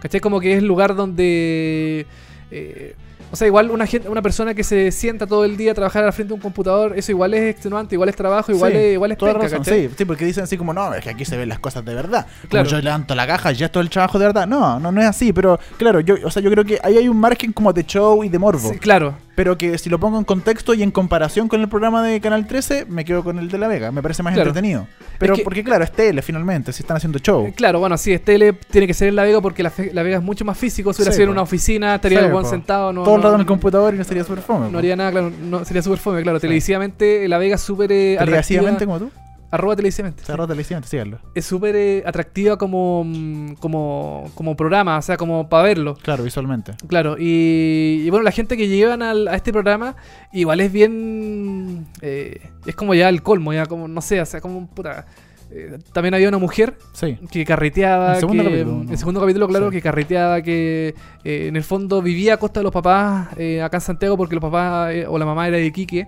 ¿Cachai? 0.00 0.20
Como 0.20 0.38
que 0.38 0.52
es 0.52 0.58
el 0.58 0.66
lugar 0.66 0.94
donde. 0.94 2.06
Eh, 2.50 2.94
o 3.32 3.36
sea, 3.36 3.46
igual 3.46 3.70
una 3.70 3.86
gente, 3.86 4.08
una 4.08 4.22
persona 4.22 4.54
que 4.54 4.62
se 4.62 4.92
sienta 4.92 5.26
todo 5.26 5.44
el 5.44 5.56
día 5.56 5.72
a 5.72 5.74
trabajar 5.74 6.04
al 6.04 6.12
frente 6.12 6.28
de 6.28 6.34
un 6.34 6.40
computador, 6.40 6.92
eso 6.96 7.10
igual 7.10 7.34
es 7.34 7.50
extenuante, 7.50 7.94
igual 7.94 8.08
es 8.08 8.16
trabajo, 8.16 8.52
igual 8.52 8.72
Sí, 8.72 8.78
es, 8.78 8.92
igual 8.94 9.12
es 9.12 9.18
toda 9.18 9.32
penca, 9.32 9.48
razón, 9.48 9.64
sí, 9.64 9.90
sí, 9.96 10.04
porque 10.04 10.24
dicen 10.24 10.44
así 10.44 10.56
como, 10.56 10.72
no, 10.72 10.94
es 10.94 11.02
que 11.02 11.10
aquí 11.10 11.24
se 11.24 11.36
ven 11.36 11.48
las 11.48 11.58
cosas 11.58 11.84
de 11.84 11.94
verdad. 11.94 12.26
Claro. 12.48 12.68
Como 12.68 12.78
yo 12.78 12.82
levanto 12.82 13.14
la 13.14 13.26
caja, 13.26 13.52
ya 13.52 13.66
es 13.66 13.72
todo 13.72 13.82
el 13.82 13.90
trabajo 13.90 14.18
de 14.18 14.26
verdad. 14.26 14.46
No, 14.46 14.78
no, 14.78 14.92
no 14.92 15.00
es 15.00 15.06
así, 15.08 15.32
pero 15.32 15.58
claro, 15.76 16.00
yo, 16.00 16.14
o 16.24 16.30
sea, 16.30 16.40
yo 16.40 16.50
creo 16.50 16.64
que 16.64 16.78
ahí 16.82 16.98
hay 16.98 17.08
un 17.08 17.18
margen 17.18 17.52
como 17.52 17.72
de 17.72 17.84
show 17.84 18.22
y 18.22 18.28
de 18.28 18.38
morbo. 18.38 18.70
Sí, 18.70 18.78
claro. 18.78 19.16
Pero 19.36 19.56
que 19.58 19.78
si 19.78 19.88
lo 19.90 20.00
pongo 20.00 20.18
en 20.18 20.24
contexto 20.24 20.74
y 20.74 20.82
en 20.82 20.90
comparación 20.90 21.46
con 21.46 21.60
el 21.60 21.68
programa 21.68 22.02
de 22.02 22.20
Canal 22.20 22.46
13, 22.46 22.86
me 22.88 23.04
quedo 23.04 23.22
con 23.22 23.38
el 23.38 23.48
de 23.48 23.58
La 23.58 23.68
Vega. 23.68 23.92
Me 23.92 24.02
parece 24.02 24.22
más 24.24 24.32
Claro. 24.34 24.48
entretenido. 24.48 24.88
Pero 25.18 25.34
que- 25.34 25.42
porque, 25.44 25.62
claro, 25.62 25.84
es 25.84 25.92
tele 25.92 26.22
finalmente, 26.22 26.72
si 26.72 26.82
están 26.82 26.96
haciendo 26.96 27.18
show. 27.20 27.46
Eh, 27.46 27.52
Claro, 27.54 27.78
bueno, 27.78 27.96
sí, 27.98 28.12
es 28.12 28.24
tele, 28.24 28.54
tiene 28.54 28.86
que 28.88 28.94
ser 28.94 29.08
en 29.08 29.16
La 29.16 29.22
Vega 29.24 29.40
porque 29.40 29.62
La, 29.62 29.70
Fe- 29.70 29.92
La 29.92 30.02
Vega 30.02 30.16
es 30.16 30.22
mucho 30.22 30.44
más 30.44 30.56
físico. 30.58 30.92
Si 30.92 31.02
hubiera 31.02 31.12
Sí, 31.12 31.16
sido 31.18 31.24
en 31.26 31.30
una 31.32 31.42
oficina, 31.42 31.94
estaría 31.96 32.18
Sí, 32.20 32.24
el 32.26 32.32
buen 32.32 32.46
sentado. 32.46 32.92
No, 32.92 33.04
Todo 33.04 33.16
el 33.16 33.22
rato 33.22 33.34
en 33.34 33.40
el 33.42 33.46
computador 33.46 33.94
y 33.94 33.98
no 33.98 34.04
sería 34.04 34.24
súper 34.24 34.42
fome. 34.42 34.66
No 34.66 34.72
po. 34.72 34.78
haría 34.78 34.96
nada, 34.96 35.10
claro, 35.10 35.30
no, 35.30 35.64
sería 35.64 35.82
súper 35.82 35.98
fome, 35.98 36.22
claro. 36.22 36.40
Televisivamente, 36.40 37.28
La 37.28 37.38
Vega 37.38 37.56
es 37.56 37.60
súper 37.60 37.92
eh, 37.92 38.16
Televisivamente 38.18 38.86
como 38.86 38.98
tú. 38.98 39.10
Arroba 39.50 39.74
agarró 39.74 40.46
televisivamente, 40.48 40.88
síganlo. 40.88 41.18
Es 41.34 41.44
súper 41.46 41.76
eh, 41.76 42.02
atractiva 42.04 42.56
como, 42.58 43.04
mm, 43.04 43.54
como, 43.54 44.30
como 44.34 44.56
programa, 44.56 44.98
o 44.98 45.02
sea, 45.02 45.16
como 45.16 45.48
para 45.48 45.62
verlo. 45.62 45.94
Claro, 46.02 46.24
visualmente. 46.24 46.72
Claro, 46.88 47.16
y, 47.18 48.02
y 48.04 48.10
bueno, 48.10 48.24
la 48.24 48.32
gente 48.32 48.56
que 48.56 48.68
llevan 48.68 49.02
al- 49.02 49.28
a 49.28 49.36
este 49.36 49.52
programa 49.52 49.96
igual 50.32 50.60
es 50.60 50.72
bien... 50.72 51.86
eh, 52.02 52.40
es 52.66 52.74
como 52.74 52.94
ya 52.94 53.08
el 53.08 53.22
colmo, 53.22 53.52
ya 53.52 53.66
como, 53.66 53.88
no 53.88 54.00
sé, 54.00 54.20
o 54.20 54.26
sea, 54.26 54.40
como 54.40 54.66
puta... 54.66 55.06
eh, 55.50 55.78
también 55.92 56.14
había 56.14 56.28
una 56.28 56.38
mujer 56.38 56.76
Sí. 56.92 57.16
que 57.30 57.44
carreteaba, 57.44 58.14
El 58.14 58.20
segundo 58.20 58.42
que, 58.42 58.50
capítulo, 58.50 58.82
¿no? 58.84 58.90
el 58.90 58.98
segundo 58.98 59.20
capítulo, 59.20 59.48
claro, 59.48 59.68
Sí. 59.70 59.76
que 59.76 59.82
carreteaba, 59.82 60.42
que 60.42 60.94
eh, 61.24 61.46
en 61.46 61.54
el 61.56 61.62
fondo 61.62 62.02
vivía 62.02 62.34
a 62.34 62.36
costa 62.36 62.60
de 62.60 62.64
los 62.64 62.72
papás 62.72 63.28
eh, 63.36 63.62
acá 63.62 63.76
en 63.76 63.80
Santiago 63.80 64.16
porque 64.16 64.34
los 64.34 64.42
papás 64.42 64.92
o 65.08 65.18
la 65.18 65.24
mamá 65.24 65.46
era 65.46 65.56
de 65.58 65.66
Iquique 65.66 66.06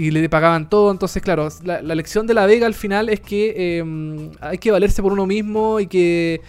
y 0.00 0.10
le 0.10 0.28
pagaban 0.30 0.68
todo. 0.70 0.90
Entonces, 0.90 1.22
claro, 1.22 1.48
la, 1.62 1.82
lección 1.82 2.26
de 2.26 2.32
la 2.32 2.46
Vega 2.46 2.66
al 2.66 2.74
final 2.74 3.10
es 3.10 3.20
que 3.20 3.54
eh, 3.54 4.30
hay 4.40 4.56
que 4.56 4.70
valerse 4.70 5.02
por 5.02 5.12
uno 5.12 5.26
mismo 5.26 5.78
y 5.78 5.86
que, 5.86 6.40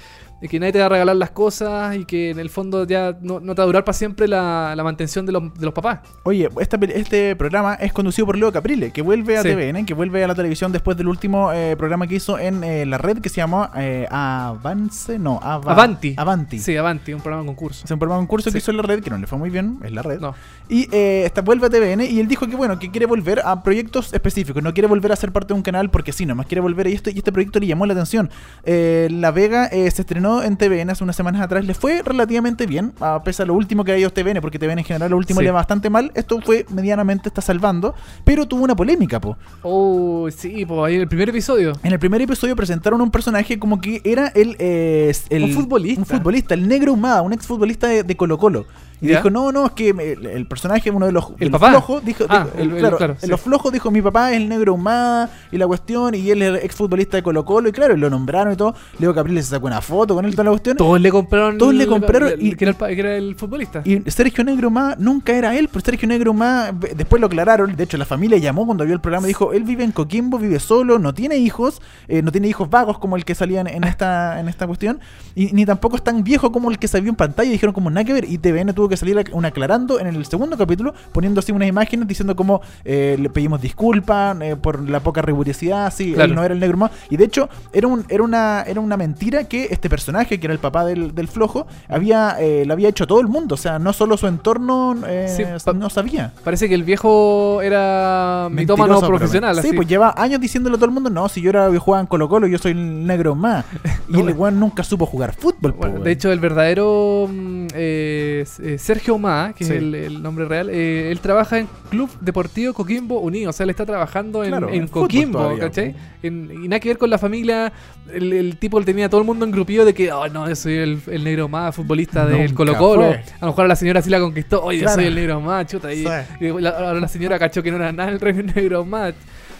y 0.41 0.47
que 0.47 0.59
nadie 0.59 0.73
te 0.73 0.79
va 0.79 0.87
a 0.87 0.89
regalar 0.89 1.15
las 1.15 1.31
cosas 1.31 1.95
y 1.95 2.05
que 2.05 2.31
en 2.31 2.39
el 2.39 2.49
fondo 2.49 2.85
ya 2.85 3.15
no, 3.21 3.39
no 3.39 3.53
te 3.55 3.59
va 3.61 3.63
a 3.63 3.67
durar 3.67 3.83
para 3.85 3.93
siempre 3.93 4.27
la, 4.27 4.73
la 4.75 4.83
mantención 4.83 5.25
de 5.25 5.31
los, 5.31 5.53
de 5.53 5.65
los 5.65 5.73
papás. 5.73 5.99
Oye, 6.23 6.49
esta 6.59 6.77
este 6.81 7.35
programa 7.35 7.75
es 7.75 7.93
conducido 7.93 8.25
por 8.25 8.37
Leo 8.37 8.51
Caprile, 8.51 8.91
que 8.91 9.01
vuelve 9.01 9.37
a 9.37 9.43
Sí. 9.43 9.49
TVN, 9.49 9.85
que 9.85 9.93
vuelve 9.93 10.23
a 10.23 10.27
la 10.27 10.35
televisión 10.35 10.71
después 10.71 10.97
del 10.97 11.07
último 11.07 11.51
eh, 11.53 11.75
programa 11.77 12.07
que 12.07 12.15
hizo 12.15 12.39
en 12.39 12.63
eh, 12.63 12.85
la 12.85 12.97
red 12.97 13.19
que 13.19 13.29
se 13.29 13.35
llamó 13.37 13.69
eh, 13.77 14.07
Avance, 14.09 15.19
no, 15.19 15.39
Ava- 15.41 15.71
Avanti. 15.71 16.15
Avanti. 16.17 16.59
Sí, 16.59 16.75
Avanti, 16.77 17.13
un 17.13 17.21
programa 17.21 17.43
de 17.43 17.47
concurso. 17.47 17.85
Es 17.85 17.91
un 17.91 17.99
programa 17.99 18.19
de 18.21 18.27
concurso 18.27 18.49
Sí. 18.49 18.53
que 18.53 18.57
hizo 18.59 18.71
en 18.71 18.77
la 18.77 18.83
red, 18.83 19.03
que 19.03 19.09
no 19.09 19.17
le 19.17 19.27
fue 19.27 19.37
muy 19.37 19.49
bien, 19.49 19.79
es 19.83 19.91
la 19.91 20.01
red. 20.01 20.19
No. 20.19 20.33
Y 20.69 20.87
esta 20.95 21.41
vuelve 21.41 21.67
a 21.67 21.69
TVN 21.69 22.01
y 22.05 22.19
él 22.19 22.27
dijo 22.27 22.47
que 22.47 22.55
bueno, 22.55 22.79
que 22.79 22.89
quiere 22.89 23.05
volver 23.05 23.41
a 23.45 23.61
proyectos 23.63 24.13
específicos, 24.13 24.63
no 24.63 24.73
quiere 24.73 24.87
volver 24.87 25.11
a 25.11 25.15
ser 25.15 25.31
parte 25.31 25.49
de 25.49 25.53
un 25.55 25.61
canal 25.63 25.89
porque 25.91 26.11
sí, 26.13 26.25
nomás 26.25 26.45
quiere 26.47 26.61
volver 26.61 26.87
a 26.87 26.89
esto 26.89 27.09
y 27.09 27.17
este 27.17 27.31
proyecto 27.31 27.59
le 27.59 27.67
llamó 27.67 27.85
la 27.85 27.93
atención. 27.93 28.29
La 28.65 29.31
Vega 29.31 29.67
se 29.69 29.87
estrenó 29.87 30.30
en 30.43 30.55
TVN 30.57 30.89
hace 30.91 31.03
unas 31.03 31.15
semanas 31.15 31.41
atrás, 31.41 31.65
le 31.65 31.73
fue 31.73 32.01
relativamente 32.03 32.65
bien, 32.65 32.93
a 32.99 33.21
pesar 33.23 33.45
de 33.45 33.47
lo 33.49 33.53
último 33.55 33.83
que 33.83 33.91
ha 33.91 33.97
ido 33.97 34.09
TVN, 34.09 34.39
porque 34.41 34.57
TVN 34.59 34.79
en 34.79 34.85
general 34.85 35.11
lo 35.11 35.17
último 35.17 35.39
Sí. 35.41 35.45
le 35.45 35.51
va 35.51 35.59
bastante 35.59 35.89
mal, 35.89 36.11
esto 36.15 36.39
fue 36.41 36.65
medianamente 36.69 37.27
está 37.29 37.41
salvando, 37.41 37.93
pero 38.23 38.47
tuvo 38.47 38.63
una 38.63 38.75
polémica, 38.75 39.19
po. 39.19 39.37
Oh, 39.63 40.29
sí, 40.35 40.65
pues 40.65 40.79
ahí 40.85 40.95
en 40.95 41.01
el 41.01 41.07
primer 41.07 41.29
episodio. 41.29 41.73
En 41.83 41.91
el 41.93 41.99
primer 41.99 42.21
episodio 42.21 42.55
presentaron 42.55 43.01
un 43.01 43.11
personaje 43.11 43.59
como 43.59 43.81
que 43.81 44.01
era 44.03 44.27
el, 44.29 44.55
eh, 44.59 45.11
el- 45.29 45.43
Un 45.43 45.51
futbolista. 45.53 45.99
Un 46.01 46.05
futbolista, 46.05 46.53
el 46.53 46.67
negro 46.67 46.93
Humada, 46.93 47.21
un 47.21 47.33
exfutbolista 47.33 47.87
de, 47.87 48.03
de 48.03 48.15
Colo 48.17 48.37
Colo. 48.37 48.65
Y 49.01 49.07
¿Ya? 49.07 49.17
dijo, 49.17 49.29
no, 49.31 49.51
no, 49.51 49.65
es 49.65 49.71
que 49.71 49.89
el, 49.89 50.25
el 50.27 50.45
personaje, 50.45 50.91
uno 50.91 51.07
de 51.07 51.11
los, 51.11 51.29
de 51.29 51.45
¿El 51.45 51.51
los 51.51 51.59
papá? 51.59 51.71
flojos, 51.71 52.05
dijo, 52.05 52.25
Ah, 52.29 52.45
dijo- 52.45 52.57
el- 52.57 52.71
el- 52.71 52.77
claro, 52.77 52.97
claro, 52.97 53.13
en 53.13 53.19
sí. 53.19 53.27
los 53.27 53.41
flojos 53.41 53.73
dijo, 53.73 53.89
mi 53.89 54.01
papá 54.01 54.31
es 54.31 54.37
el 54.37 54.47
negro 54.47 54.75
Humada 54.75 55.29
y 55.51 55.57
la 55.57 55.65
cuestión, 55.67 56.13
y 56.13 56.29
él 56.29 56.41
es 56.43 56.63
exfutbolista 56.63 57.17
de 57.17 57.23
Colo 57.23 57.43
Colo, 57.43 57.67
y 57.69 57.71
claro, 57.71 57.95
y 57.95 57.97
lo 57.97 58.09
nombraron 58.09 58.53
y 58.53 58.55
todo. 58.55 58.75
Leo 58.99 59.13
Capriles 59.15 59.45
se 59.45 59.51
sacó 59.55 59.65
una 59.67 59.81
foto 59.81 60.13
con 60.15 60.23
él 60.25 60.31
toda 60.31 60.43
la 60.45 60.49
cuestión. 60.51 60.77
Todos 60.77 61.01
le 61.01 61.09
compraron. 61.11 61.57
Todos 61.57 61.73
le 61.73 61.87
compraron 61.87 62.33
y- 62.39 62.53
que, 62.55 62.63
era 62.65 62.71
el, 62.71 62.77
pa- 62.77 62.87
que 62.89 62.99
era 62.99 63.15
el 63.17 63.35
futbolista. 63.35 63.81
Y 63.85 64.01
Sergio 64.11 64.43
Negro 64.43 64.67
Humada 64.67 64.95
nunca 64.99 65.33
era 65.33 65.55
él, 65.57 65.67
pero 65.67 65.83
Sergio 65.83 66.07
Negro 66.07 66.31
Humada, 66.31 66.71
después 66.95 67.19
lo 67.19 67.25
aclararon, 67.27 67.75
de 67.75 67.83
hecho 67.83 67.97
la 67.97 68.05
familia 68.05 68.37
llamó 68.37 68.65
cuando 68.67 68.85
vio 68.85 68.93
el 68.93 69.01
programa 69.01 69.25
y 69.25 69.29
dijo, 69.29 69.51
él 69.53 69.63
vive 69.63 69.83
en 69.83 69.91
Coquimbo, 69.91 70.37
vive 70.37 70.59
solo, 70.59 70.99
no 70.99 71.13
tiene 71.13 71.37
hijos, 71.37 71.81
eh, 72.07 72.21
no 72.21 72.31
tiene 72.31 72.47
hijos 72.47 72.69
vagos 72.69 72.99
como 72.99 73.15
el 73.17 73.25
que 73.25 73.33
salía 73.35 73.61
en, 73.61 73.83
esta, 73.83 74.39
en 74.39 74.47
esta 74.47 74.67
cuestión, 74.67 74.99
y 75.33 75.47
ni 75.53 75.65
tampoco 75.65 75.95
es 75.95 76.03
tan 76.03 76.23
viejo 76.23 76.51
como 76.51 76.69
el 76.69 76.77
que 76.77 76.87
vio 77.01 77.09
en 77.09 77.15
pantalla, 77.15 77.49
y 77.49 77.53
dijeron 77.53 77.73
como 77.73 77.89
nada 77.89 78.03
que 78.03 78.13
ver, 78.13 78.25
y 78.29 78.37
TVN 78.37 78.73
tuvo 78.73 78.89
que 78.91 78.97
salir 78.97 79.21
un 79.31 79.45
aclarando 79.45 79.99
en 79.99 80.07
el 80.07 80.25
segundo 80.25 80.57
capítulo, 80.57 80.93
poniendo 81.11 81.39
así 81.39 81.51
unas 81.51 81.67
imágenes 81.67 82.07
diciendo 82.07 82.35
como 82.35 82.61
eh, 82.85 83.17
le 83.19 83.29
pedimos 83.29 83.61
disculpas 83.61 84.37
eh, 84.41 84.55
por 84.55 84.87
la 84.87 84.99
poca 84.99 85.21
rigurosidad, 85.21 85.91
sí, 85.93 86.13
Claro. 86.13 86.29
él 86.29 86.35
no 86.35 86.43
era 86.43 86.53
el 86.53 86.59
negro 86.59 86.77
Humada, 86.77 86.93
y 87.09 87.17
de 87.17 87.25
hecho 87.25 87.49
era, 87.73 87.87
un, 87.87 88.05
era, 88.09 88.23
una, 88.23 88.63
era 88.67 88.79
una 88.79 88.97
mentira 88.97 89.45
que 89.45 89.67
este 89.71 89.89
personaje, 89.89 90.39
que 90.39 90.45
era 90.47 90.53
el 90.53 90.59
papá 90.59 90.85
del, 90.85 91.13
del 91.15 91.27
flojo, 91.27 91.65
había, 91.89 92.35
eh, 92.39 92.63
lo 92.65 92.73
había 92.73 92.89
hecho 92.89 93.07
todo 93.07 93.19
el 93.19 93.27
mundo, 93.27 93.55
o 93.55 93.57
sea, 93.57 93.79
no 93.79 93.93
solo 93.93 94.17
su 94.17 94.27
entorno 94.27 94.95
eh, 95.07 95.27
Sí, 95.35 95.43
no 95.73 95.89
sabía. 95.89 96.31
Parece 96.43 96.67
que 96.69 96.75
el 96.75 96.83
viejo 96.83 97.61
era 97.61 98.47
mitómano 98.51 98.99
profesional. 99.01 99.61
Sí, 99.61 99.71
pues 99.75 99.87
lleva 99.87 100.13
años 100.17 100.39
diciéndole 100.41 100.75
a 100.75 100.77
todo 100.77 100.85
el 100.85 100.91
mundo, 100.91 101.09
no, 101.09 101.27
si 101.29 101.41
yo 101.41 101.49
era 101.49 101.69
jugaba 101.79 102.01
en 102.01 102.07
Colo 102.07 102.27
Colo, 102.29 102.47
yo 102.47 102.57
soy 102.57 102.71
el 102.73 103.05
negro 103.07 103.35
más. 103.35 103.65
Y 104.13 104.19
el 104.19 104.33
weón 104.33 104.59
nunca 104.59 104.83
supo 104.83 105.05
jugar 105.05 105.33
fútbol, 105.33 105.71
Bueno, 105.71 105.93
weón. 105.93 106.03
de 106.03 106.11
hecho, 106.11 106.31
el 106.33 106.39
verdadero 106.41 107.29
mm, 107.31 107.67
eh, 107.73 108.43
Sergio 108.81 109.17
Ma, 109.17 109.53
que 109.55 109.63
Sí. 109.63 109.71
es 109.73 109.77
el, 109.79 109.95
el 109.95 110.21
nombre 110.23 110.45
real, 110.45 110.69
eh, 110.69 111.11
él 111.11 111.19
trabaja 111.19 111.59
en 111.59 111.67
Club 111.89 112.09
Deportivo 112.19 112.73
Coquimbo 112.73 113.19
Unido. 113.19 113.51
O 113.51 113.53
sea, 113.53 113.63
él 113.65 113.69
está 113.69 113.85
trabajando 113.85 114.43
en, 114.43 114.49
Claro, 114.49 114.69
Coquimbo, 114.89 115.39
todavía, 115.39 115.59
¿cachai? 115.65 115.95
En- 116.23 116.49
y 116.63 116.67
nada 116.67 116.79
que 116.79 116.89
ver 116.89 116.97
con 116.97 117.09
la 117.09 117.17
familia. 117.17 117.71
El, 118.11 118.33
el 118.33 118.57
tipo 118.57 118.81
tenía 118.83 119.05
a 119.05 119.09
todo 119.09 119.21
el 119.21 119.27
mundo 119.27 119.45
engrupido 119.45 119.85
de 119.85 119.93
que, 119.93 120.11
oh, 120.11 120.27
no, 120.27 120.47
yo 120.49 120.55
soy 120.55 120.73
el, 120.75 120.99
el 121.07 121.23
negro 121.23 121.47
más 121.47 121.75
futbolista 121.75 122.25
del 122.25 122.39
Nunca 122.39 122.55
Colo 122.55 122.77
Colo. 122.77 123.05
fue. 123.07 123.15
A 123.17 123.41
lo 123.41 123.47
mejor 123.47 123.65
a 123.65 123.67
la 123.67 123.75
señora 123.75 124.01
sí 124.01 124.09
la 124.09 124.19
conquistó. 124.19 124.63
Oye, 124.63 124.79
yo 124.79 124.89
soy 124.89 125.05
el 125.05 125.15
negro 125.15 125.39
más, 125.39 125.67
chuta. 125.67 125.93
Y, 125.93 126.03
Sí. 126.03 126.09
y 126.45 126.61
la- 126.61 126.71
ahora 126.71 126.99
la 126.99 127.07
señora 127.07 127.37
cachó 127.39 127.61
que 127.63 127.69
no 127.71 127.77
era 127.77 127.91
nada 127.91 128.09
el 128.09 128.19
rey 128.19 128.33
negro 128.55 128.83
más. 128.83 129.13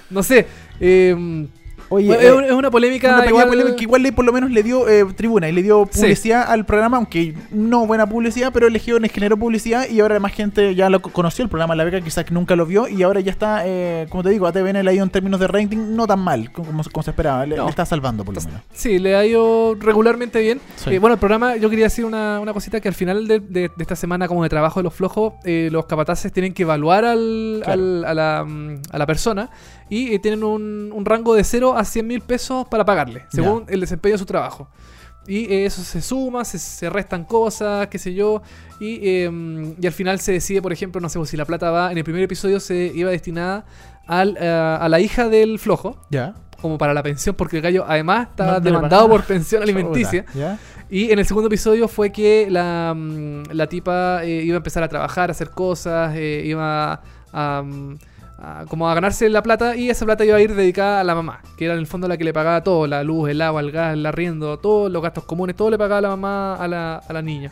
No 0.10 0.24
sé. 0.24 0.46
eh, 0.80 1.48
Oye, 1.92 2.08
bueno, 2.08 2.22
eh, 2.22 2.26
es, 2.28 2.32
un- 2.34 2.44
es 2.46 2.52
una 2.54 2.72
polémica. 2.72 3.16
una 3.18 3.26
igual- 3.28 3.48
polémica 3.50 3.76
que 3.76 3.84
igual 3.84 4.02
le 4.02 4.12
por 4.14 4.26
lo 4.26 4.32
menos 4.34 4.50
le 4.50 4.64
dio 4.64 4.88
eh, 4.90 5.06
tribuna 5.16 5.50
y 5.50 5.52
le 5.52 5.62
dio 5.62 5.88
Sí. 5.92 6.00
publicidad 6.02 6.50
al 6.50 6.66
programa, 6.66 6.98
aunque 6.98 7.36
no 7.52 7.86
buena 7.86 8.08
publicidad, 8.08 8.52
pero 8.54 8.68
eligió, 8.68 8.98
les 8.98 9.12
generó 9.12 9.38
publicidad 9.38 9.88
y 9.90 10.00
ahora 10.00 10.20
más 10.20 10.32
gente 10.34 10.74
ya 10.74 10.90
lo 10.90 11.02
co- 11.02 11.12
conoció 11.12 11.44
el 11.44 11.50
programa 11.50 11.76
La 11.76 11.84
Vega, 11.84 12.02
quizás 12.02 12.26
que 12.26 12.34
nunca 12.34 12.56
lo 12.56 12.66
vio 12.66 12.88
y 12.88 13.04
ahora 13.04 13.20
ya 13.20 13.32
está, 13.32 13.62
eh, 13.66 14.08
como 14.10 14.24
te 14.24 14.30
digo, 14.30 14.48
a 14.48 14.52
TVN 14.52 14.84
le 14.84 14.90
ha 14.90 14.94
ido 14.94 15.04
en 15.04 15.10
términos 15.10 15.40
de 15.40 15.48
rating 15.48 15.96
no 15.96 16.08
tan 16.08 16.20
mal 16.20 16.52
como, 16.52 16.68
como 16.92 17.04
se 17.04 17.10
esperaba, 17.12 17.46
le, 17.46 17.58
No. 17.58 17.66
le 17.66 17.70
está 17.70 17.86
salvando 17.86 18.24
por 18.24 18.34
lo 18.36 18.42
menos. 18.42 18.62
Sí, 18.74 18.98
le 18.98 19.16
ha 19.16 19.26
ido 19.26 19.76
regularmente 19.80 20.40
bien. 20.40 20.62
Sí. 20.78 20.98
Bueno, 20.98 21.16
el 21.16 21.20
programa, 21.20 21.58
yo 21.58 21.70
quería 21.70 21.86
decir 21.86 22.06
una, 22.06 22.40
una 22.40 22.54
cosita 22.54 22.80
que 22.80 22.88
al 22.88 22.94
final 22.96 23.28
de, 23.28 23.40
de- 23.42 23.70
de 23.76 23.82
esta 23.84 23.98
semana 23.98 24.28
como 24.30 24.44
de 24.44 24.50
trabajo 24.50 24.80
de 24.80 24.86
los 24.86 24.94
flojos, 24.94 25.34
eh, 25.44 25.68
los 25.72 25.86
capataces 25.88 26.32
tienen 26.32 26.54
que 26.54 26.64
evaluar 26.64 27.04
al, 27.04 27.62
Claro. 27.66 27.82
al- 27.82 28.06
a, 28.06 28.14
la, 28.14 28.46
mm, 28.48 28.82
a 28.92 28.98
la 28.98 29.06
persona 29.06 29.50
y 29.92 30.16
eh, 30.16 30.20
tienen 30.20 30.44
un, 30.44 30.90
un 30.92 31.06
rango 31.06 31.36
de 31.36 31.44
0 31.44 31.76
a 31.78 31.84
100 31.86 32.08
mil 32.08 32.22
pesos 32.22 32.66
para 32.68 32.84
pagarle, 32.86 33.26
según 33.30 33.66
el 33.68 33.80
desempeño 33.82 34.14
de 34.16 34.20
su 34.20 34.26
trabajo. 34.26 34.70
Y 35.28 35.46
eh, 35.54 35.66
eso 35.66 35.84
se 35.84 36.02
suma, 36.02 36.44
se, 36.46 36.58
se 36.58 36.90
restan 36.90 37.26
cosas, 37.26 37.88
qué 37.90 38.00
sé 38.00 38.14
yo. 38.16 38.42
Y, 38.80 39.00
eh, 39.04 39.76
y 39.80 39.86
al 39.86 39.94
final 39.94 40.20
se 40.20 40.32
decide, 40.32 40.62
por 40.64 40.74
ejemplo, 40.74 41.00
no 41.00 41.10
sé, 41.10 41.20
pues, 41.20 41.30
si 41.30 41.38
la 41.38 41.46
plata 41.46 41.70
va. 41.70 41.92
En 41.92 41.98
el 42.00 42.04
primer 42.04 42.24
episodio 42.24 42.60
se 42.60 42.92
iba 42.96 43.12
destinada 43.12 43.66
al, 44.08 44.36
eh, 44.42 44.48
a 44.50 44.90
la 44.90 45.00
hija 45.00 45.30
del 45.30 45.60
flojo 45.60 45.98
Ya. 46.10 46.34
como 46.60 46.78
para 46.80 46.94
la 46.96 47.04
pensión, 47.04 47.36
porque 47.36 47.58
el 47.58 47.62
gallo 47.62 47.86
además 47.88 48.30
estaba 48.32 48.54
No- 48.54 48.58
no 48.60 48.64
le 48.66 48.72
demandado 48.72 49.10
por 49.10 49.24
pensión 49.26 49.62
alimenticia. 49.64 50.26
¿Ya? 50.34 50.58
Y 50.90 51.12
en 51.12 51.20
el 51.20 51.26
segundo 51.26 51.48
episodio 51.48 51.88
fue 51.88 52.12
que 52.12 52.48
la, 52.50 52.94
mm, 52.98 53.44
la 53.52 53.68
tipa 53.68 54.24
eh, 54.24 54.42
iba 54.44 54.56
a 54.56 54.58
empezar 54.58 54.82
a 54.84 54.88
trabajar, 54.88 55.30
a 55.30 55.34
hacer 55.34 55.52
cosas, 55.52 56.16
iba 56.18 57.00
a, 57.32 57.62
mm, 57.64 57.96
a- 58.42 58.66
como 58.68 58.90
a 58.90 58.94
ganarse 58.96 59.30
la 59.30 59.44
plata 59.44 59.76
y 59.76 59.90
esa 59.90 60.06
plata 60.06 60.26
iba 60.26 60.36
a 60.38 60.42
ir 60.42 60.56
dedicada 60.56 61.02
a 61.02 61.04
la 61.04 61.16
mamá, 61.16 61.42
que 61.58 61.66
era 61.66 61.74
en 61.76 61.80
el 61.80 61.88
fondo 61.88 62.08
la 62.08 62.18
que 62.18 62.24
le 62.24 62.34
pagaba 62.34 62.64
todo, 62.64 62.88
la 62.88 63.04
luz, 63.04 63.30
el 63.30 63.42
agua, 63.42 63.62
el 63.62 63.72
gas, 63.72 63.94
el 63.94 64.06
arriendo, 64.06 64.58
todos 64.60 64.92
los 64.92 65.02
gastos 65.02 65.26
comunes, 65.26 65.56
todo 65.56 65.70
le 65.70 65.78
pagaba 65.78 66.02
la 66.02 66.10
mamá 66.10 66.56
a 66.56 66.68
la, 66.68 66.96
a 66.98 67.14
la 67.14 67.22
niña. 67.22 67.52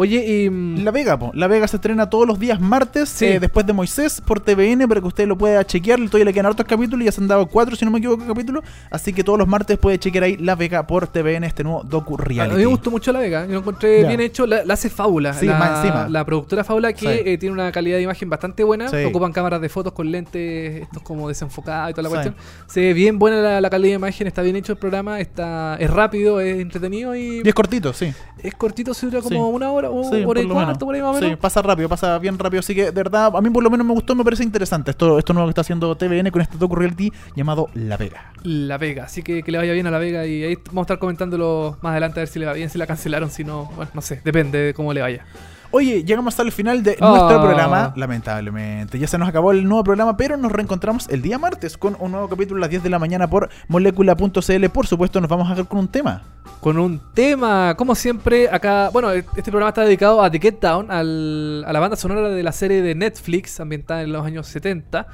Oye, 0.00 0.44
y... 0.44 0.48
mm, 0.50 0.82
La 0.82 0.90
Vega, 0.92 1.18
po. 1.18 1.30
La 1.34 1.46
Vega 1.46 1.68
se 1.68 1.76
estrena 1.76 2.08
todos 2.08 2.26
los 2.26 2.38
días 2.38 2.58
martes, 2.58 3.10
Sí. 3.10 3.26
eh, 3.26 3.38
después 3.40 3.66
de 3.66 3.74
Moisés, 3.74 4.20
por 4.22 4.40
TVN, 4.40 4.88
para 4.88 5.00
que 5.02 5.06
usted 5.06 5.28
lo 5.28 5.36
pueda 5.36 5.62
chequear. 5.66 5.98
Todavía 6.06 6.24
le 6.24 6.32
quedan 6.32 6.46
hartos 6.46 6.64
capítulos, 6.64 7.04
ya 7.04 7.12
se 7.12 7.20
han 7.20 7.28
dado 7.28 7.46
cuatro, 7.46 7.76
si 7.76 7.84
no 7.84 7.90
me 7.90 7.98
equivoco, 7.98 8.26
capítulos. 8.26 8.64
Así 8.90 9.12
que 9.12 9.22
todos 9.22 9.38
los 9.38 9.46
martes 9.46 9.76
puede 9.78 9.98
chequear 9.98 10.24
ahí 10.24 10.36
La 10.38 10.54
Vega 10.54 10.86
por 10.86 11.06
TVN, 11.06 11.44
este 11.44 11.64
nuevo 11.64 11.82
docu 11.84 12.14
A 12.18 12.24
reality. 12.24 12.56
mí 12.56 12.62
me 12.62 12.66
gustó 12.70 12.90
mucho 12.90 13.12
La 13.12 13.18
Vega, 13.20 13.44
yo 13.44 13.52
lo 13.52 13.58
encontré 13.58 14.00
Ya. 14.02 14.08
bien 14.08 14.20
hecho, 14.20 14.46
la, 14.46 14.64
la 14.64 14.72
hace 14.74 14.88
Fábula, 14.88 15.34
Sí, 15.34 15.44
la, 15.44 15.58
más 15.58 15.84
encima. 15.84 16.08
la 16.08 16.24
productora 16.24 16.64
Fábula 16.64 16.92
que 16.94 17.00
Sí. 17.00 17.22
eh, 17.26 17.36
tiene 17.38 17.52
una 17.52 17.70
calidad 17.70 17.96
de 17.98 18.02
imagen 18.02 18.30
bastante 18.30 18.64
buena, 18.64 18.88
Sí. 18.88 19.04
ocupan 19.04 19.32
cámaras 19.32 19.60
de 19.60 19.68
fotos 19.68 19.92
con 19.92 20.10
lentes, 20.10 20.82
estos 20.82 21.02
como 21.02 21.28
desenfocados 21.28 21.90
y 21.90 21.94
toda 21.94 22.04
la 22.04 22.08
Sí. 22.08 22.14
cuestión. 22.14 22.34
Se 22.68 22.80
ve 22.80 22.92
bien 22.94 23.18
buena 23.18 23.36
la, 23.42 23.60
la 23.60 23.68
calidad 23.70 23.90
de 23.92 23.96
imagen, 23.96 24.26
está 24.26 24.40
bien 24.42 24.56
hecho 24.56 24.72
el 24.72 24.78
programa, 24.78 25.20
está 25.20 25.76
es 25.78 25.90
rápido, 25.90 26.40
es 26.40 26.58
entretenido 26.60 27.14
y, 27.14 27.42
Y 27.44 27.48
es 27.48 27.54
cortito, 27.54 27.92
sí. 27.92 28.12
es 28.42 28.54
cortito, 28.54 28.94
se 28.94 29.06
dura 29.06 29.20
como 29.20 29.48
una 29.50 29.70
hora, 29.72 29.89
o 29.90 30.04
Sí, 30.04 30.24
hora 30.24 30.40
y 30.40 30.46
por 30.46 30.54
cuarto, 30.54 30.90
ahí 30.90 31.00
más 31.02 31.16
o 31.16 31.18
Sí, 31.18 31.24
menos. 31.24 31.38
pasa 31.38 31.62
rápido, 31.62 31.88
pasa 31.88 32.18
bien 32.18 32.38
rápido. 32.38 32.60
Así 32.60 32.74
que, 32.74 32.84
de 32.84 32.90
verdad, 32.92 33.32
a 33.34 33.40
mí 33.40 33.50
por 33.50 33.62
lo 33.62 33.70
menos 33.70 33.86
me 33.86 33.92
gustó, 33.92 34.14
me 34.14 34.24
parece 34.24 34.42
interesante 34.44 34.90
esto, 34.92 35.18
esto 35.18 35.32
nuevo 35.32 35.48
que 35.48 35.50
está 35.50 35.60
haciendo 35.62 35.94
TVN 35.96 36.30
con 36.30 36.40
este 36.42 36.56
docu 36.58 36.76
reality 36.76 37.12
llamado 37.36 37.68
La 37.74 37.96
Vega. 37.96 38.32
La 38.42 38.78
Vega, 38.78 39.04
así 39.04 39.22
que 39.22 39.42
que 39.42 39.52
le 39.52 39.58
vaya 39.58 39.72
bien 39.72 39.86
a 39.86 39.90
La 39.90 39.98
Vega 39.98 40.26
y 40.26 40.42
ahí 40.44 40.56
vamos 40.66 40.82
a 40.82 40.82
estar 40.82 40.98
comentándolo 40.98 41.76
más 41.82 41.92
adelante 41.92 42.20
a 42.20 42.22
ver 42.22 42.28
si 42.28 42.38
le 42.38 42.46
va 42.46 42.52
bien, 42.52 42.70
si 42.70 42.78
la 42.78 42.86
cancelaron, 42.86 43.30
si 43.30 43.44
no, 43.44 43.66
bueno, 43.76 43.90
no 43.94 44.00
sé, 44.00 44.20
depende 44.24 44.58
de 44.58 44.74
cómo 44.74 44.92
le 44.92 45.00
vaya. 45.02 45.24
Oye, 45.72 46.02
llegamos 46.04 46.38
al 46.40 46.50
final 46.50 46.82
de 46.82 46.96
nuestro 47.00 47.40
programa, 47.40 47.92
lamentablemente. 47.96 48.98
Ya 48.98 49.06
se 49.06 49.18
nos 49.18 49.28
acabó 49.28 49.52
el 49.52 49.64
nuevo 49.68 49.84
programa, 49.84 50.16
pero 50.16 50.36
nos 50.36 50.50
reencontramos 50.50 51.08
el 51.08 51.22
día 51.22 51.38
martes 51.38 51.76
con 51.78 51.96
un 52.00 52.10
nuevo 52.12 52.28
capítulo 52.28 52.58
a 52.58 52.62
las 52.62 52.70
10 52.70 52.82
de 52.82 52.90
la 52.90 52.98
mañana 52.98 53.30
por 53.30 53.48
molecula.cl. 53.68 54.68
Por 54.72 54.86
supuesto, 54.88 55.20
nos 55.20 55.30
vamos 55.30 55.48
a 55.50 55.54
ver 55.54 55.66
con 55.66 55.78
un 55.78 55.88
tema. 55.88 56.22
con 56.60 56.78
un 56.78 57.00
tema, 57.14 57.74
como 57.76 57.94
siempre, 57.94 58.48
acá, 58.50 58.90
bueno, 58.92 59.10
este 59.12 59.44
programa 59.44 59.68
está 59.70 59.82
dedicado 59.82 60.22
a 60.22 60.30
The 60.30 60.38
Get 60.40 60.60
Down, 60.60 60.90
al- 60.90 61.64
a 61.66 61.72
la 61.72 61.80
banda 61.80 61.96
sonora 61.96 62.28
de 62.28 62.42
la 62.42 62.52
serie 62.52 62.82
de 62.82 62.94
Netflix, 62.94 63.60
ambientada 63.60 64.02
en 64.02 64.12
los 64.12 64.26
años 64.26 64.46
70, 64.48 65.06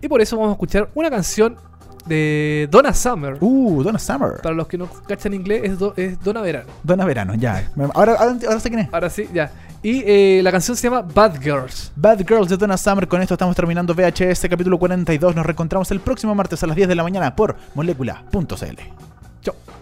y 0.00 0.06
por 0.08 0.20
eso 0.20 0.36
vamos 0.36 0.50
a 0.50 0.52
escuchar 0.52 0.90
una 0.94 1.10
canción 1.10 1.56
de 2.06 2.68
Donna 2.70 2.92
Summer. 2.94 3.36
Uh, 3.40 3.82
Donna 3.82 3.98
Summer. 3.98 4.34
Para 4.42 4.54
los 4.54 4.68
que 4.68 4.78
no 4.78 4.88
cachan 5.08 5.34
inglés, 5.34 5.62
es, 5.64 5.78
Do- 5.78 5.94
es 5.96 6.20
Donna 6.20 6.40
Verano. 6.40 6.68
Donna 6.84 7.04
Verano, 7.04 7.34
ya. 7.34 7.68
Ahora, 7.94 8.12
ahora, 8.18 8.36
ahora 8.46 8.60
sé 8.60 8.68
quién 8.68 8.80
es. 8.80 8.88
Ahora 8.92 9.10
sí, 9.10 9.28
ya. 9.32 9.50
Y 9.82 10.04
eh, 10.06 10.40
la 10.44 10.52
canción 10.52 10.76
se 10.76 10.88
llama 10.88 11.02
Bad 11.02 11.40
Girls. 11.40 11.90
Bad 11.96 12.18
Girls 12.18 12.48
de 12.48 12.56
Donna 12.56 12.76
Summer. 12.76 13.08
Con 13.08 13.20
esto 13.20 13.34
estamos 13.34 13.56
terminando 13.56 13.94
VHS 13.94 14.46
capítulo 14.48 14.78
42. 14.78 15.34
Nos 15.34 15.44
reencontramos 15.44 15.90
el 15.90 16.00
próximo 16.00 16.34
martes 16.34 16.62
a 16.62 16.66
las 16.68 16.76
10 16.76 16.88
de 16.88 16.94
la 16.94 17.02
mañana 17.02 17.34
por 17.34 17.56
molecula.cl. 17.74 18.80
Chao. 19.42 19.81